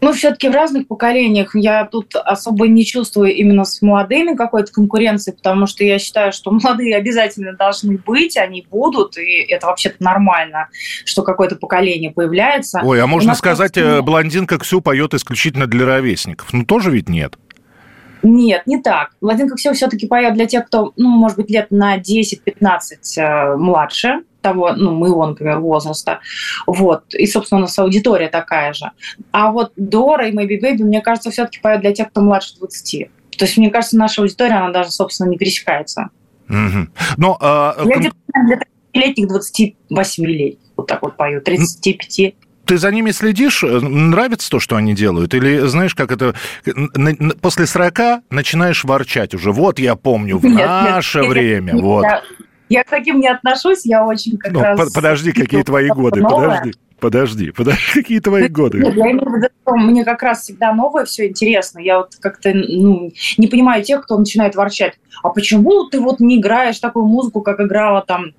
Ну, 0.00 0.12
все-таки 0.12 0.48
в 0.48 0.52
разных 0.52 0.86
поколениях 0.86 1.56
я 1.56 1.84
тут 1.84 2.14
особо 2.14 2.68
не 2.68 2.84
чувствую 2.84 3.34
именно 3.34 3.64
с 3.64 3.82
молодыми 3.82 4.36
какой-то 4.36 4.72
конкуренции, 4.72 5.32
потому 5.32 5.66
что 5.66 5.82
я 5.84 5.98
считаю, 5.98 6.32
что 6.32 6.50
молодые 6.62 6.96
обязательно 6.96 7.54
должны 7.54 7.98
быть, 7.98 8.36
они 8.36 8.66
будут, 8.70 9.16
и 9.18 9.42
это 9.48 9.66
вообще-то 9.66 9.96
нормально, 10.00 10.68
что 11.04 11.22
какое-то 11.22 11.56
поколение 11.56 12.10
появляется. 12.10 12.80
Ой, 12.84 13.02
а 13.02 13.06
можно 13.06 13.34
сказать, 13.34 13.74
просто... 13.74 14.02
блондинка 14.02 14.58
Ксю 14.58 14.80
поет 14.80 15.14
исключительно 15.14 15.66
для 15.66 15.86
ровесников. 15.86 16.52
Ну, 16.52 16.64
тоже 16.64 16.90
ведь 16.90 17.08
нет. 17.08 17.34
Нет, 18.22 18.66
не 18.66 18.80
так. 18.80 19.10
Блондинка 19.20 19.56
Ксю 19.56 19.72
все-таки 19.74 20.06
поет 20.06 20.34
для 20.34 20.46
тех, 20.46 20.66
кто, 20.66 20.92
ну, 20.96 21.08
может 21.08 21.36
быть, 21.36 21.50
лет 21.50 21.70
на 21.70 21.98
10-15 21.98 22.38
э, 23.16 23.56
младше, 23.56 24.22
того, 24.48 24.72
ну, 24.72 24.94
моего, 24.94 25.26
например, 25.26 25.58
возраста. 25.58 26.20
Вот. 26.66 27.14
И, 27.14 27.26
собственно, 27.26 27.58
у 27.58 27.62
нас 27.62 27.78
аудитория 27.78 28.28
такая 28.28 28.72
же. 28.72 28.90
А 29.32 29.50
вот 29.50 29.72
Дора 29.76 30.28
и 30.28 30.32
Maybe 30.32 30.60
Baby, 30.60 30.84
мне 30.84 31.00
кажется, 31.00 31.30
все-таки 31.30 31.60
поют 31.60 31.82
для 31.82 31.92
тех, 31.92 32.08
кто 32.10 32.20
младше 32.20 32.56
20. 32.58 33.08
То 33.36 33.44
есть, 33.44 33.56
мне 33.56 33.70
кажется, 33.70 33.96
наша 33.96 34.22
аудитория, 34.22 34.54
она 34.54 34.70
даже, 34.70 34.90
собственно, 34.90 35.28
не 35.28 35.36
пересекается. 35.36 36.10
Но, 36.48 37.36
а... 37.40 37.76
Я 37.84 37.96
где-то 37.96 38.16
для 38.46 38.56
30-летних 38.94 39.28
28 39.28 40.26
лет 40.26 40.58
вот 40.76 40.86
так 40.86 41.02
вот 41.02 41.16
пою, 41.16 41.40
35 41.40 42.34
ты 42.68 42.76
за 42.76 42.90
ними 42.90 43.12
следишь? 43.12 43.62
Нравится 43.62 44.50
то, 44.50 44.60
что 44.60 44.76
они 44.76 44.94
делают? 44.94 45.32
Или 45.32 45.60
знаешь, 45.60 45.94
как 45.94 46.12
это... 46.12 46.34
После 47.40 47.66
40 47.66 48.24
начинаешь 48.28 48.84
ворчать 48.84 49.34
уже. 49.34 49.52
Вот 49.52 49.78
я 49.78 49.96
помню, 49.96 50.36
в 50.36 50.44
нет, 50.44 50.66
наше 50.66 51.20
нет, 51.20 51.30
время. 51.30 51.72
Нет, 51.72 51.82
вот. 51.82 52.02
Я, 52.02 52.22
я 52.68 52.84
к 52.84 52.90
таким 52.90 53.20
не 53.20 53.28
отношусь, 53.28 53.84
я 53.84 54.04
очень 54.04 54.36
как 54.36 54.52
ну, 54.52 54.60
раз... 54.60 54.92
Подожди, 54.92 55.32
какие 55.32 55.62
твои 55.62 55.88
годы, 55.88 56.20
новое. 56.20 56.48
подожди. 56.48 56.78
Подожди, 57.00 57.50
подожди, 57.52 57.80
какие 57.94 58.20
твои 58.20 58.48
годы? 58.48 58.78
Нет, 58.78 58.94
я 58.96 59.12
имею 59.12 59.30
в 59.30 59.36
виду, 59.36 59.48
что 59.62 59.76
мне 59.76 60.04
как 60.04 60.22
раз 60.22 60.42
всегда 60.42 60.72
новое 60.72 61.04
все 61.04 61.28
интересно. 61.28 61.78
Я 61.78 61.98
вот 61.98 62.16
как-то 62.20 62.52
ну, 62.52 63.12
не 63.36 63.46
понимаю 63.46 63.84
тех, 63.84 64.02
кто 64.02 64.18
начинает 64.18 64.56
ворчать. 64.56 64.94
А 65.22 65.28
почему 65.28 65.84
ты 65.84 66.00
вот 66.00 66.18
не 66.20 66.40
играешь 66.40 66.78
такую 66.78 67.06
музыку, 67.06 67.40
как 67.40 67.60
играла 67.60 68.02
там 68.02 68.32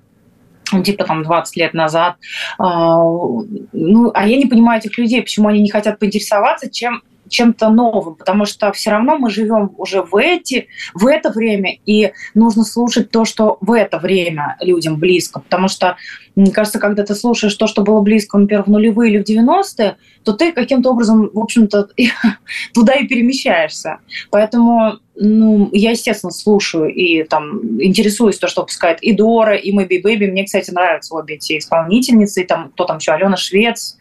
типа 0.84 1.04
там 1.04 1.22
20 1.22 1.56
лет 1.56 1.74
назад. 1.74 2.16
А, 2.58 3.02
ну, 3.02 4.10
а 4.14 4.28
я 4.28 4.36
не 4.36 4.46
понимаю 4.46 4.80
этих 4.80 4.96
людей, 4.98 5.22
почему 5.22 5.48
они 5.48 5.60
не 5.60 5.70
хотят 5.70 5.98
поинтересоваться, 5.98 6.70
чем 6.70 7.02
чем-то 7.30 7.70
новым, 7.70 8.16
потому 8.16 8.44
что 8.44 8.70
все 8.72 8.90
равно 8.90 9.16
мы 9.16 9.30
живем 9.30 9.70
уже 9.78 10.02
в, 10.02 10.16
эти, 10.16 10.68
в 10.92 11.06
это 11.06 11.30
время, 11.30 11.78
и 11.86 12.12
нужно 12.34 12.64
слушать 12.64 13.10
то, 13.10 13.24
что 13.24 13.56
в 13.60 13.72
это 13.72 13.98
время 13.98 14.56
людям 14.60 14.96
близко, 14.96 15.40
потому 15.40 15.68
что, 15.68 15.96
мне 16.34 16.50
кажется, 16.50 16.78
когда 16.78 17.04
ты 17.04 17.14
слушаешь 17.14 17.54
то, 17.54 17.66
что 17.66 17.82
было 17.82 18.00
близко, 18.00 18.36
например, 18.36 18.64
в 18.64 18.68
нулевые 18.68 19.12
или 19.12 19.22
в 19.22 19.26
90-е, 19.26 19.96
то 20.24 20.32
ты 20.32 20.52
каким-то 20.52 20.90
образом, 20.90 21.30
в 21.32 21.38
общем-то, 21.38 21.88
туда 22.74 22.94
и 22.94 23.06
перемещаешься. 23.06 24.00
Поэтому 24.30 24.98
ну, 25.14 25.68
я, 25.72 25.90
естественно, 25.90 26.32
слушаю 26.32 26.92
и 26.92 27.24
там 27.24 27.60
интересуюсь 27.80 28.38
то, 28.38 28.48
что 28.48 28.62
выпускает 28.62 29.02
и 29.02 29.12
Дора, 29.12 29.54
и 29.54 29.70
Мэби 29.70 29.98
Бэби. 29.98 30.26
Мне, 30.26 30.44
кстати, 30.44 30.70
нравятся 30.70 31.14
обе 31.14 31.34
эти 31.34 31.58
исполнительницы. 31.58 32.42
И 32.42 32.46
там 32.46 32.70
кто 32.70 32.84
там 32.84 32.98
еще? 32.98 33.12
Алена 33.12 33.36
Швец, 33.36 33.98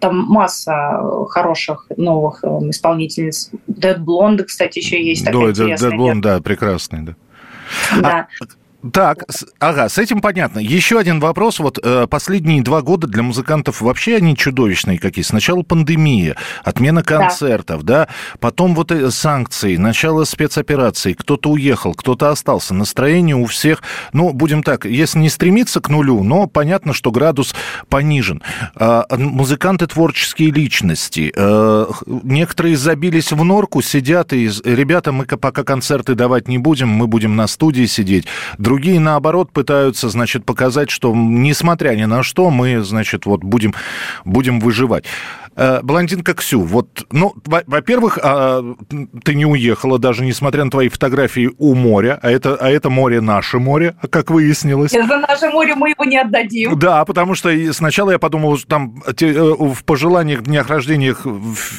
там 0.00 0.18
масса 0.26 1.00
э, 1.00 1.24
хороших 1.28 1.86
новых 1.96 2.42
э, 2.42 2.48
исполнительниц. 2.70 3.50
Dead 3.68 3.98
Blonde, 3.98 4.44
кстати, 4.44 4.78
еще 4.78 5.02
есть 5.02 5.24
такая 5.24 5.52
да, 5.52 5.64
Dead 5.74 5.92
Blonde, 5.92 6.20
да, 6.20 6.40
прекрасный, 6.40 7.02
да. 7.02 7.14
Да. 8.00 8.28
Так, 8.92 9.24
ага, 9.58 9.90
с 9.90 9.98
этим 9.98 10.22
понятно. 10.22 10.58
Еще 10.58 10.98
один 10.98 11.20
вопрос. 11.20 11.58
Вот 11.58 11.78
э, 11.82 12.06
последние 12.08 12.62
два 12.62 12.80
года 12.80 13.06
для 13.06 13.22
музыкантов 13.22 13.82
вообще 13.82 14.16
они 14.16 14.34
чудовищные 14.34 14.98
какие. 14.98 15.22
Сначала 15.22 15.62
пандемия, 15.62 16.36
отмена 16.64 17.02
концертов, 17.02 17.82
да, 17.82 18.08
потом 18.38 18.74
вот 18.74 18.90
э, 18.90 19.10
санкции, 19.10 19.76
начало 19.76 20.24
спецопераций, 20.24 21.12
кто-то 21.12 21.50
уехал, 21.50 21.92
кто-то 21.92 22.30
остался. 22.30 22.72
Настроение 22.72 23.36
у 23.36 23.44
всех, 23.44 23.82
ну, 24.14 24.32
будем 24.32 24.62
так, 24.62 24.86
если 24.86 25.18
не 25.18 25.28
стремиться 25.28 25.80
к 25.80 25.90
нулю, 25.90 26.22
но 26.22 26.46
понятно, 26.46 26.94
что 26.94 27.10
градус 27.10 27.54
понижен. 27.90 28.42
А, 28.74 29.04
музыканты 29.14 29.88
творческие 29.88 30.50
личности. 30.52 31.32
э, 31.36 31.86
некоторые 32.06 32.76
забились 32.76 33.30
в 33.30 33.44
норку, 33.44 33.82
сидят 33.82 34.32
и, 34.32 34.48
ребята, 34.64 35.12
мы 35.12 35.26
ка- 35.26 35.36
пока 35.36 35.64
концерты 35.64 36.14
давать 36.14 36.48
не 36.48 36.56
будем, 36.56 36.88
мы 36.88 37.06
будем 37.06 37.36
на 37.36 37.46
студии 37.46 37.84
сидеть. 37.84 38.26
Другие, 38.70 39.00
наоборот, 39.00 39.50
пытаются, 39.50 40.08
значит, 40.10 40.44
показать, 40.44 40.90
что, 40.90 41.12
несмотря 41.12 41.96
ни 41.96 42.04
на 42.04 42.22
что, 42.22 42.50
мы, 42.50 42.84
значит, 42.84 43.26
вот 43.26 43.42
будем, 43.42 43.74
будем 44.24 44.60
выживать. 44.60 45.06
Э, 45.60 45.80
Блондинка 45.82 46.32
Ксю, 46.32 46.62
вот, 46.62 47.06
ну, 47.12 47.34
во- 47.44 47.62
во-первых, 47.66 48.18
а, 48.22 48.64
ты 49.24 49.34
не 49.34 49.44
уехала, 49.44 49.98
даже 49.98 50.24
несмотря 50.24 50.64
на 50.64 50.70
твои 50.70 50.88
фотографии 50.88 51.50
у 51.58 51.74
моря, 51.74 52.18
а 52.22 52.30
это, 52.30 52.56
а 52.56 52.70
это 52.70 52.88
море 52.88 53.20
наше 53.20 53.58
море, 53.58 53.94
как 54.08 54.30
выяснилось. 54.30 54.92
За 54.92 55.18
наше 55.18 55.50
море 55.50 55.74
мы 55.74 55.90
его 55.90 56.04
не 56.04 56.16
отдадим. 56.16 56.78
Да, 56.78 57.04
потому 57.04 57.34
что 57.34 57.50
сначала 57.74 58.12
я 58.12 58.18
подумал, 58.18 58.56
что 58.56 58.68
там 58.68 59.02
э, 59.06 59.12
в 59.22 59.84
пожеланиях, 59.84 60.44
днях 60.44 60.70
рождения 60.70 61.14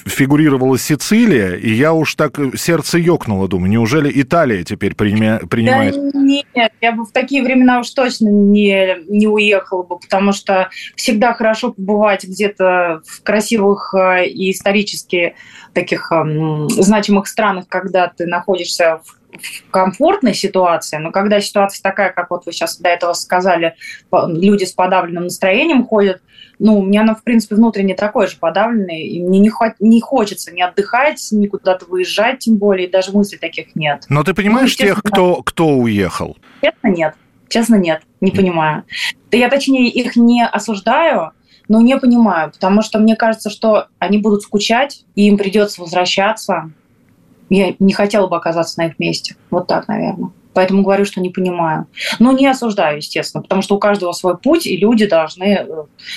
фигурировала 0.05 0.77
Сицилия, 0.77 1.55
и 1.55 1.71
я 1.71 1.93
уж 1.93 2.13
так 2.13 2.37
э, 2.37 2.51
сердце 2.55 2.99
ёкнуло, 2.99 3.47
думаю, 3.47 3.71
неужели 3.71 4.11
Италия 4.13 4.63
теперь 4.63 4.93
принимает? 4.93 5.41
Да 5.49 6.19
нет, 6.19 6.71
я 6.81 6.91
бы 6.91 7.05
в 7.05 7.11
такие 7.11 7.41
времена 7.41 7.79
уж 7.79 7.89
точно 7.89 8.27
не, 8.27 8.97
не 9.07 9.27
уехала 9.27 9.81
бы, 9.81 9.97
потому 9.97 10.33
что 10.33 10.69
всегда 10.95 11.33
хорошо 11.33 11.73
побывать 11.73 12.25
где-то 12.25 13.01
в 13.07 13.23
красивых 13.23 13.70
э, 13.93 14.25
и 14.27 14.51
исторически 14.51 15.35
таких 15.73 16.11
эм, 16.11 16.69
значимых 16.69 17.27
странах, 17.27 17.65
когда 17.67 18.07
ты 18.07 18.25
находишься 18.25 19.01
в 19.05 19.21
в 19.31 19.71
комфортной 19.71 20.33
ситуации, 20.33 20.97
но 20.97 21.11
когда 21.11 21.39
ситуация 21.39 21.81
такая, 21.81 22.11
как 22.11 22.29
вот 22.29 22.45
вы 22.45 22.51
сейчас 22.51 22.77
до 22.77 22.89
этого 22.89 23.13
сказали, 23.13 23.75
люди 24.11 24.65
с 24.65 24.73
подавленным 24.73 25.23
настроением 25.25 25.85
ходят, 25.85 26.21
ну, 26.59 26.79
у 26.79 26.85
меня 26.85 27.01
оно, 27.01 27.15
в 27.15 27.23
принципе, 27.23 27.55
внутренне 27.55 27.95
такое 27.95 28.27
же 28.27 28.37
подавленное, 28.37 28.99
и 28.99 29.19
мне 29.21 29.39
не, 29.39 29.49
хо- 29.49 29.73
не 29.79 29.99
хочется 29.99 30.51
ни 30.51 30.61
отдыхать, 30.61 31.29
ни 31.31 31.47
куда-то 31.47 31.85
выезжать, 31.85 32.39
тем 32.39 32.57
более, 32.57 32.87
и 32.87 32.91
даже 32.91 33.11
мыслей 33.13 33.39
таких 33.39 33.75
нет. 33.75 34.05
Но 34.09 34.23
ты 34.23 34.33
понимаешь 34.33 34.77
Ну, 34.77 34.85
тех, 34.85 35.01
кто, 35.01 35.41
кто 35.41 35.69
уехал? 35.69 36.37
Честно, 36.61 36.87
нет. 36.87 37.15
Честно, 37.47 37.75
нет. 37.75 38.01
Не 38.21 38.31
понимаю. 38.31 38.83
Да 39.31 39.37
я, 39.37 39.49
точнее, 39.49 39.89
их 39.89 40.15
не 40.15 40.45
осуждаю, 40.45 41.31
но 41.71 41.79
не 41.79 41.97
понимаю, 41.97 42.51
потому 42.51 42.81
что 42.81 42.99
мне 42.99 43.15
кажется, 43.15 43.49
что 43.49 43.87
они 43.97 44.17
будут 44.17 44.41
скучать, 44.41 45.05
и 45.15 45.27
им 45.27 45.37
придется 45.37 45.79
возвращаться. 45.79 46.69
Я 47.49 47.75
не 47.79 47.93
хотела 47.93 48.27
бы 48.27 48.35
оказаться 48.35 48.77
на 48.77 48.87
их 48.87 48.99
месте. 48.99 49.37
Вот 49.49 49.67
так, 49.67 49.87
наверное. 49.87 50.31
Поэтому 50.53 50.83
говорю, 50.83 51.05
что 51.05 51.21
не 51.21 51.29
понимаю. 51.29 51.87
Но 52.19 52.33
не 52.33 52.45
осуждаю, 52.45 52.97
естественно, 52.97 53.41
потому 53.41 53.61
что 53.61 53.75
у 53.75 53.79
каждого 53.79 54.11
свой 54.11 54.37
путь, 54.37 54.67
и 54.67 54.75
люди 54.75 55.05
должны 55.05 55.45
э, 55.45 55.65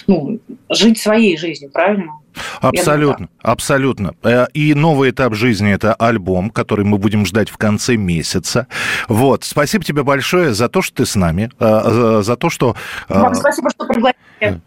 ну, 0.08 0.40
жить 0.70 0.98
своей 0.98 1.36
жизнью, 1.36 1.70
правильно? 1.72 2.14
Абсолютно, 2.60 3.28
абсолютно. 3.42 4.14
Э, 4.22 4.46
И 4.54 4.74
новый 4.74 5.10
этап 5.10 5.34
жизни– 5.34 5.72
это 5.74 5.94
альбом, 5.94 6.50
который 6.50 6.84
мы 6.84 6.98
будем 6.98 7.26
ждать 7.26 7.50
в 7.50 7.56
конце 7.56 7.96
месяца. 7.96 8.66
Вот. 9.08 9.44
Спасибо 9.44 9.84
тебе 9.84 10.02
большое 10.02 10.54
за 10.54 10.68
то, 10.68 10.82
что 10.82 10.96
ты 10.96 11.06
с 11.06 11.14
нами, 11.16 11.50
э, 11.58 12.20
за 12.22 12.36
то, 12.36 12.50
что... 12.50 12.76
э, 13.08 13.18
Вам 13.18 13.34
спасибо, 13.34 13.70
что 13.70 13.86
пригласили. 13.86 14.14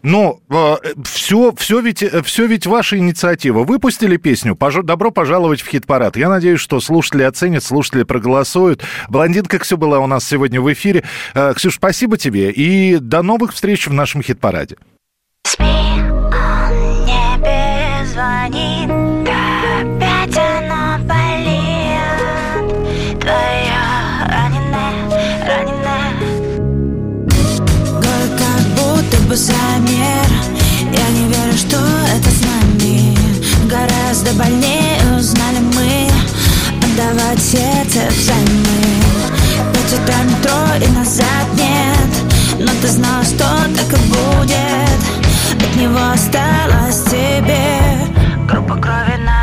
Ну, 0.02 0.40
все, 1.04 1.52
все, 1.56 1.80
ведь, 1.80 2.02
все 2.24 2.46
ведь 2.46 2.66
ваша 2.66 2.98
инициатива. 2.98 3.62
Выпустили 3.62 4.16
песню 4.16 4.54
«Пож- 4.54 4.82
«Добро 4.82 5.10
пожаловать 5.12 5.60
в 5.60 5.68
хит-парад». 5.68 6.16
Я 6.16 6.28
надеюсь, 6.28 6.58
что 6.60 6.80
слушатели 6.80 7.22
оценят, 7.22 7.62
слушатели 7.62 8.02
проголосуют. 8.02 8.82
Блондинка 9.08 9.58
Ксю 9.58 9.76
была 9.76 10.00
у 10.00 10.06
нас 10.06 10.24
сегодня 10.24 10.60
в 10.60 10.72
эфире. 10.72 11.04
Ксюш, 11.54 11.76
спасибо 11.76 12.16
тебе 12.16 12.50
и 12.50 12.98
до 12.98 13.22
новых 13.22 13.52
встреч 13.52 13.86
в 13.86 13.92
нашем 13.92 14.22
хит-параде. 14.22 14.76
небе 15.58 15.87
звонит, 18.48 18.88
да 19.24 19.32
опять 19.80 20.36
оно 20.36 20.98
болит. 21.04 22.10
Твоя 23.20 23.82
раненая, 24.28 24.94
раненая. 25.46 26.12
Город 27.92 28.40
будто 28.76 29.16
бы 29.28 29.36
замер. 29.36 30.28
Я 30.92 31.08
не 31.10 31.24
верю, 31.28 31.56
что 31.56 31.76
это 32.16 32.30
с 32.30 32.40
нами. 32.44 33.16
Гораздо 33.68 34.32
больнее 34.34 34.98
узнали 35.16 35.60
мы. 35.74 36.08
Отдавать 36.82 37.40
сердце 37.40 38.00
взаймы. 38.10 38.82
Пять 39.72 39.92
утра 39.92 40.22
метро 40.24 40.86
и 40.86 40.88
назад 40.92 41.46
нет. 41.54 42.10
Но 42.58 42.72
ты 42.80 42.88
знала, 42.88 43.24
что 43.24 43.44
так 43.76 43.92
и 43.92 44.02
будет. 44.08 44.98
От 45.60 45.76
него 45.76 45.98
осталось 46.12 47.02
тебе 47.10 47.87
Группа 48.48 48.74
крови 48.80 49.18
на 49.18 49.37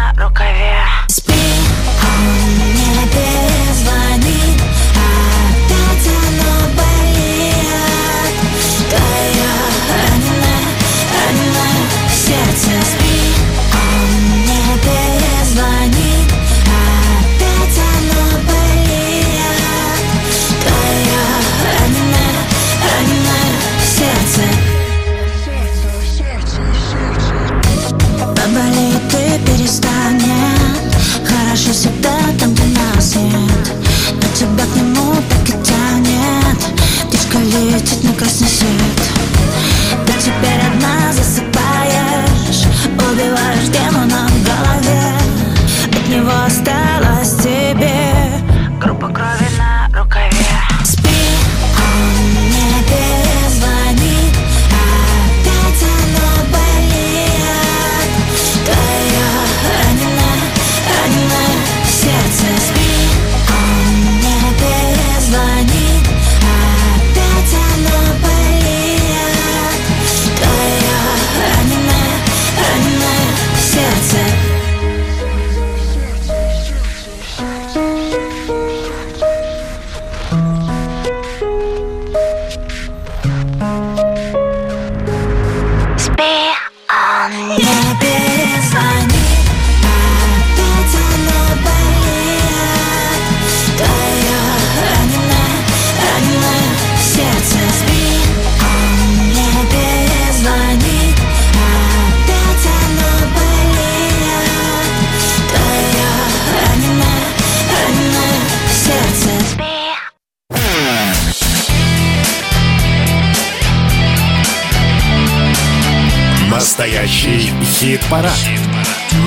Хит-парад. 117.85 118.31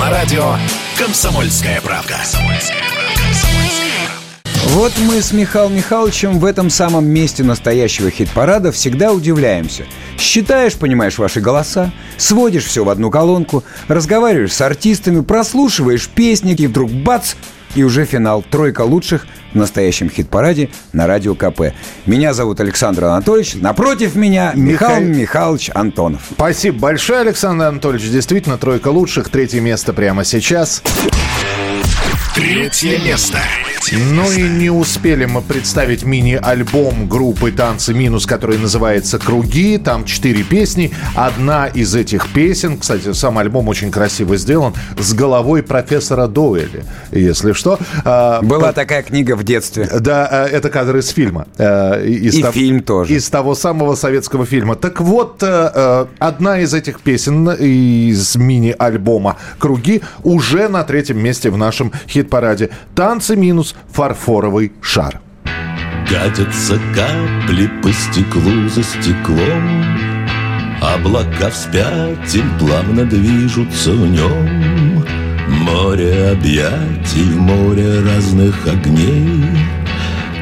На 0.01 0.09
радио 0.09 0.55
«Комсомольская 0.97 1.79
правда». 1.79 2.17
Вот 4.71 4.91
мы 4.97 5.21
с 5.21 5.31
Михаилом 5.31 5.77
Михайловичем 5.77 6.39
в 6.39 6.43
этом 6.43 6.69
самом 6.69 7.05
месте 7.05 7.41
настоящего 7.41 8.11
хит-парада 8.11 8.73
всегда 8.73 9.13
удивляемся. 9.13 9.85
Считаешь, 10.17 10.75
понимаешь 10.75 11.17
ваши 11.17 11.39
голоса, 11.39 11.93
сводишь 12.17 12.65
все 12.65 12.83
в 12.83 12.89
одну 12.89 13.09
колонку, 13.09 13.63
разговариваешь 13.87 14.51
с 14.51 14.59
артистами, 14.59 15.21
прослушиваешь 15.21 16.09
песни, 16.09 16.53
и 16.53 16.67
вдруг 16.67 16.91
бац, 16.91 17.35
и 17.75 17.83
уже 17.83 18.05
финал. 18.05 18.43
Тройка 18.49 18.81
лучших 18.81 19.27
в 19.53 19.55
настоящем 19.55 20.09
хит-параде 20.09 20.69
на 20.93 21.07
Радио 21.07 21.35
КП. 21.35 21.73
Меня 22.05 22.33
зовут 22.33 22.59
Александр 22.59 23.05
Анатольевич. 23.05 23.55
Напротив 23.55 24.15
меня 24.15 24.51
Михаил 24.55 25.01
Михаил- 25.01 25.19
Михайлович 25.19 25.71
Антонов. 25.73 26.21
Спасибо 26.31 26.79
большое, 26.79 27.21
Александр 27.21 27.65
Анатольевич. 27.65 28.09
Действительно, 28.09 28.57
тройка 28.57 28.89
лучших. 28.89 29.29
Третье 29.29 29.59
место 29.61 29.93
прямо 29.93 30.23
сейчас. 30.23 30.81
Третье 32.35 32.99
место. 32.99 33.39
Ну 33.91 34.31
и 34.31 34.43
не 34.43 34.69
успели 34.69 35.25
мы 35.25 35.41
представить 35.41 36.03
мини-альбом 36.03 37.07
группы 37.07 37.51
«Танцы 37.51 37.93
минус», 37.93 38.25
который 38.25 38.57
называется 38.57 39.17
«Круги». 39.17 39.77
Там 39.77 40.05
четыре 40.05 40.43
песни. 40.43 40.91
Одна 41.15 41.67
из 41.67 41.95
этих 41.95 42.31
песен, 42.31 42.77
кстати, 42.77 43.13
сам 43.13 43.37
альбом 43.37 43.67
очень 43.67 43.89
красиво 43.89 44.37
сделан, 44.37 44.73
с 44.97 45.13
головой 45.13 45.63
профессора 45.63 46.27
Доуэля, 46.27 46.83
если 47.11 47.53
что. 47.53 47.79
А, 48.05 48.41
Была 48.41 48.73
такая 48.73 49.01
книга 49.01 49.35
в 49.35 49.43
детстве. 49.43 49.89
Да, 49.99 50.47
э, 50.47 50.55
это 50.55 50.69
кадры 50.69 50.99
из 50.99 51.09
фильма. 51.09 51.47
Э, 51.57 52.05
Из 52.05 52.35
И 52.35 52.43
фильм 52.51 52.81
тоже. 52.83 53.13
Из 53.13 53.27
того 53.29 53.55
самого 53.55 53.95
советского 53.95 54.45
фильма. 54.45 54.75
Так 54.75 55.01
вот, 55.01 55.41
э, 55.41 56.05
одна 56.19 56.59
из 56.59 56.73
этих 56.73 56.99
песен 57.01 57.49
из 57.49 58.35
мини-альбома 58.35 59.37
«Круги» 59.57 60.01
уже 60.23 60.67
на 60.67 60.83
третьем 60.83 61.19
месте 61.19 61.49
в 61.49 61.57
нашем 61.57 61.91
хит-параде. 62.07 62.69
«Танцы 62.93 63.35
минус 63.35 63.68
фарфоровый 63.91 64.71
шар». 64.81 65.21
Катятся 66.09 66.79
капли 66.95 67.69
по 67.83 67.91
стеклу 67.91 68.67
за 68.69 68.81
стеклом 68.81 69.85
Облака 70.81 71.51
вспять 71.51 72.41
плавно 72.57 73.05
движутся 73.05 73.91
в 73.91 74.07
нем 74.07 75.05
Море 75.47 76.29
объятий, 76.31 77.29
море 77.35 77.99
разных 78.01 78.67
огней 78.67 79.43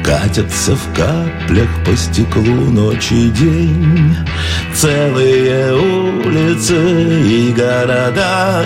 Катятся 0.08 0.74
в 0.74 0.94
каплях 0.94 1.68
по 1.84 1.94
стеклу 1.94 2.70
ночь 2.70 3.12
и 3.12 3.28
день. 3.28 4.16
Целые 4.74 5.74
улицы 5.74 6.74
и 7.28 7.52
города 7.52 8.64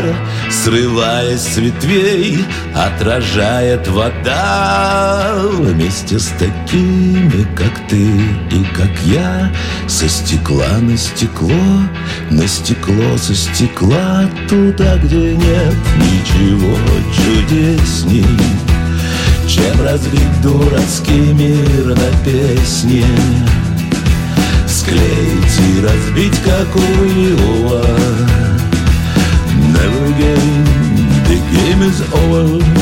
Срываясь 0.51 1.41
с 1.41 1.57
ветвей, 1.57 2.45
отражает 2.77 3.89
вода. 3.89 5.33
Вместе 5.59 6.21
с 6.21 6.29
такими, 6.39 7.45
как 7.57 7.89
ты 7.89 8.07
и 8.07 8.65
как 8.77 8.97
я 9.05 9.51
Со 9.89 10.09
стекла 10.09 10.79
на 10.81 10.97
стекло, 10.97 11.51
на 12.31 12.47
стекло 12.47 13.17
со 13.17 13.35
стекла 13.35 14.27
Туда, 14.49 14.97
где 14.99 15.35
нет 15.35 15.77
ничего 15.99 16.77
чудесней 17.13 18.39
чем 19.49 19.81
разбить 19.83 20.41
дурацкий 20.43 21.33
мир 21.33 21.87
на 21.87 22.25
песне? 22.25 23.05
Склеить 24.67 25.61
и 25.77 25.81
разбить, 25.81 26.39
как 26.43 26.77
у 26.77 26.81
Иова 26.81 27.87
Never 29.75 30.07
again, 30.07 30.65
the 31.29 31.39
game 31.53 31.83
is 31.83 32.01
over 32.13 32.82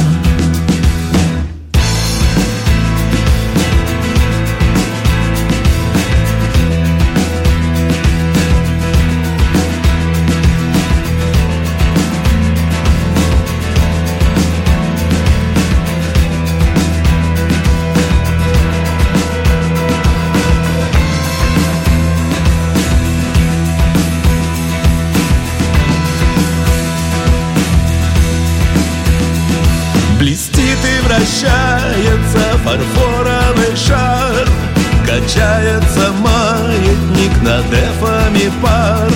Качается 35.32 36.11
маятник 36.19 37.43
над 37.43 37.65
эфами 37.73 38.51
пар. 38.61 39.12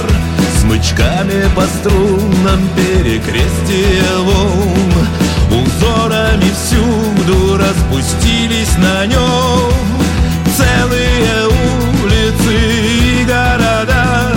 Смычками 0.60 1.42
по 1.56 1.62
струнам 1.62 2.68
перекрестие 2.76 4.04
волн 4.20 4.92
Узорами 5.50 6.52
всюду 6.52 7.58
распустились 7.58 8.76
на 8.78 9.06
нем 9.06 9.72
Целые 10.56 11.48
улицы 12.04 12.60
и 12.60 13.24
города. 13.24 14.36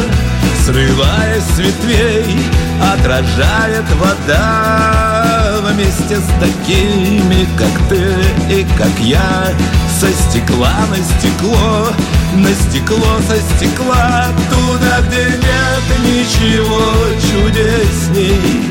Срываясь 0.66 1.44
с 1.44 1.60
ветвей, 1.60 2.40
отражает 2.82 3.86
вода 4.00 5.62
Вместе 5.62 6.18
с 6.18 6.28
такими, 6.40 7.48
как 7.56 7.88
ты 7.88 8.16
и 8.52 8.66
как 8.80 9.00
я 9.00 9.54
Со 10.00 10.14
стекла 10.14 10.76
на 10.92 10.98
стекло, 10.98 11.88
на 12.36 12.54
стекло 12.54 13.20
со 13.28 13.36
стекла 13.56 14.28
Туда, 14.48 15.02
где 15.02 15.26
нет 15.26 15.88
ничего 16.06 16.84
чудесней. 17.20 18.70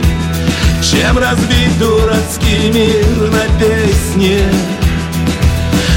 Чем 0.80 1.18
разбить 1.18 1.76
дурацкий 1.80 2.70
мир 2.72 3.32
на 3.32 3.42
песне? 3.58 4.38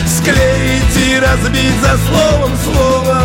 Склеить 0.07 0.97
и 0.97 1.19
разбить 1.19 1.79
за 1.79 1.95
словом 2.07 2.57
слово. 2.63 3.21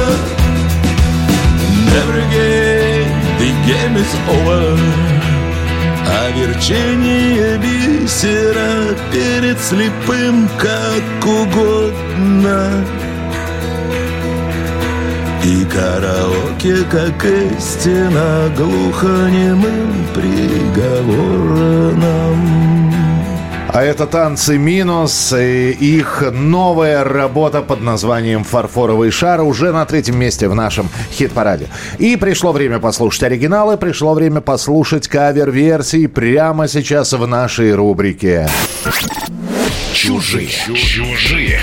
Never 1.86 2.18
again, 2.18 3.08
the 3.38 3.50
game 3.66 3.96
is 3.96 4.14
over 4.28 5.13
А 6.06 6.30
верчение 6.30 7.58
бисера 7.58 8.94
перед 9.12 9.58
слепым 9.60 10.48
как 10.58 11.26
угодно. 11.26 12.84
И 15.42 15.64
караоке, 15.64 16.84
как 16.90 17.24
истина, 17.24 18.50
глухонемым 18.56 20.06
приговором 20.14 21.44
А 23.74 23.82
это 23.82 24.06
«Танцы 24.06 24.56
минус» 24.56 25.32
и 25.32 25.72
их 25.72 26.22
новая 26.32 27.02
работа 27.02 27.60
под 27.60 27.80
названием 27.80 28.44
«Фарфоровый 28.44 29.10
шар» 29.10 29.40
уже 29.40 29.72
на 29.72 29.84
третьем 29.84 30.16
месте 30.16 30.46
в 30.46 30.54
нашем 30.54 30.88
хит-параде. 31.10 31.66
И 31.98 32.14
пришло 32.14 32.52
время 32.52 32.78
послушать 32.78 33.24
оригиналы, 33.24 33.76
пришло 33.76 34.14
время 34.14 34.40
послушать 34.40 35.08
кавер-версии 35.08 36.06
прямо 36.06 36.68
сейчас 36.68 37.14
в 37.14 37.26
нашей 37.26 37.74
рубрике. 37.74 38.48
Чужие. 39.92 40.50
Чужие. 40.76 41.60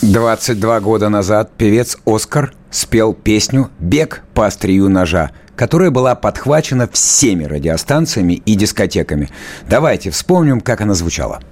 22 0.00 0.80
года 0.80 1.10
назад 1.10 1.50
певец 1.58 1.98
Оскар 2.06 2.54
спел 2.70 3.12
песню 3.12 3.68
«Бег 3.78 4.22
по 4.32 4.46
острию 4.46 4.88
ножа», 4.88 5.30
которая 5.60 5.90
была 5.90 6.14
подхвачена 6.14 6.88
всеми 6.90 7.44
радиостанциями 7.44 8.40
и 8.46 8.54
дискотеками. 8.54 9.28
Давайте 9.68 10.08
вспомним, 10.08 10.62
как 10.62 10.80
она 10.80 10.94
звучала. 10.94 11.42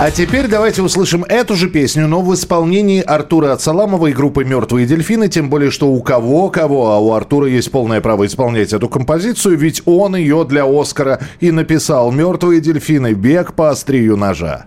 А 0.00 0.12
теперь 0.12 0.46
давайте 0.46 0.80
услышим 0.80 1.24
эту 1.24 1.56
же 1.56 1.68
песню, 1.68 2.06
но 2.06 2.22
в 2.22 2.32
исполнении 2.32 3.02
Артура 3.02 3.52
Ацаламова 3.52 4.06
и 4.06 4.12
группы 4.12 4.44
«Мертвые 4.44 4.86
дельфины», 4.86 5.28
тем 5.28 5.50
более, 5.50 5.72
что 5.72 5.88
у 5.88 6.00
кого-кого, 6.02 6.92
а 6.92 6.98
у 7.00 7.12
Артура 7.14 7.48
есть 7.48 7.72
полное 7.72 8.00
право 8.00 8.24
исполнять 8.24 8.72
эту 8.72 8.88
композицию, 8.88 9.58
ведь 9.58 9.82
он 9.86 10.14
ее 10.14 10.46
для 10.48 10.64
Оскара 10.64 11.20
и 11.40 11.50
написал 11.50 12.12
«Мертвые 12.12 12.60
дельфины. 12.60 13.12
Бег 13.12 13.54
по 13.54 13.70
острию 13.70 14.16
ножа». 14.16 14.66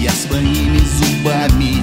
Я 0.00 0.10
своими 0.10 0.78
зубами 0.78 1.81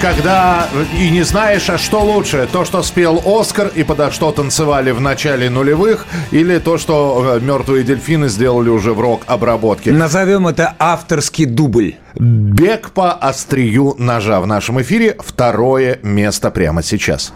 когда 0.00 0.68
и 0.98 1.10
не 1.10 1.22
знаешь, 1.22 1.68
а 1.68 1.78
что 1.78 2.00
лучше, 2.00 2.48
то, 2.50 2.64
что 2.64 2.82
спел 2.82 3.22
Оскар 3.24 3.70
и 3.74 3.82
подо 3.82 4.10
что 4.10 4.32
танцевали 4.32 4.90
в 4.90 5.00
начале 5.00 5.50
нулевых, 5.50 6.06
или 6.30 6.58
то, 6.58 6.78
что 6.78 7.36
э, 7.36 7.40
мертвые 7.40 7.84
дельфины 7.84 8.28
сделали 8.28 8.68
уже 8.68 8.92
в 8.92 9.00
рок-обработке. 9.00 9.92
Назовем 9.92 10.48
это 10.48 10.74
авторский 10.78 11.44
дубль. 11.44 11.96
Бег 12.14 12.90
по 12.90 13.12
острию 13.12 13.94
ножа 13.98 14.40
в 14.40 14.46
нашем 14.46 14.80
эфире. 14.82 15.16
Второе 15.18 15.98
место 16.02 16.50
прямо 16.50 16.82
сейчас. 16.82 17.32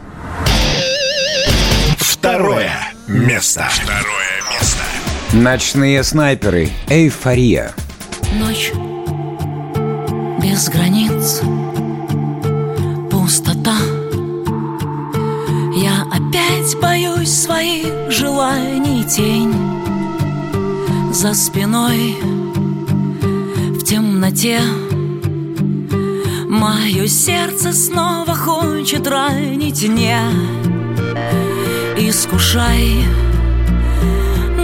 Второе 1.98 2.72
место. 3.06 3.66
Второе 3.70 4.58
место. 4.58 4.80
Ночные 5.32 6.02
снайперы. 6.02 6.70
Эйфория. 6.88 7.72
Ночь 8.32 8.72
без 10.40 10.68
границ. 10.68 11.40
Опять 16.14 16.76
боюсь 16.80 17.32
своих 17.32 18.08
желаний 18.08 19.02
тень 19.02 19.52
За 21.12 21.34
спиной 21.34 22.16
в 23.72 23.82
темноте 23.82 24.60
Мое 26.48 27.08
сердце 27.08 27.72
снова 27.72 28.32
хочет 28.32 29.08
ранить 29.08 29.82
не 29.88 30.16
Искушай, 31.96 33.04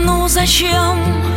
ну 0.05 0.29
зачем? 0.29 1.30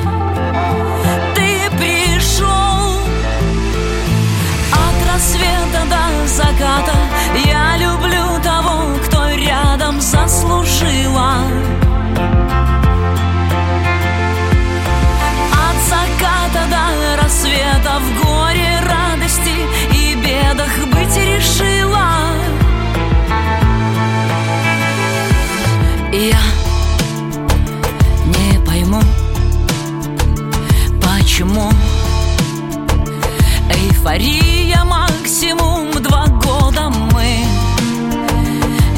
Мария 34.13 34.83
максимум 34.83 35.91
два 35.91 36.27
года 36.27 36.91
мы 36.91 37.47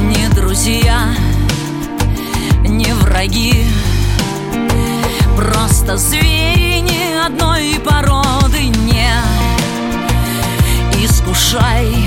Не 0.01 0.27
друзья, 0.35 1.07
не 2.65 2.93
враги. 2.95 3.65
Просто 5.37 5.95
звери 5.95 6.81
ни 6.81 7.25
одной 7.25 7.79
породы 7.79 8.63
не. 8.63 9.09
Искушай 11.01 12.04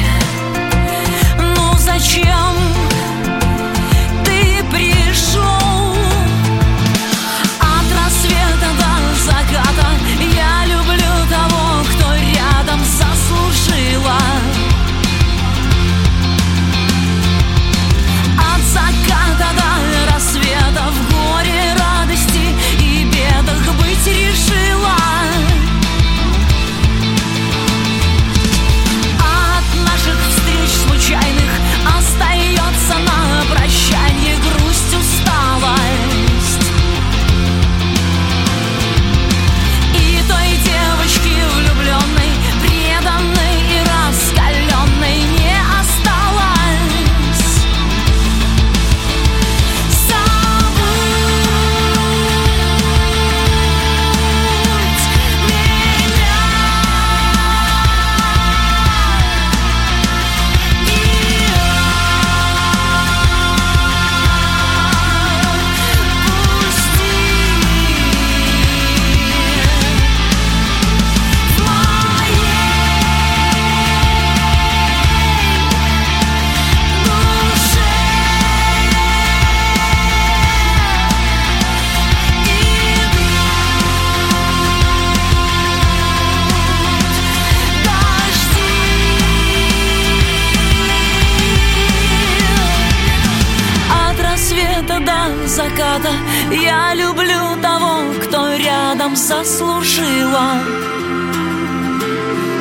заслужила 99.19 100.62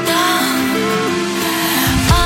Да. 0.07 0.27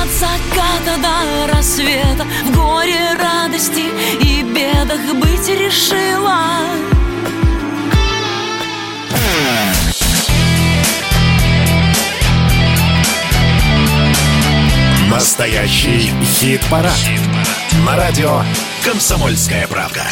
От 0.00 0.10
заката 0.10 0.98
до 1.02 1.54
рассвета 1.54 2.26
В 2.44 2.56
горе, 2.56 3.14
радости 3.18 3.84
и 4.20 4.42
бедах 4.42 5.14
быть 5.14 5.48
решила 5.48 6.62
Настоящий 15.10 16.10
хит-парад. 16.24 16.98
На 17.86 17.96
радио 17.96 18.42
«Комсомольская 18.84 19.68
правда». 19.68 20.06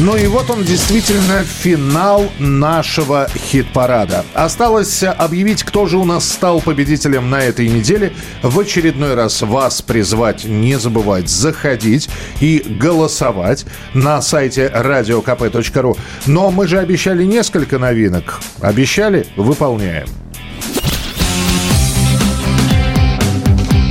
Ну 0.00 0.16
и 0.16 0.28
вот 0.28 0.48
он 0.48 0.62
действительно 0.62 1.42
финал 1.42 2.30
нашего 2.38 3.28
хит-парада. 3.34 4.24
Осталось 4.32 5.02
объявить, 5.02 5.64
кто 5.64 5.86
же 5.86 5.98
у 5.98 6.04
нас 6.04 6.30
стал 6.30 6.60
победителем 6.60 7.30
на 7.30 7.40
этой 7.40 7.68
неделе. 7.68 8.12
В 8.42 8.60
очередной 8.60 9.14
раз 9.14 9.42
вас 9.42 9.82
призвать 9.82 10.44
не 10.44 10.78
забывать 10.78 11.28
заходить 11.28 12.08
и 12.40 12.64
голосовать 12.64 13.66
на 13.92 14.22
сайте 14.22 14.70
radiokp.ru. 14.72 15.98
Но 16.26 16.52
мы 16.52 16.68
же 16.68 16.78
обещали 16.78 17.24
несколько 17.24 17.80
новинок. 17.80 18.40
Обещали? 18.60 19.26
Выполняем. 19.34 20.06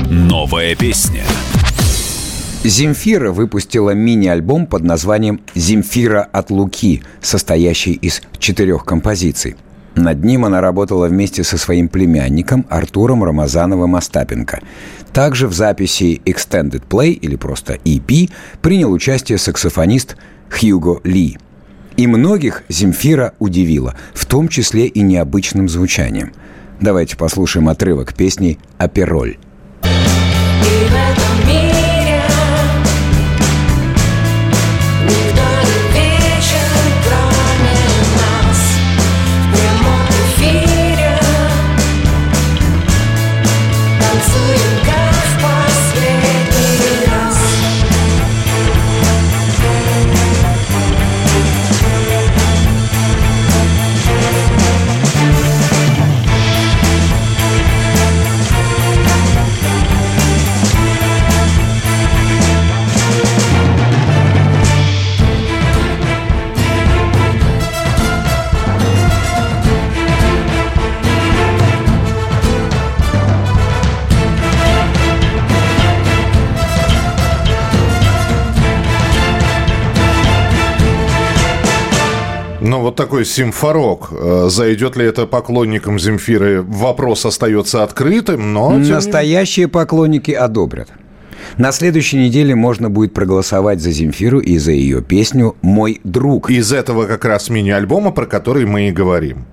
Новая 0.10 0.74
песня. 0.74 1.26
Земфира 2.64 3.32
выпустила 3.32 3.92
мини-альбом 3.92 4.66
под 4.66 4.84
названием 4.84 5.42
«Земфира 5.56 6.28
от 6.32 6.50
Луки», 6.50 7.04
состоящий 7.22 7.94
из 7.94 8.22
четырех 8.40 8.84
композиций. 8.84 9.56
Над 9.96 10.24
ним 10.24 10.46
она 10.46 10.60
работала 10.60 11.08
вместе 11.08 11.44
со 11.44 11.58
своим 11.58 11.88
племянником 11.88 12.66
Артуром 12.70 13.24
Рамазановым 13.24 13.96
Остапенко. 13.96 14.62
Также 15.14 15.48
в 15.48 15.54
записи 15.54 16.22
Extended 16.26 16.84
Play, 16.88 17.12
или 17.12 17.36
просто 17.36 17.76
EP, 17.84 18.30
принял 18.62 18.92
участие 18.92 19.38
саксофонист 19.38 20.18
Хьюго 20.50 21.00
Ли. 21.04 21.38
И 21.96 22.06
многих 22.06 22.64
Земфира 22.70 23.34
удивила, 23.40 23.96
в 24.14 24.26
том 24.26 24.50
числе 24.50 24.88
и 24.88 25.02
необычным 25.02 25.70
звучанием. 25.70 26.34
Давайте 26.80 27.18
послушаем 27.18 27.70
отрывок 27.70 28.14
песни 28.14 28.60
«Апероль». 28.78 29.38
Ну, 82.68 82.82
вот 82.82 82.98
такой 82.98 83.24
симфорок. 83.24 84.10
Э, 84.12 84.48
Зайдет 84.50 84.98
ли 84.98 85.06
это 85.06 85.26
поклонникам 85.26 85.98
Земфиры? 85.98 86.62
Вопрос 86.62 87.26
остается 87.26 87.82
открытым, 87.82 88.52
но... 88.52 88.72
Настоящие 88.72 89.70
поклонники 89.70 90.32
одобрят. 90.32 90.90
На 91.56 91.72
следующей 91.72 92.18
неделе 92.18 92.56
можно 92.56 92.90
будет 92.90 93.14
проголосовать 93.14 93.80
за 93.80 93.92
Земфиру 93.92 94.40
и 94.40 94.58
за 94.58 94.74
ее 94.74 95.02
песню 95.02 95.56
«Мой 95.62 96.02
друг». 96.04 96.50
Из 96.52 96.74
этого 96.74 97.06
как 97.06 97.24
раз 97.24 97.50
мини-альбома, 97.50 98.12
про 98.12 98.26
который 98.26 98.66
мы 98.66 98.90
и 98.90 98.92
говорим. 98.92 99.46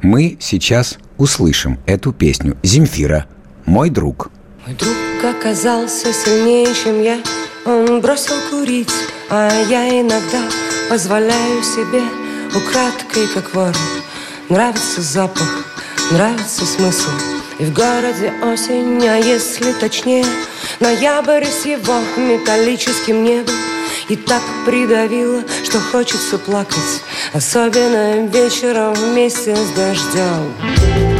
Мы 0.00 0.38
сейчас 0.40 0.96
услышим 1.18 1.78
эту 1.84 2.14
песню. 2.14 2.56
Земфира 2.62 3.26
«Мой 3.66 3.90
друг». 3.90 4.30
Мой 4.66 4.74
друг 4.74 4.94
оказался 5.36 6.14
сильнее, 6.14 6.68
чем 6.82 7.02
я 7.02 7.18
Он 7.66 8.00
бросил 8.00 8.36
курить, 8.50 8.88
а 9.28 9.50
я 9.68 10.00
иногда 10.00 10.48
позволяю 10.88 11.62
себе 11.62 12.23
Украдкой, 12.54 13.26
как 13.34 13.52
вор 13.54 13.74
Нравится 14.48 15.02
запах, 15.02 15.64
нравится 16.10 16.64
смысл. 16.64 17.10
И 17.58 17.64
в 17.64 17.72
городе 17.72 18.32
осень, 18.42 19.04
а 19.08 19.16
если 19.16 19.72
точнее 19.72 20.26
Ноябрь 20.80 21.46
с 21.46 21.64
его 21.64 21.98
металлическим 22.16 23.24
небом. 23.24 23.54
И 24.08 24.16
так 24.16 24.42
придавило, 24.66 25.42
что 25.64 25.80
хочется 25.80 26.38
плакать 26.38 27.02
Особенно 27.32 28.26
вечером 28.26 28.94
вместе 28.94 29.56
с 29.56 29.70
дождем 29.70 31.13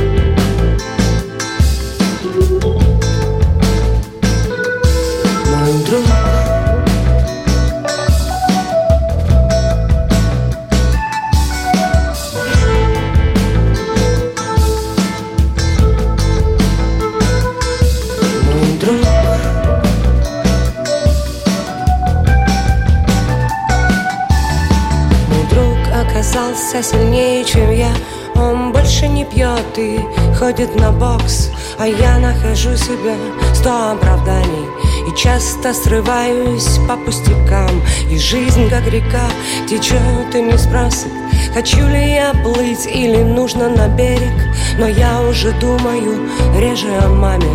ходит 30.45 30.77
на 30.77 30.93
бокс 30.93 31.49
А 31.79 31.87
я 31.87 32.19
нахожу 32.19 32.77
себя 32.77 33.17
сто 33.55 33.93
оправданий. 33.93 34.69
И 35.09 35.17
часто 35.17 35.73
срываюсь 35.73 36.79
по 36.87 36.97
пустякам 36.97 37.83
И 38.11 38.19
жизнь, 38.19 38.69
как 38.69 38.87
река, 38.87 39.27
течет 39.69 40.35
и 40.35 40.43
не 40.43 40.59
спросит 40.59 41.13
Хочу 41.55 41.87
ли 41.89 42.15
я 42.15 42.33
плыть 42.43 42.87
или 42.87 43.23
нужно 43.23 43.71
на 43.71 43.89
берег. 43.89 44.35
Но 44.79 44.87
я 44.87 45.23
уже 45.23 45.53
думаю 45.53 46.29
реже 46.59 46.95
о 47.03 47.09
маме 47.09 47.55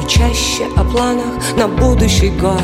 И 0.00 0.08
чаще 0.08 0.66
о 0.76 0.84
планах 0.84 1.56
на 1.56 1.66
будущий 1.66 2.30
год 2.30 2.62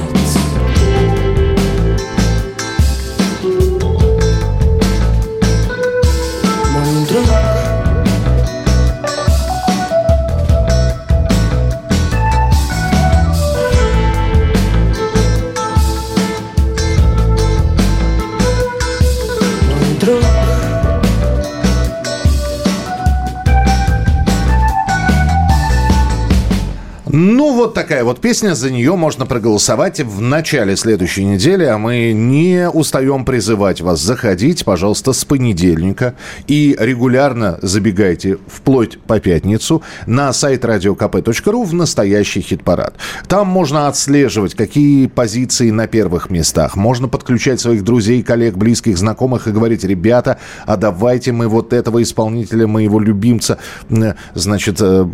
вот 27.65 27.75
такая 27.75 28.05
вот 28.05 28.21
песня. 28.21 28.55
За 28.55 28.71
нее 28.71 28.97
можно 28.97 29.27
проголосовать 29.27 30.01
в 30.01 30.21
начале 30.21 30.77
следующей 30.77 31.25
недели. 31.25 31.65
А 31.65 31.79
мы 31.79 32.13
не 32.13 32.69
устаем 32.69 33.25
призывать 33.25 33.81
вас 33.81 34.01
заходить, 34.01 34.65
пожалуйста, 34.65 35.13
с 35.13 35.25
понедельника. 35.25 36.15
И 36.47 36.77
регулярно 36.79 37.59
забегайте 37.63 38.39
вплоть 38.49 38.99
по 38.99 39.21
пятницу 39.21 39.83
на 40.07 40.33
сайт 40.33 40.65
radiokp.ru 40.65 41.65
в 41.65 41.73
настоящий 41.73 42.41
хит-парад. 42.41 42.95
Там 43.29 43.47
можно 43.47 43.89
отслеживать, 43.89 44.55
какие 44.55 45.07
позиции 45.07 45.71
на 45.71 45.87
первых 45.87 46.31
местах. 46.31 46.77
Можно 46.77 47.09
подключать 47.09 47.61
своих 47.61 47.85
друзей, 47.85 48.23
коллег, 48.23 48.57
близких, 48.57 48.99
знакомых 48.99 49.49
и 49.49 49.53
говорить, 49.53 49.85
ребята, 49.85 50.39
а 50.67 50.77
давайте 50.77 51.33
мы 51.33 51.49
вот 51.49 51.73
этого 51.73 52.03
исполнителя, 52.03 52.67
моего 52.67 53.01
любимца, 53.01 53.59
э, 53.89 54.15
значит, 54.35 54.79
э, 54.81 55.07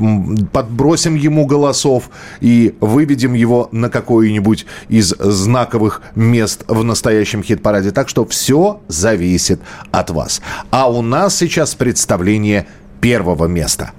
подбросим 0.52 1.14
ему 1.14 1.46
голосок 1.46 1.90
часов 1.90 2.10
и 2.40 2.74
выведем 2.80 3.34
его 3.34 3.68
на 3.72 3.88
какое-нибудь 3.88 4.66
из 4.88 5.08
знаковых 5.18 6.02
мест 6.14 6.64
в 6.68 6.82
настоящем 6.84 7.42
хит-параде. 7.42 7.90
Так 7.90 8.08
что 8.08 8.26
все 8.26 8.80
зависит 8.88 9.60
от 9.90 10.10
вас. 10.10 10.40
А 10.70 10.90
у 10.90 11.02
нас 11.02 11.36
сейчас 11.36 11.74
представление 11.74 12.66
первого 13.00 13.46
места. 13.46 13.92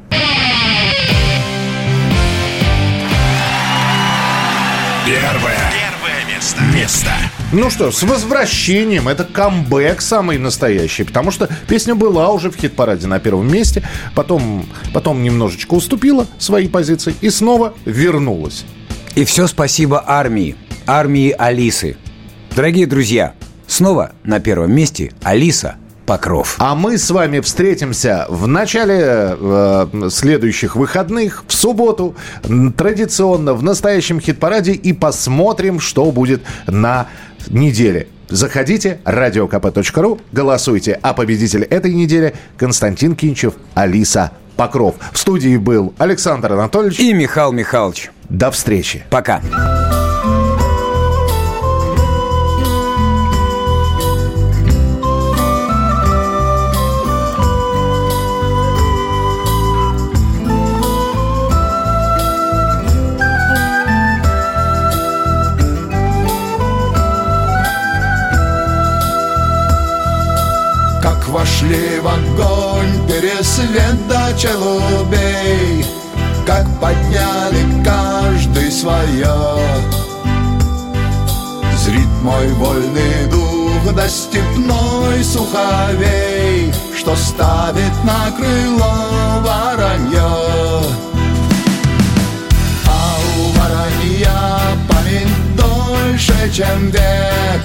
Первое. 5.06 5.72
Первое 5.72 6.36
место. 6.36 6.62
Место. 6.74 7.12
Ну 7.54 7.70
что, 7.70 7.92
с 7.92 8.02
возвращением. 8.04 9.10
Это 9.10 9.26
камбэк 9.26 10.00
самый 10.00 10.38
настоящий. 10.38 11.04
Потому 11.04 11.32
что 11.32 11.50
песня 11.68 11.96
была 11.96 12.32
уже 12.32 12.50
в 12.50 12.56
хит-параде 12.56 13.08
на 13.08 13.20
первом 13.20 13.52
месте. 13.52 13.84
Потом, 14.16 14.66
потом 14.94 15.22
немножечко 15.22 15.74
уступила 15.74 16.28
свои 16.38 16.70
позиции 16.70 17.14
и 17.20 17.30
снова 17.30 17.74
вернулась. 17.84 18.64
И 19.16 19.26
все 19.26 19.48
спасибо 19.48 20.02
армии. 20.08 20.56
Армии 20.88 21.36
Алисы. 21.38 21.98
Дорогие 22.56 22.88
друзья, 22.88 23.34
снова 23.68 24.14
на 24.24 24.40
первом 24.40 24.74
месте 24.74 25.12
Алиса 25.22 25.76
Покров. 26.06 26.56
А 26.58 26.76
мы 26.76 26.98
с 26.98 27.10
вами 27.12 27.42
встретимся 27.42 28.26
в 28.30 28.48
начале 28.48 29.02
э, 29.04 30.10
следующих 30.10 30.76
выходных, 30.76 31.44
в 31.48 31.54
субботу, 31.54 32.16
традиционно 32.76 33.54
в 33.54 33.64
настоящем 33.64 34.20
хит-параде 34.20 34.72
и 34.72 34.94
посмотрим, 34.94 35.80
что 35.80 36.12
будет 36.12 36.42
на 36.68 37.08
неделе. 37.50 38.08
Заходите, 38.30 39.00
radiokp.ru, 39.04 40.22
голосуйте. 40.32 41.00
А 41.02 41.14
победитель 41.14 41.64
этой 41.64 41.94
недели 41.94 42.34
Константин 42.58 43.16
Кинчев, 43.16 43.56
Алиса 43.74 44.32
Покров. 44.56 44.96
В 45.12 45.18
студии 45.18 45.58
был 45.58 45.94
Александр 45.98 46.54
Анатольевич. 46.54 47.00
И 47.00 47.14
Михаил 47.14 47.52
Михайлович. 47.52 48.12
До 48.30 48.52
встречи. 48.52 49.04
Пока. 49.10 49.42
Огонь 72.22 73.08
до 74.08 74.38
челубей 74.38 75.86
Как 76.46 76.66
подняли 76.80 77.84
каждый 77.84 78.72
свое 78.72 79.36
Зрит 81.78 82.10
мой 82.22 82.48
вольный 82.54 83.28
дух 83.30 83.94
до 83.94 84.08
степной 84.08 85.24
суховей 85.24 86.74
Что 86.98 87.16
ставит 87.16 88.04
на 88.04 88.32
крыло 88.38 89.42
воронье. 89.42 90.22
А 92.88 93.18
у 93.38 93.52
воронья 93.58 94.60
память 94.88 95.56
дольше, 95.56 96.52
чем 96.54 96.92
век 96.92 97.62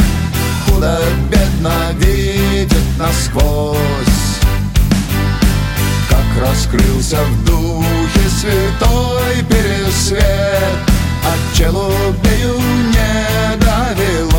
Худо-бедно 0.67 1.93
видит 1.99 2.83
насквозь 2.99 4.26
раскрылся 6.41 7.19
в 7.25 7.45
духе 7.45 8.29
святой 8.29 9.45
пересвет 9.49 10.79
От 11.25 11.57
челубею 11.57 12.59
не 12.93 13.57
довелось 13.59 14.36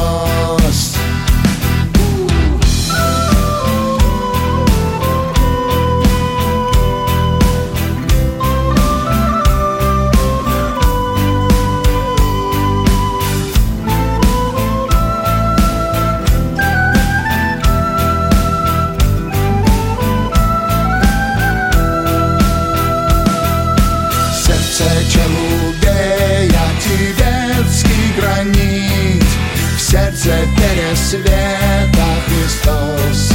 сердце 30.27 30.47
пересвета 30.57 32.07
Христос. 32.27 33.31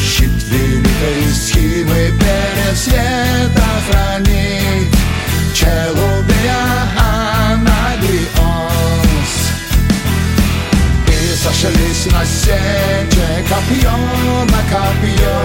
Щит 0.00 0.42
великой 0.50 1.32
схимы 1.32 2.12
пересвета 2.20 3.68
хранит 3.88 4.92
Челубея 5.54 6.62
Анагриос 7.50 8.12
И 11.06 11.36
сошлись 11.36 12.06
на 12.12 12.24
сече 12.24 13.44
копье 13.48 13.96
на 14.52 14.62
копье 14.70 15.38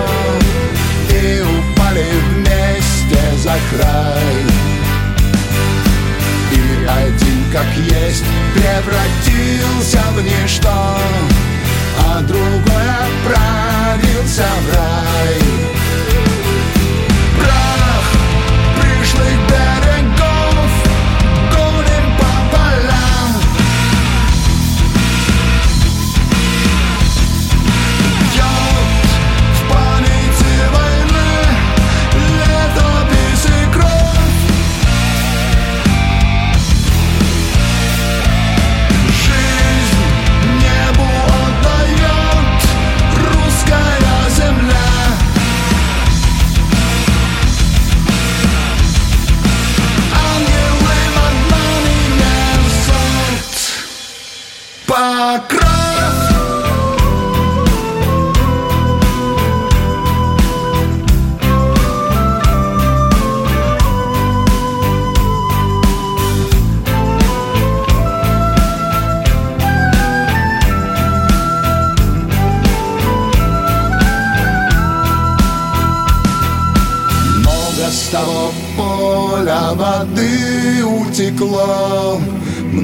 И 1.09 1.41
упали 1.41 2.05
вместе 2.31 3.21
за 3.37 3.55
край 3.71 4.35
Один 6.87 7.51
как 7.51 7.65
есть 7.77 8.25
превратился 8.53 9.99
в 10.13 10.21
ничто 10.21 10.69
А 11.99 12.21
другой 12.21 12.89
отправился 13.07 14.45
в 14.61 14.75
рай 14.75 15.63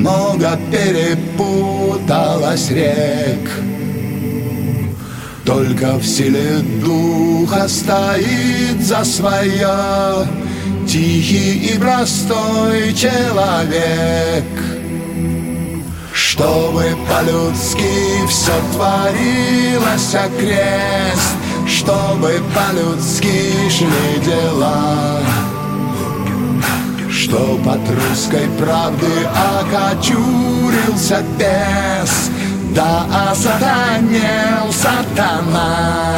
Много 0.10 0.58
перепуталось 0.72 2.72
рек. 2.72 3.48
Только 5.46 6.00
в 6.00 6.04
силе 6.04 6.58
духа 6.84 7.68
стоит 7.68 8.82
за 8.82 9.04
свое 9.04 10.28
Тихий 10.88 11.74
и 11.74 11.78
простой 11.78 12.92
человек. 12.94 14.46
Чтобы 16.12 16.98
по-людски 17.08 18.26
все 18.28 18.54
творилось 18.74 20.16
окрест, 20.16 21.36
Чтобы 21.68 22.42
по-людски 22.56 23.54
шли 23.70 24.26
дела. 24.26 25.22
Чтоб 27.30 27.60
от 27.68 27.88
русской 27.92 28.50
правды 28.58 29.06
окочурился 29.62 31.24
бес, 31.38 32.32
Да 32.74 33.06
осатанел 33.30 34.74
сатана. 34.74 36.18